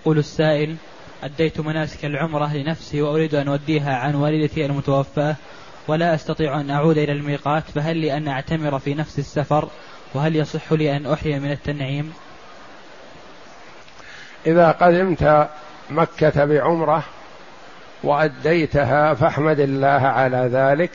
يقول 0.06 0.18
السائل 0.18 0.76
أديت 1.22 1.60
مناسك 1.60 2.04
العمرة 2.04 2.56
لنفسي 2.56 3.02
وأريد 3.02 3.34
أن 3.34 3.48
أوديها 3.48 3.96
عن 3.96 4.14
والدتي 4.14 4.66
المتوفاة 4.66 5.36
ولا 5.88 6.14
أستطيع 6.14 6.60
أن 6.60 6.70
أعود 6.70 6.98
إلى 6.98 7.12
الميقات 7.12 7.62
فهل 7.74 7.96
لي 7.96 8.16
أن 8.16 8.28
أعتمر 8.28 8.78
في 8.78 8.94
نفس 8.94 9.18
السفر؟ 9.18 9.68
وهل 10.14 10.36
يصح 10.36 10.72
لي 10.72 10.96
أن 10.96 11.06
أحيي 11.06 11.38
من 11.38 11.50
التنعيم؟ 11.50 12.12
إذا 14.46 14.70
قدمت 14.70 15.48
مكة 15.90 16.44
بعمرة 16.44 17.02
وأديتها 18.04 19.14
فاحمد 19.14 19.60
الله 19.60 19.88
على 19.88 20.50
ذلك 20.52 20.92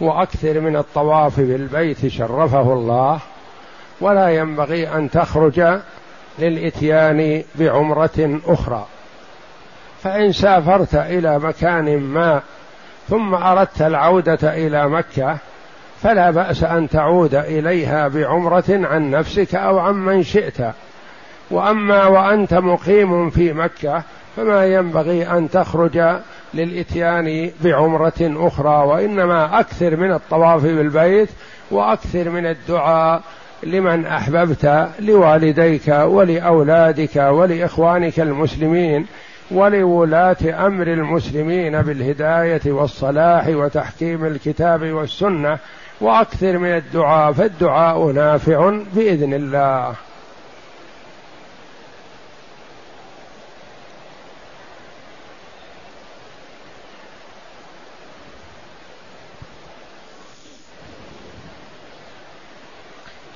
وأكثر 0.00 0.60
من 0.60 0.76
الطواف 0.76 1.40
بالبيت 1.40 2.06
شرفه 2.06 2.72
الله 2.72 3.20
ولا 4.00 4.28
ينبغي 4.28 4.88
أن 4.88 5.10
تخرج 5.10 5.80
للإتيان 6.38 7.42
بعمرة 7.54 8.40
أخرى. 8.46 8.86
فإن 10.02 10.32
سافرت 10.32 10.94
إلى 10.94 11.38
مكان 11.38 12.00
ما 12.00 12.42
ثم 13.08 13.34
أردت 13.34 13.82
العودة 13.82 14.38
إلى 14.42 14.88
مكة 14.88 15.36
فلا 16.02 16.30
بأس 16.30 16.64
أن 16.64 16.88
تعود 16.88 17.34
إليها 17.34 18.08
بعمرة 18.08 18.64
عن 18.68 19.10
نفسك 19.10 19.54
أو 19.54 19.78
عن 19.78 19.94
من 19.94 20.22
شئت. 20.22 20.74
وأما 21.50 22.06
وأنت 22.06 22.54
مقيم 22.54 23.30
في 23.30 23.52
مكة 23.52 24.02
فما 24.36 24.66
ينبغي 24.66 25.30
أن 25.30 25.50
تخرج 25.50 26.02
للإتيان 26.54 27.50
بعمرة 27.60 28.12
أخرى 28.20 28.86
وإنما 28.86 29.60
أكثر 29.60 29.96
من 29.96 30.12
الطواف 30.12 30.62
بالبيت 30.62 31.28
وأكثر 31.70 32.30
من 32.30 32.46
الدعاء 32.46 33.22
لمن 33.62 34.06
أحببت 34.06 34.88
لوالديك 35.00 35.88
ولأولادك 35.88 37.16
ولإخوانك 37.16 38.20
المسلمين 38.20 39.06
ولولاة 39.50 40.66
أمر 40.66 40.86
المسلمين 40.86 41.82
بالهداية 41.82 42.60
والصلاح 42.66 43.48
وتحكيم 43.48 44.24
الكتاب 44.24 44.82
والسنة 44.82 45.58
وأكثر 46.00 46.58
من 46.58 46.76
الدعاء 46.76 47.32
فالدعاء 47.32 48.12
نافع 48.12 48.70
بإذن 48.94 49.34
الله. 49.34 49.94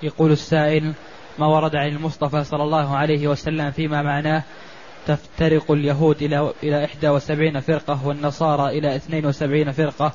يقول 0.05 0.33
السائل 0.33 0.95
ما 1.39 1.47
ورد 1.47 1.77
عن 1.77 1.89
المصطفى 1.89 2.45
صلى 2.45 2.63
الله 2.63 2.97
عليه 2.97 3.29
وسلم 3.29 3.71
فيما 3.71 4.03
معناه 4.03 4.43
تفترق 5.07 5.71
اليهود 5.73 6.23
إلى 6.23 6.53
إلى 6.63 6.89
71 7.09 7.61
فرقة 7.61 8.07
والنصارى 8.07 8.79
إلى 8.79 8.97
72 8.97 9.73
فرقة 9.73 10.13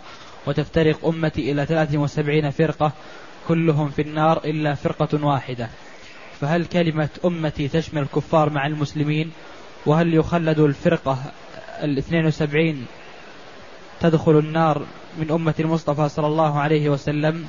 وتفترق 0.47 1.05
أمتي 1.05 1.51
إلى 1.51 1.65
73 1.65 2.49
فرقة 2.49 2.91
كلهم 3.47 3.89
في 3.89 4.01
النار 4.01 4.37
إلا 4.45 4.73
فرقة 4.73 5.25
واحدة. 5.25 5.69
فهل 6.39 6.65
كلمة 6.65 7.09
أمتي 7.25 7.67
تشمل 7.67 8.01
الكفار 8.01 8.49
مع 8.49 8.67
المسلمين؟ 8.67 9.31
وهل 9.85 10.13
يخلد 10.13 10.59
الفرقة 10.59 11.17
ال 11.83 11.97
72 11.97 12.85
تدخل 13.99 14.39
النار 14.39 14.85
من 15.17 15.31
أمة 15.31 15.53
المصطفى 15.59 16.09
صلى 16.09 16.27
الله 16.27 16.59
عليه 16.59 16.89
وسلم؟ 16.89 17.47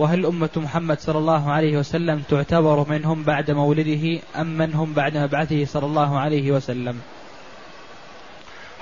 وهل 0.00 0.26
أمة 0.26 0.50
محمد 0.56 1.00
صلى 1.00 1.18
الله 1.18 1.52
عليه 1.52 1.78
وسلم 1.78 2.22
تعتبر 2.30 2.86
منهم 2.88 3.22
بعد 3.22 3.50
مولده 3.50 4.18
أم 4.40 4.46
من 4.58 4.74
هم 4.74 4.92
بعد 4.92 5.16
مبعثه 5.16 5.64
صلى 5.64 5.86
الله 5.86 6.18
عليه 6.18 6.52
وسلم؟ 6.52 7.00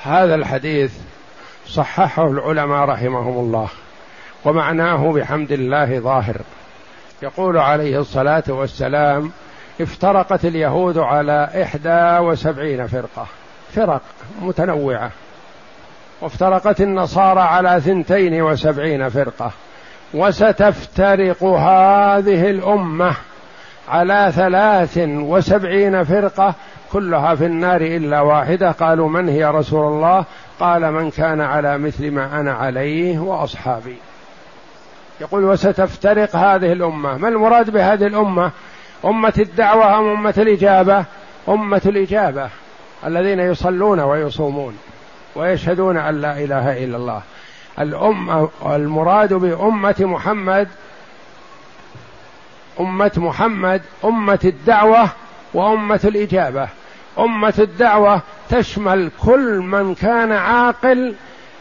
هذا 0.02 0.34
الحديث 0.34 0.92
صححه 1.66 2.30
العلماء 2.30 2.84
رحمهم 2.84 3.38
الله 3.38 3.68
ومعناه 4.44 5.12
بحمد 5.12 5.52
الله 5.52 5.98
ظاهر. 5.98 6.36
يقول 7.22 7.58
عليه 7.58 8.00
الصلاة 8.00 8.44
والسلام 8.48 9.32
افترقت 9.80 10.44
اليهود 10.44 10.98
على 10.98 11.62
إحدى 11.62 12.18
وسبعين 12.26 12.86
فرقة 12.86 13.26
فرق 13.72 14.02
متنوعة 14.40 15.10
وافترقت 16.20 16.80
النصارى 16.80 17.40
على 17.40 17.80
ثنتين 17.80 18.42
وسبعين 18.42 19.08
فرقة. 19.08 19.52
وستفترق 20.14 21.44
هذه 21.44 22.50
الأمة 22.50 23.12
على 23.88 24.32
ثلاث 24.34 24.98
وسبعين 25.06 26.04
فرقة 26.04 26.54
كلها 26.92 27.34
في 27.34 27.46
النار 27.46 27.80
إلا 27.80 28.20
واحدة. 28.20 28.70
قالوا 28.70 29.08
من 29.08 29.28
هي 29.28 29.44
رسول 29.44 29.86
الله؟ 29.92 30.24
قال 30.60 30.92
من 30.92 31.10
كان 31.10 31.40
على 31.40 31.78
مثل 31.78 32.10
ما 32.10 32.40
أنا 32.40 32.52
عليه 32.52 33.18
وأصحابي. 33.18 33.96
يقول 35.20 35.44
وستفترق 35.44 36.36
هذه 36.36 36.72
الأمة. 36.72 37.18
ما 37.18 37.28
المراد 37.28 37.70
بهذه 37.70 38.06
الأمة؟ 38.06 38.50
أمة 39.04 39.34
الدعوة 39.38 39.98
أم 39.98 40.08
أمة 40.08 40.34
الإجابة؟ 40.38 41.04
أمة 41.48 41.82
الإجابة. 41.86 42.48
الذين 43.06 43.40
يصلون 43.40 44.00
ويصومون 44.00 44.78
ويشهدون 45.36 45.96
أن 45.96 46.20
لا 46.20 46.38
إله 46.38 46.84
إلا 46.84 46.96
الله. 46.96 47.22
الأمة 47.80 48.48
المراد 48.66 49.34
بأمة 49.34 49.96
محمد 50.00 50.68
أمة 52.80 53.12
محمد 53.16 53.82
أمة 54.04 54.38
الدعوة 54.44 55.08
وأمة 55.54 56.00
الإجابة. 56.04 56.68
أمة 57.18 57.54
الدعوة 57.58 58.22
تشمل 58.50 59.10
كل 59.20 59.58
من 59.58 59.94
كان 59.94 60.32
عاقل 60.32 61.14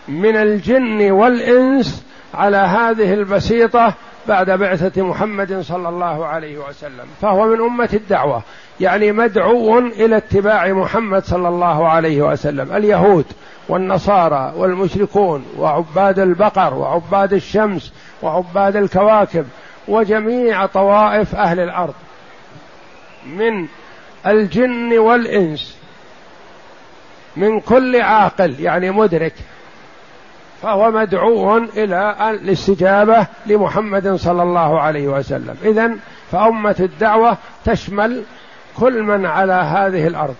من 0.08 0.36
الجن 0.36 1.12
والإنس 1.12 2.06
على 2.34 2.58
هذه 2.58 3.14
البسيطة 3.14 3.94
بعد 4.28 4.50
بعثة 4.50 5.02
محمد 5.02 5.62
صلى 5.62 5.90
الله 5.90 6.26
عليه 6.26 6.58
وسلم 6.58 7.06
فهو 7.22 7.48
من 7.48 7.62
أمة 7.62 7.90
الدعوة 7.94 8.42
يعني 8.80 9.12
مدعو 9.12 9.80
إلى 9.80 10.18
اتباع 10.18 10.74
محمد 10.74 11.24
صلى 11.24 11.48
الله 11.48 11.88
عليه 11.88 12.22
وسلم 12.22 12.76
اليهود 12.76 13.26
والنصارى 13.70 14.54
والمشركون 14.56 15.46
وعباد 15.58 16.20
البقر 16.20 16.74
وعباد 16.74 17.34
الشمس 17.34 17.94
وعباد 18.22 18.76
الكواكب 18.76 19.46
وجميع 19.88 20.66
طوائف 20.66 21.36
أهل 21.36 21.60
الأرض 21.60 21.94
من 23.26 23.68
الجن 24.28 24.98
والإنس 24.98 25.78
من 27.38 27.60
كل 27.60 28.02
عاقل 28.02 28.60
يعني 28.60 28.92
مدرك 28.92 29.34
فهو 30.62 30.92
مدعو 30.92 31.58
إلى 31.58 32.16
الاستجابه 32.30 33.28
لمحمد 33.46 34.16
صلى 34.16 34.44
الله 34.44 34.82
عليه 34.82 35.08
وسلم. 35.08 35.56
اذا 35.64 35.92
فأمة 36.32 36.76
الدعوة 36.80 37.38
تشمل 37.66 38.24
كل 38.78 39.04
من 39.04 39.26
على 39.26 39.54
هذه 39.54 40.08
الأرض. 40.08 40.36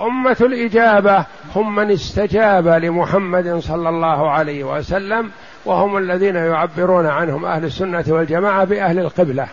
أمة 0.00 0.36
الإجابة 0.40 1.24
هم 1.56 1.74
من 1.74 1.90
استجاب 1.90 2.68
لمحمد 2.68 3.58
صلى 3.58 3.88
الله 3.88 4.30
عليه 4.30 4.64
وسلم 4.64 5.30
وهم 5.64 5.96
الذين 5.96 6.36
يعبرون 6.36 7.06
عنهم 7.06 7.44
أهل 7.44 7.64
السنة 7.64 8.04
والجماعة 8.08 8.64
بأهل 8.64 8.98
القبلة 8.98 9.48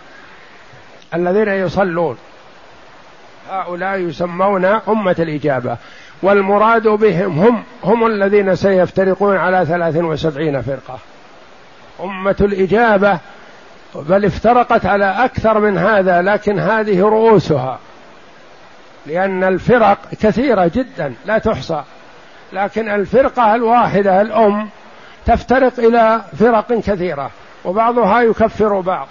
الذين 1.13 1.47
يصلون. 1.47 2.17
هؤلاء 3.49 3.97
يسمون 3.97 4.65
أمة 4.65 5.15
الإجابة. 5.19 5.77
والمراد 6.22 6.88
بهم 6.88 7.39
هم 7.39 7.63
هم 7.84 8.05
الذين 8.05 8.55
سيفترقون 8.55 9.38
على 9.38 9.65
ثلاث 9.65 9.95
وسبعين 9.97 10.61
فرقة. 10.61 10.99
أمة 12.03 12.36
الإجابة 12.41 13.19
بل 13.95 14.26
افترقت 14.26 14.86
على 14.86 15.05
أكثر 15.05 15.59
من 15.59 15.78
هذا 15.78 16.22
لكن 16.22 16.59
هذه 16.59 17.01
رؤوسها. 17.01 17.80
لأن 19.05 19.43
الفرق 19.43 19.97
كثيرة 20.22 20.72
جدا 20.76 21.13
لا 21.26 21.38
تحصى. 21.38 21.84
لكن 22.53 22.89
الفرقة 22.89 23.55
الواحدة 23.55 24.22
الأم 24.22 24.69
تفترق 25.26 25.80
إلى 25.80 26.22
فرق 26.39 26.74
كثيرة 26.74 27.32
وبعضها 27.65 28.22
يكفر 28.22 28.80
بعض 28.80 29.07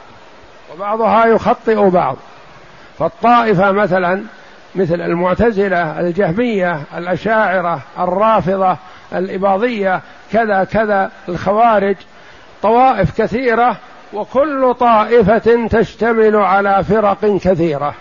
وبعضها 0.74 1.26
يخطئ 1.26 1.90
بعض. 1.90 2.16
فالطائفة 2.98 3.72
مثلا 3.72 4.24
مثل 4.74 5.00
المعتزلة 5.00 6.00
الجهمية 6.00 6.82
الأشاعرة 6.96 7.80
الرافضة 7.98 8.76
الإباضية 9.12 10.00
كذا 10.32 10.64
كذا 10.64 11.10
الخوارج 11.28 11.96
طوائف 12.62 13.22
كثيرة 13.22 13.76
وكل 14.12 14.74
طائفة 14.74 15.68
تشتمل 15.70 16.36
على 16.36 16.84
فرق 16.84 17.38
كثيرة. 17.42 17.94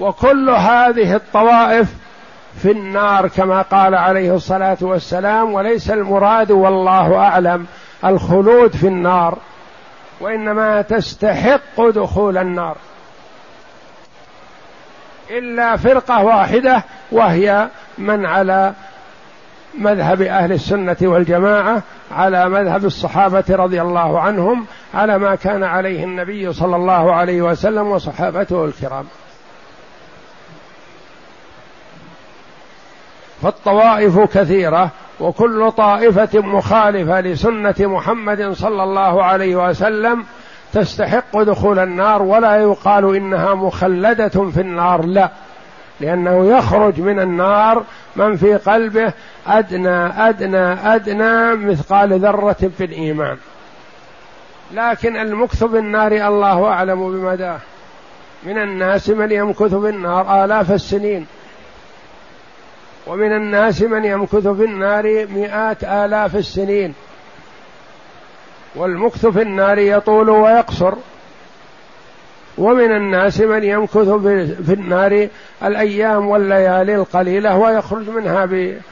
وكل 0.00 0.50
هذه 0.50 1.16
الطوائف 1.16 1.94
في 2.62 2.70
النار 2.70 3.28
كما 3.28 3.62
قال 3.62 3.94
عليه 3.94 4.34
الصلاة 4.34 4.76
والسلام 4.80 5.54
وليس 5.54 5.90
المراد 5.90 6.50
والله 6.50 7.16
أعلم 7.16 7.66
الخلود 8.04 8.76
في 8.76 8.86
النار 8.86 9.38
وإنما 10.20 10.82
تستحق 10.82 11.88
دخول 11.88 12.38
النار. 12.38 12.76
إلا 15.30 15.76
فرقة 15.76 16.24
واحدة 16.24 16.84
وهي 17.12 17.68
من 17.98 18.26
على 18.26 18.72
مذهب 19.78 20.22
أهل 20.22 20.52
السنة 20.52 20.96
والجماعة 21.02 21.82
على 22.12 22.48
مذهب 22.48 22.84
الصحابة 22.84 23.44
رضي 23.50 23.82
الله 23.82 24.20
عنهم 24.20 24.66
على 24.94 25.18
ما 25.18 25.34
كان 25.34 25.62
عليه 25.62 26.04
النبي 26.04 26.52
صلى 26.52 26.76
الله 26.76 27.14
عليه 27.14 27.42
وسلم 27.42 27.86
وصحابته 27.86 28.64
الكرام. 28.64 29.04
فالطوائف 33.42 34.20
كثيرة 34.20 34.90
وكل 35.20 35.70
طائفة 35.70 36.40
مخالفة 36.40 37.20
لسنة 37.20 37.74
محمد 37.80 38.52
صلى 38.52 38.82
الله 38.82 39.24
عليه 39.24 39.56
وسلم 39.56 40.24
تستحق 40.74 41.42
دخول 41.42 41.78
النار 41.78 42.22
ولا 42.22 42.56
يقال 42.56 43.16
إنها 43.16 43.54
مخلدة 43.54 44.28
في 44.28 44.60
النار 44.60 45.04
لا. 45.04 45.30
لأنه 46.00 46.56
يخرج 46.56 47.00
من 47.00 47.20
النار 47.20 47.84
من 48.16 48.36
في 48.36 48.54
قلبه 48.54 49.12
أدنى 49.46 50.28
أدنى 50.28 50.72
أدنى 50.94 51.54
مثقال 51.54 52.20
ذرة 52.20 52.70
في 52.78 52.84
الإيمان. 52.84 53.36
لكن 54.72 55.16
المكث 55.16 55.64
في 55.64 55.78
النار 55.78 56.12
الله 56.12 56.66
أعلم 56.66 57.10
بمداه 57.10 57.58
من 58.42 58.58
الناس 58.58 59.10
من 59.10 59.32
يمكث 59.32 59.74
في 59.74 59.88
النار 59.88 60.44
آلاف 60.44 60.72
السنين. 60.72 61.26
ومن 63.06 63.32
الناس 63.32 63.82
من 63.82 64.04
يمكث 64.04 64.46
في 64.48 64.64
النار 64.64 65.26
مئات 65.26 65.84
آلاف 65.84 66.36
السنين. 66.36 66.94
والمكث 68.76 69.26
في 69.26 69.42
النار 69.42 69.78
يطول 69.78 70.30
ويقصر. 70.30 70.94
ومن 72.58 72.96
الناس 72.96 73.40
من 73.40 73.64
يمكث 73.64 74.08
في 74.66 74.72
النار 74.72 75.28
الأيام 75.64 76.28
والليالي 76.28 76.94
القليلة 76.94 77.58
ويخرج 77.58 78.08
منها 78.08 78.44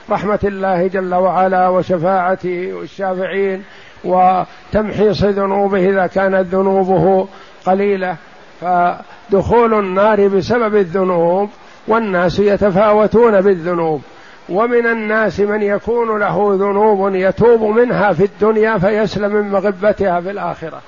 برحمة 0.09 0.39
الله 0.45 0.87
جل 0.87 1.15
وعلا 1.15 1.69
وشفاعته 1.69 2.73
والشافعين 2.73 3.63
وتمحيص 4.05 5.25
ذنوبه 5.25 5.89
إذا 5.89 6.07
كانت 6.07 6.55
ذنوبه 6.55 7.29
قليلة. 7.67 8.17
فدخول 8.61 9.75
النار 9.75 10.29
بسبب 10.29 10.77
الذنوب 10.77 11.51
والناس 11.89 12.39
يتفاوتون 12.39 13.41
بالذنوب. 13.41 14.03
ومن 14.49 14.87
الناس 14.87 15.41
من 15.41 15.63
يكون 15.63 16.19
له 16.21 16.57
ذنوب 16.61 17.15
يتوب 17.15 17.63
منها 17.63 18.13
في 18.13 18.25
الدنيا 18.25 18.79
فيسلم 18.79 19.33
من 19.33 19.51
مغبتها 19.51 20.21
في 20.21 20.31
الآخرة. 20.31 20.81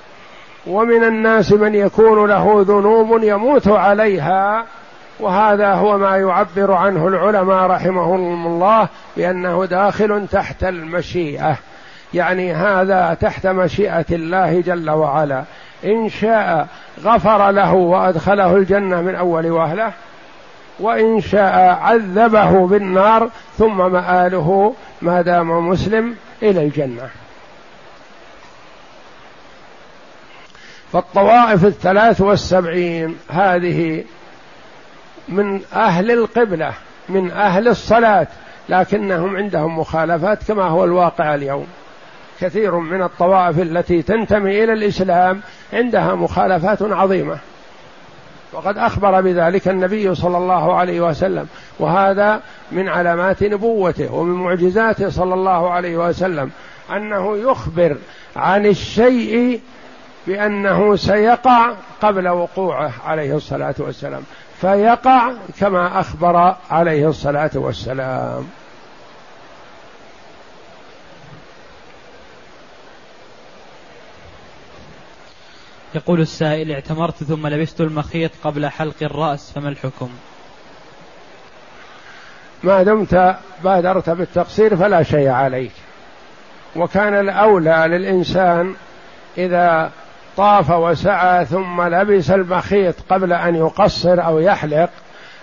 ومن 0.67 1.03
الناس 1.03 1.51
من 1.51 1.75
يكون 1.75 2.29
له 2.29 2.65
ذنوب 2.67 3.23
يموت 3.23 3.67
عليها 3.67 4.65
وهذا 5.19 5.73
هو 5.73 5.97
ما 5.97 6.17
يعبر 6.17 6.71
عنه 6.71 7.07
العلماء 7.07 7.67
رحمهم 7.67 8.47
الله 8.47 8.87
بأنه 9.17 9.65
داخل 9.65 10.27
تحت 10.31 10.63
المشيئة. 10.63 11.57
يعني 12.13 12.53
هذا 12.53 13.17
تحت 13.21 13.47
مشيئة 13.47 14.05
الله 14.11 14.61
جل 14.61 14.89
وعلا. 14.89 15.43
إن 15.85 16.09
شاء 16.09 16.67
غفر 17.03 17.51
له 17.51 17.73
وأدخله 17.73 18.55
الجنة 18.55 19.01
من 19.01 19.15
أول 19.15 19.51
وهلة 19.51 19.91
وإن 20.79 21.21
شاء 21.21 21.79
عذبه 21.81 22.67
بالنار 22.67 23.29
ثم 23.57 23.91
مآله 23.91 24.73
ما 25.01 25.21
دام 25.21 25.69
مسلم 25.69 26.15
إلى 26.43 26.63
الجنة. 26.63 27.09
فالطوائف 30.93 31.65
الثلاث 31.65 32.21
والسبعين 32.21 33.17
هذه 33.29 34.03
من 35.29 35.61
أهل 35.73 36.11
القبلة 36.11 36.73
من 37.09 37.31
أهل 37.31 37.67
الصلاة 37.67 38.27
لكنهم 38.69 39.37
عندهم 39.37 39.79
مخالفات 39.79 40.43
كما 40.43 40.63
هو 40.63 40.83
الواقع 40.83 41.35
اليوم. 41.35 41.67
كثير 42.41 42.75
من 42.75 43.01
الطوائف 43.01 43.59
التي 43.59 44.01
تنتمي 44.01 44.63
إلى 44.63 44.73
الإسلام 44.73 45.41
عندها 45.73 46.15
مخالفات 46.15 46.81
عظيمة. 46.81 47.37
وقد 48.55 48.77
أخبر 48.77 49.21
بذلك 49.21 49.67
النبي 49.67 50.15
صلى 50.15 50.37
الله 50.37 50.75
عليه 50.75 51.01
وسلم. 51.01 51.47
وهذا 51.79 52.41
من 52.71 52.89
علامات 52.89 53.43
نبوته 53.43 54.13
ومن 54.13 54.33
معجزاته 54.43 55.09
صلى 55.09 55.33
الله 55.33 55.71
عليه 55.71 55.97
وسلم. 55.97 56.51
أنه 56.95 57.37
يخبر 57.37 57.97
عن 58.35 58.65
الشيء 58.65 59.61
بأنه 60.27 60.95
سيقع 60.95 61.73
قبل 62.01 62.27
وقوعه 62.27 62.91
عليه 63.05 63.35
الصلاة 63.35 63.75
والسلام. 63.79 64.21
فيقع 64.61 65.31
كما 65.59 65.99
أخبر 65.99 66.55
عليه 66.71 67.09
الصلاة 67.09 67.51
والسلام. 67.55 68.47
يقول 75.95 76.21
السائل 76.21 76.71
اعتمرت 76.71 77.23
ثم 77.23 77.47
لبست 77.47 77.81
المخيط 77.81 78.31
قبل 78.43 78.67
حلق 78.67 78.95
الرأس 79.01 79.51
فما 79.51 79.69
الحكم؟ 79.69 80.09
ما 82.63 82.83
دمت 82.83 83.35
بادرت 83.63 84.09
بالتقصير 84.09 84.75
فلا 84.75 85.03
شيء 85.03 85.29
عليك. 85.29 85.71
وكان 86.75 87.19
الأولى 87.19 87.85
للإنسان 87.87 88.75
إذا 89.37 89.91
طاف 90.37 90.69
وسعى 90.69 91.45
ثم 91.45 91.81
لبس 91.81 92.31
المخيط 92.31 92.95
قبل 93.09 93.33
أن 93.33 93.55
يقصر 93.55 94.25
أو 94.25 94.39
يحلق 94.39 94.89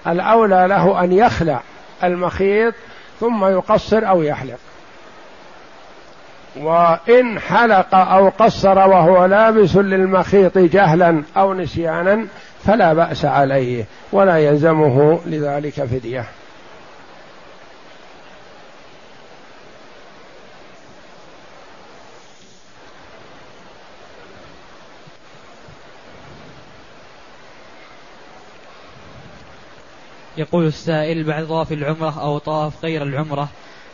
الأولى 0.06 0.66
له 0.68 1.04
أن 1.04 1.12
يخلع 1.12 1.60
المخيط 2.04 2.74
ثم 3.20 3.44
يقصر 3.44 4.08
أو 4.08 4.22
يحلق. 4.22 4.58
وإن 6.56 7.38
حلق 7.38 7.94
أو 7.94 8.28
قصر 8.28 8.78
وهو 8.78 9.24
لابس 9.24 9.76
للمخيط 9.76 10.58
جهلا 10.58 11.22
أو 11.36 11.54
نسيانا 11.54 12.26
فلا 12.64 12.92
بأس 12.92 13.24
عليه 13.24 13.84
ولا 14.12 14.38
يلزمه 14.38 15.20
لذلك 15.26 15.84
فدية. 15.84 16.24
يقول 30.36 30.66
السائل 30.66 31.24
بعد 31.24 31.46
طواف 31.46 31.72
العمرة 31.72 32.20
أو 32.20 32.38
طواف 32.38 32.84
غير 32.84 33.02
العمرة 33.02 33.48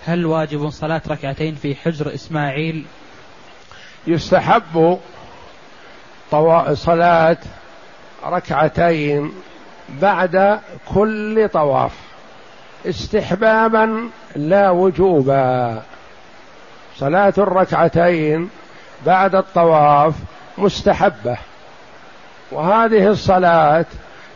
هل 0.09 0.27
واجب 0.27 0.71
صلاة 0.71 1.03
ركعتين 1.09 1.55
في 1.55 1.75
حجر 1.75 2.15
إسماعيل؟ 2.15 2.85
يستحب 4.07 4.99
صلاة 6.73 7.37
ركعتين 8.27 9.33
بعد 9.89 10.61
كل 10.95 11.49
طواف. 11.49 11.93
استحبابا 12.87 14.11
لا 14.37 14.71
وجوبا. 14.71 15.83
صلاة 16.97 17.35
الركعتين 17.39 18.51
بعد 19.07 19.35
الطواف 19.35 20.15
مستحبة. 20.59 21.39
وهذه 22.53 23.07
الصلاة 23.07 23.87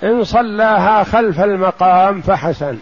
إن 0.02 0.24
صلاها 0.24 1.04
خلف 1.04 1.40
المقام 1.40 2.22
فحسن. 2.22 2.78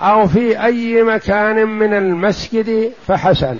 أو 0.00 0.26
في 0.26 0.64
أي 0.64 1.02
مكان 1.02 1.66
من 1.66 1.94
المسجد 1.94 2.92
فحسن. 3.06 3.58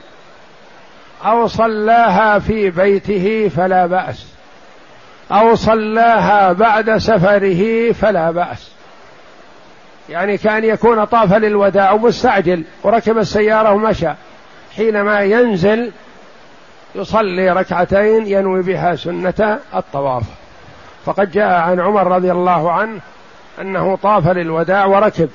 أو 1.25 1.47
صلاها 1.47 2.39
في 2.39 2.71
بيته 2.71 3.51
فلا 3.57 3.87
بأس. 3.87 4.27
أو 5.33 5.55
صلاها 5.55 6.53
بعد 6.53 6.97
سفره 6.97 7.93
فلا 7.93 8.31
بأس. 8.31 8.71
يعني 10.09 10.39
كان 10.39 10.65
يكون 10.65 11.05
طاف 11.05 11.33
للوداع 11.33 11.93
ومستعجل 11.93 12.65
وركب 12.83 13.19
السيارة 13.19 13.73
ومشى. 13.73 14.11
حينما 14.77 15.21
ينزل 15.21 15.93
يصلي 16.95 17.51
ركعتين 17.51 18.27
ينوي 18.27 18.63
بها 18.63 18.97
سنة 18.97 19.59
الطواف. 19.75 20.23
فقد 21.07 21.31
جاء 21.31 21.61
عن 21.61 21.81
عمر 21.81 22.07
رضي 22.07 22.33
الله 22.33 22.73
عنه 22.73 23.01
أنه 23.61 23.97
طاف 24.03 24.29
للوداع 24.29 24.85
وركب. 24.85 25.31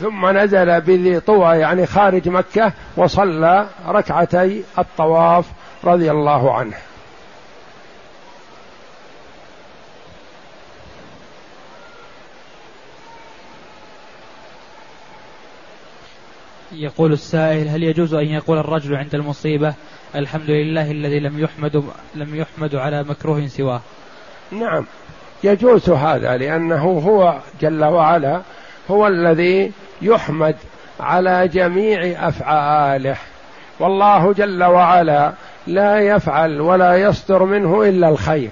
ثم 0.00 0.38
نزل 0.38 0.80
بذي 0.80 1.20
طوى 1.20 1.56
يعني 1.56 1.86
خارج 1.86 2.28
مكة 2.28 2.72
وصلى 2.96 3.66
ركعتي 3.86 4.64
الطواف 4.78 5.46
رضي 5.84 6.10
الله 6.10 6.54
عنه. 6.54 6.76
يقول 16.72 17.12
السائل 17.12 17.68
هل 17.68 17.82
يجوز 17.82 18.14
أن 18.14 18.26
يقول 18.26 18.58
الرجل 18.58 18.94
عند 18.96 19.14
المصيبة 19.14 19.74
الحمد 20.14 20.50
لله 20.50 20.90
الذي 20.90 21.20
لم 21.20 21.38
يحمد 21.38 21.84
لم 22.14 22.34
يحمد 22.34 22.74
على 22.74 23.04
مكروه 23.04 23.46
سواه؟ 23.46 23.80
نعم 24.52 24.86
يجوز 25.44 25.90
هذا 25.90 26.36
لأنه 26.36 26.82
هو 26.84 27.38
جل 27.60 27.84
وعلا 27.84 28.42
هو 28.90 29.06
الذي 29.06 29.72
يحمد 30.02 30.56
على 31.00 31.48
جميع 31.48 32.28
أفعاله. 32.28 33.16
والله 33.80 34.32
جل 34.32 34.64
وعلا 34.64 35.32
لا 35.66 36.00
يفعل 36.00 36.60
ولا 36.60 36.96
يصدر 36.96 37.44
منه 37.44 37.82
إلا 37.82 38.08
الخير. 38.08 38.50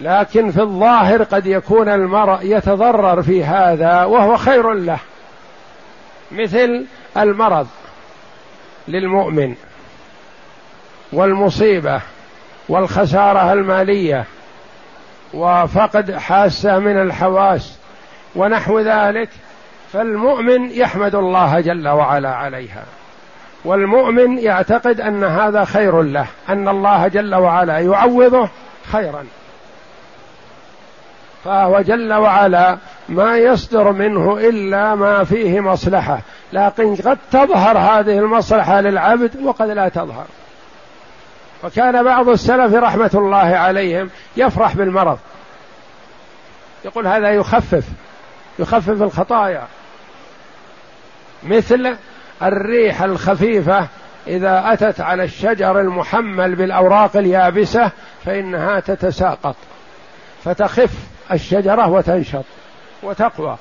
لكن 0.00 0.50
في 0.50 0.60
الظاهر 0.60 1.22
قد 1.22 1.46
يكون 1.46 1.88
المرء 1.88 2.38
يتضرر 2.42 3.22
في 3.22 3.44
هذا 3.44 4.04
وهو 4.04 4.36
خير 4.36 4.72
له. 4.72 4.98
مثل 6.32 6.84
المرض 7.16 7.66
للمؤمن 8.88 9.54
والمصيبة 11.12 12.00
والخسارة 12.68 13.52
المالية 13.52 14.24
وفقد 15.34 16.12
حاسة 16.12 16.78
من 16.78 17.02
الحواس 17.02 17.78
ونحو 18.36 18.80
ذلك 18.80 19.28
فالمؤمن 19.92 20.70
يحمد 20.70 21.14
الله 21.14 21.60
جل 21.60 21.88
وعلا 21.88 22.34
عليها. 22.34 22.84
والمؤمن 23.64 24.38
يعتقد 24.38 25.00
أن 25.00 25.24
هذا 25.24 25.64
خير 25.64 26.02
له 26.02 26.26
أن 26.48 26.68
الله 26.68 27.08
جل 27.08 27.34
وعلا 27.34 27.78
يعوضه 27.78 28.48
خيرا. 28.92 29.26
فهو 31.44 31.80
جل 31.80 32.12
وعلا 32.12 32.78
ما 33.08 33.36
يصدر 33.36 33.92
منه 33.92 34.38
إلا 34.38 34.94
ما 34.94 35.24
فيه 35.24 35.60
مصلحة. 35.60 36.20
لكن 36.52 36.96
قد 36.96 37.18
تظهر 37.32 37.78
هذه 37.78 38.18
المصلحة 38.18 38.80
للعبد 38.80 39.42
وقد 39.42 39.70
لا 39.70 39.88
تظهر. 39.88 40.26
وكان 41.64 42.04
بعض 42.04 42.28
السلف 42.28 42.74
رحمة 42.74 43.10
الله 43.14 43.36
عليهم 43.38 44.10
يفرح 44.36 44.76
بالمرض. 44.76 45.18
يقول 46.84 47.06
هذا 47.06 47.30
يخفف. 47.30 47.84
يخفف 48.58 49.02
الخطايا. 49.02 49.62
مثل 51.42 51.96
الريح 52.42 53.02
الخفيفة 53.02 53.86
إذا 54.26 54.72
أتت 54.72 55.00
على 55.00 55.24
الشجر 55.24 55.80
المحمل 55.80 56.54
بالأوراق 56.54 57.16
اليابسة 57.16 57.90
فإنها 58.24 58.80
تتساقط. 58.80 59.56
فتخف 60.44 60.92
الشجرة 61.32 61.88
وتنشط 61.88 62.44
وتقوى. 63.02 63.56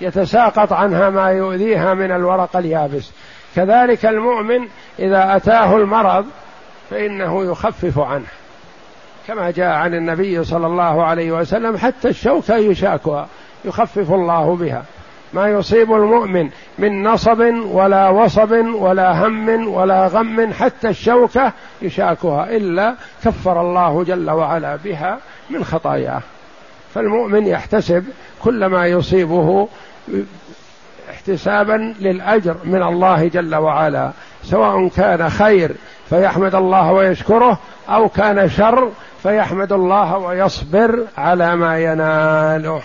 يتساقط 0.00 0.72
عنها 0.72 1.10
ما 1.10 1.30
يؤذيها 1.30 1.94
من 1.94 2.12
الورق 2.12 2.56
اليابس. 2.56 3.10
كذلك 3.56 4.06
المؤمن 4.06 4.68
إذا 4.98 5.36
أتاه 5.36 5.76
المرض 5.76 6.26
فإنه 6.90 7.44
يخفف 7.44 7.98
عنه. 7.98 8.26
كما 9.26 9.50
جاء 9.50 9.72
عن 9.72 9.94
النبي 9.94 10.44
صلى 10.44 10.66
الله 10.66 11.04
عليه 11.04 11.32
وسلم 11.32 11.76
حتى 11.76 12.08
الشوكة 12.08 12.56
يشاكها. 12.56 13.28
يخفف 13.64 14.12
الله 14.12 14.56
بها. 14.56 14.84
ما 15.32 15.48
يصيب 15.48 15.92
المؤمن 15.92 16.50
من 16.78 17.02
نصب 17.02 17.40
ولا 17.64 18.08
وصب 18.08 18.52
ولا 18.74 19.26
هم 19.26 19.68
ولا 19.68 20.06
غم 20.06 20.52
حتى 20.52 20.88
الشوكة 20.88 21.52
يشاكها 21.82 22.56
إلا 22.56 22.94
كفر 23.24 23.60
الله 23.60 24.04
جل 24.04 24.30
وعلا 24.30 24.76
بها 24.76 25.18
من 25.50 25.64
خطاياه. 25.64 26.20
فالمؤمن 26.94 27.46
يحتسب 27.46 28.04
كل 28.42 28.66
ما 28.66 28.86
يصيبه 28.86 29.68
احتسابا 31.10 31.94
للأجر 32.00 32.56
من 32.64 32.82
الله 32.82 33.28
جل 33.28 33.54
وعلا. 33.54 34.10
سواء 34.42 34.88
كان 34.88 35.30
خير 35.30 35.72
فيحمد 36.10 36.54
الله 36.54 36.92
ويشكره 36.92 37.58
أو 37.88 38.08
كان 38.08 38.48
شر 38.48 38.88
فيحمد 39.22 39.72
الله 39.72 40.18
ويصبر 40.18 41.04
على 41.18 41.56
ما 41.56 41.78
يناله. 41.78 42.82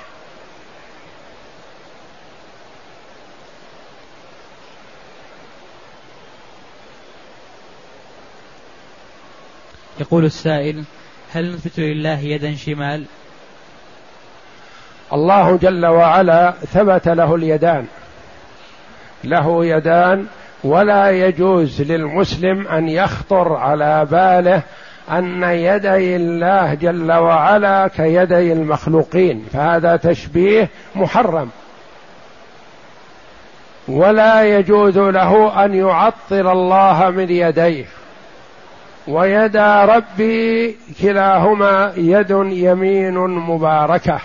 يقول 10.00 10.26
السائل 10.26 10.84
هل 11.34 11.54
نثبت 11.54 11.80
لله 11.80 12.20
يدا 12.20 12.56
شمال؟ 12.56 13.04
الله 15.14 15.58
جل 15.58 15.86
وعلا 15.86 16.52
ثبت 16.52 17.08
له 17.08 17.36
اليدان. 17.36 17.86
له 19.24 19.66
يدان 19.66 20.26
ولا 20.64 21.10
يجوز 21.12 21.82
للمسلم 21.82 22.68
أن 22.68 22.90
يخطر 22.90 23.54
على 23.54 24.06
باله 24.12 24.62
أن 25.12 25.44
يدي 25.44 26.16
الله 26.16 26.74
جل 26.74 27.12
وعلا 27.12 27.88
كيدي 27.88 28.54
المخلوقين 28.54 29.46
فهذا 29.54 29.96
تشبيه 29.96 30.70
محرم. 30.96 31.50
ولا 33.88 34.58
يجوز 34.58 34.98
له 34.98 35.66
أن 35.66 35.76
يعطل 35.76 36.48
الله 36.48 37.10
من 37.10 37.30
يديه. 37.30 37.86
ويدا 39.08 39.86
ربي 39.86 40.78
كلاهما 41.02 41.94
يد 41.98 42.30
يمين 42.52 43.18
مباركة. 43.18 44.20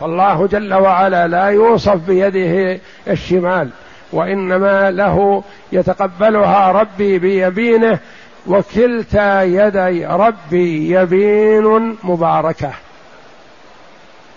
فالله 0.00 0.46
جل 0.46 0.74
وعلا 0.74 1.26
لا 1.26 1.44
يوصف 1.46 2.06
بيده 2.06 2.80
الشمال 3.08 3.68
وإنما 4.12 4.90
له 4.90 5.42
يتقبلها 5.72 6.72
ربي 6.72 7.18
بيمينه 7.18 7.98
وكلتا 8.46 9.42
يدي 9.42 10.06
ربي 10.06 11.00
يمين 11.00 11.96
مباركة. 12.04 12.70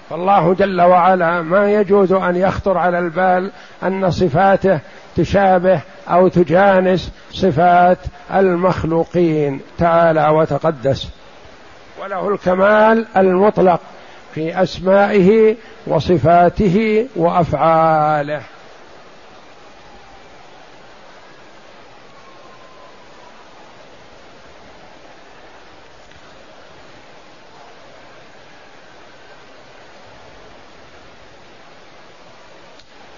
فالله 0.10 0.54
جل 0.54 0.82
وعلا 0.82 1.42
ما 1.42 1.72
يجوز 1.72 2.12
أن 2.12 2.36
يخطر 2.36 2.78
على 2.78 3.00
البال 3.00 3.52
أن 3.84 4.12
صفاته 4.12 4.80
تشابه 5.18 5.82
أو 6.10 6.28
تجانس 6.28 7.12
صفات 7.32 7.98
المخلوقين 8.34 9.62
تعالى 9.78 10.30
وتقدس. 10.30 11.08
وله 12.02 12.30
الكمال 12.30 13.08
المطلق 13.18 13.80
في 14.36 14.64
أسمائه 14.64 15.56
وصفاته 15.88 17.08
وأفعاله. 17.16 18.42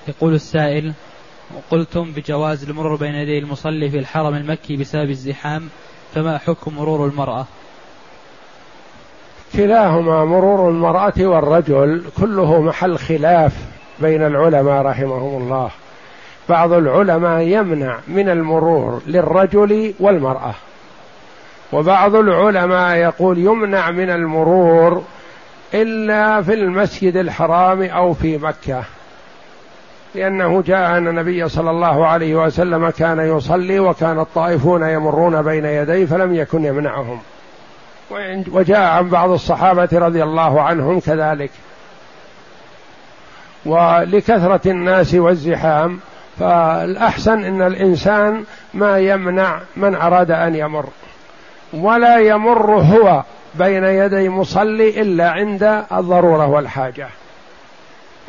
يقول 0.08 0.34
السائل 0.34 0.94
قلتم 1.72 2.12
بجواز 2.12 2.70
المرور 2.70 2.96
بين 2.96 3.16
يدي 3.16 3.40
المصلي 3.40 3.90
في 3.90 4.00
الحرم 4.00 4.36
المكي 4.36 4.78
بسبب 4.78 5.10
الزحام 5.10 5.70
فما 6.14 6.38
حكم 6.38 6.76
مرور 6.76 7.08
المرأة؟ 7.08 7.46
كلاهما 9.54 10.26
مرور 10.26 10.70
المرأة 10.70 11.14
والرجل 11.20 12.04
كله 12.18 12.62
محل 12.62 12.98
خلاف 12.98 13.54
بين 14.00 14.24
العلماء 14.24 14.82
رحمهم 14.82 15.42
الله. 15.42 15.70
بعض 16.50 16.72
العلماء 16.72 17.42
يمنع 17.42 18.00
من 18.08 18.30
المرور 18.30 19.02
للرجل 19.08 19.94
والمرأة. 20.00 20.54
وبعض 21.74 22.16
العلماء 22.16 22.98
يقول 22.98 23.38
يمنع 23.38 23.92
من 23.92 24.10
المرور 24.10 25.04
إلا 25.74 26.42
في 26.42 26.54
المسجد 26.54 27.18
الحرام 27.18 27.84
أو 27.84 28.14
في 28.14 28.38
مكة. 28.38 28.84
لأنه 30.16 30.62
جاء 30.62 30.98
أن 30.98 31.08
النبي 31.08 31.50
صلى 31.50 31.70
الله 31.70 32.08
عليه 32.08 32.36
وسلم 32.36 32.90
كان 32.90 33.20
يصلي 33.20 33.80
وكان 33.80 34.20
الطائفون 34.20 34.90
يمرون 34.90 35.42
بين 35.42 35.66
يديه 35.66 36.06
فلم 36.06 36.36
يكن 36.36 36.66
يمنعهم. 36.66 37.20
وجاء 38.52 38.82
عن 38.82 39.10
بعض 39.10 39.30
الصحابة 39.30 39.90
رضي 39.94 40.24
الله 40.24 40.62
عنهم 40.62 41.00
كذلك. 41.00 41.52
ولكثرة 43.66 44.72
الناس 44.72 45.16
والزحام 45.16 46.00
فالأحسن 46.40 47.44
أن 47.44 47.62
الإنسان 47.62 48.44
ما 48.74 49.00
يمنع 49.00 49.60
من 49.78 49.96
أراد 49.96 50.32
أن 50.32 50.56
يمر. 50.56 50.86
ولا 51.74 52.20
يمر 52.20 52.72
هو 52.72 53.24
بين 53.56 53.84
يدي 53.84 54.30
مصلي 54.30 55.02
إلا 55.02 55.30
عند 55.30 55.84
الضرورة 55.92 56.48
والحاجة. 56.48 57.08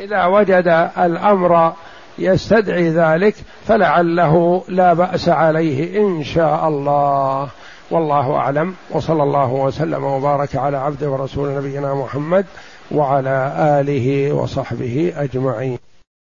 إذا 0.01 0.25
وجد 0.25 0.91
الأمر 0.99 1.73
يستدعي 2.19 2.91
ذلك 2.91 3.35
فلعله 3.67 4.63
لا 4.69 4.93
بأس 4.93 5.29
عليه 5.29 6.01
إن 6.01 6.25
شاء 6.25 6.69
الله. 6.69 7.49
والله 7.91 8.35
أعلم. 8.35 8.75
وصلى 8.91 9.23
الله 9.23 9.53
وسلم 9.53 10.05
وبارك 10.05 10.57
على 10.57 10.77
عبده 10.77 11.11
ورسول 11.11 11.57
نبينا 11.57 11.95
محمد 11.95 12.47
وعلى 12.91 13.53
آله 13.59 14.33
وصحبه 14.33 15.13
أجمعين. 15.17 15.79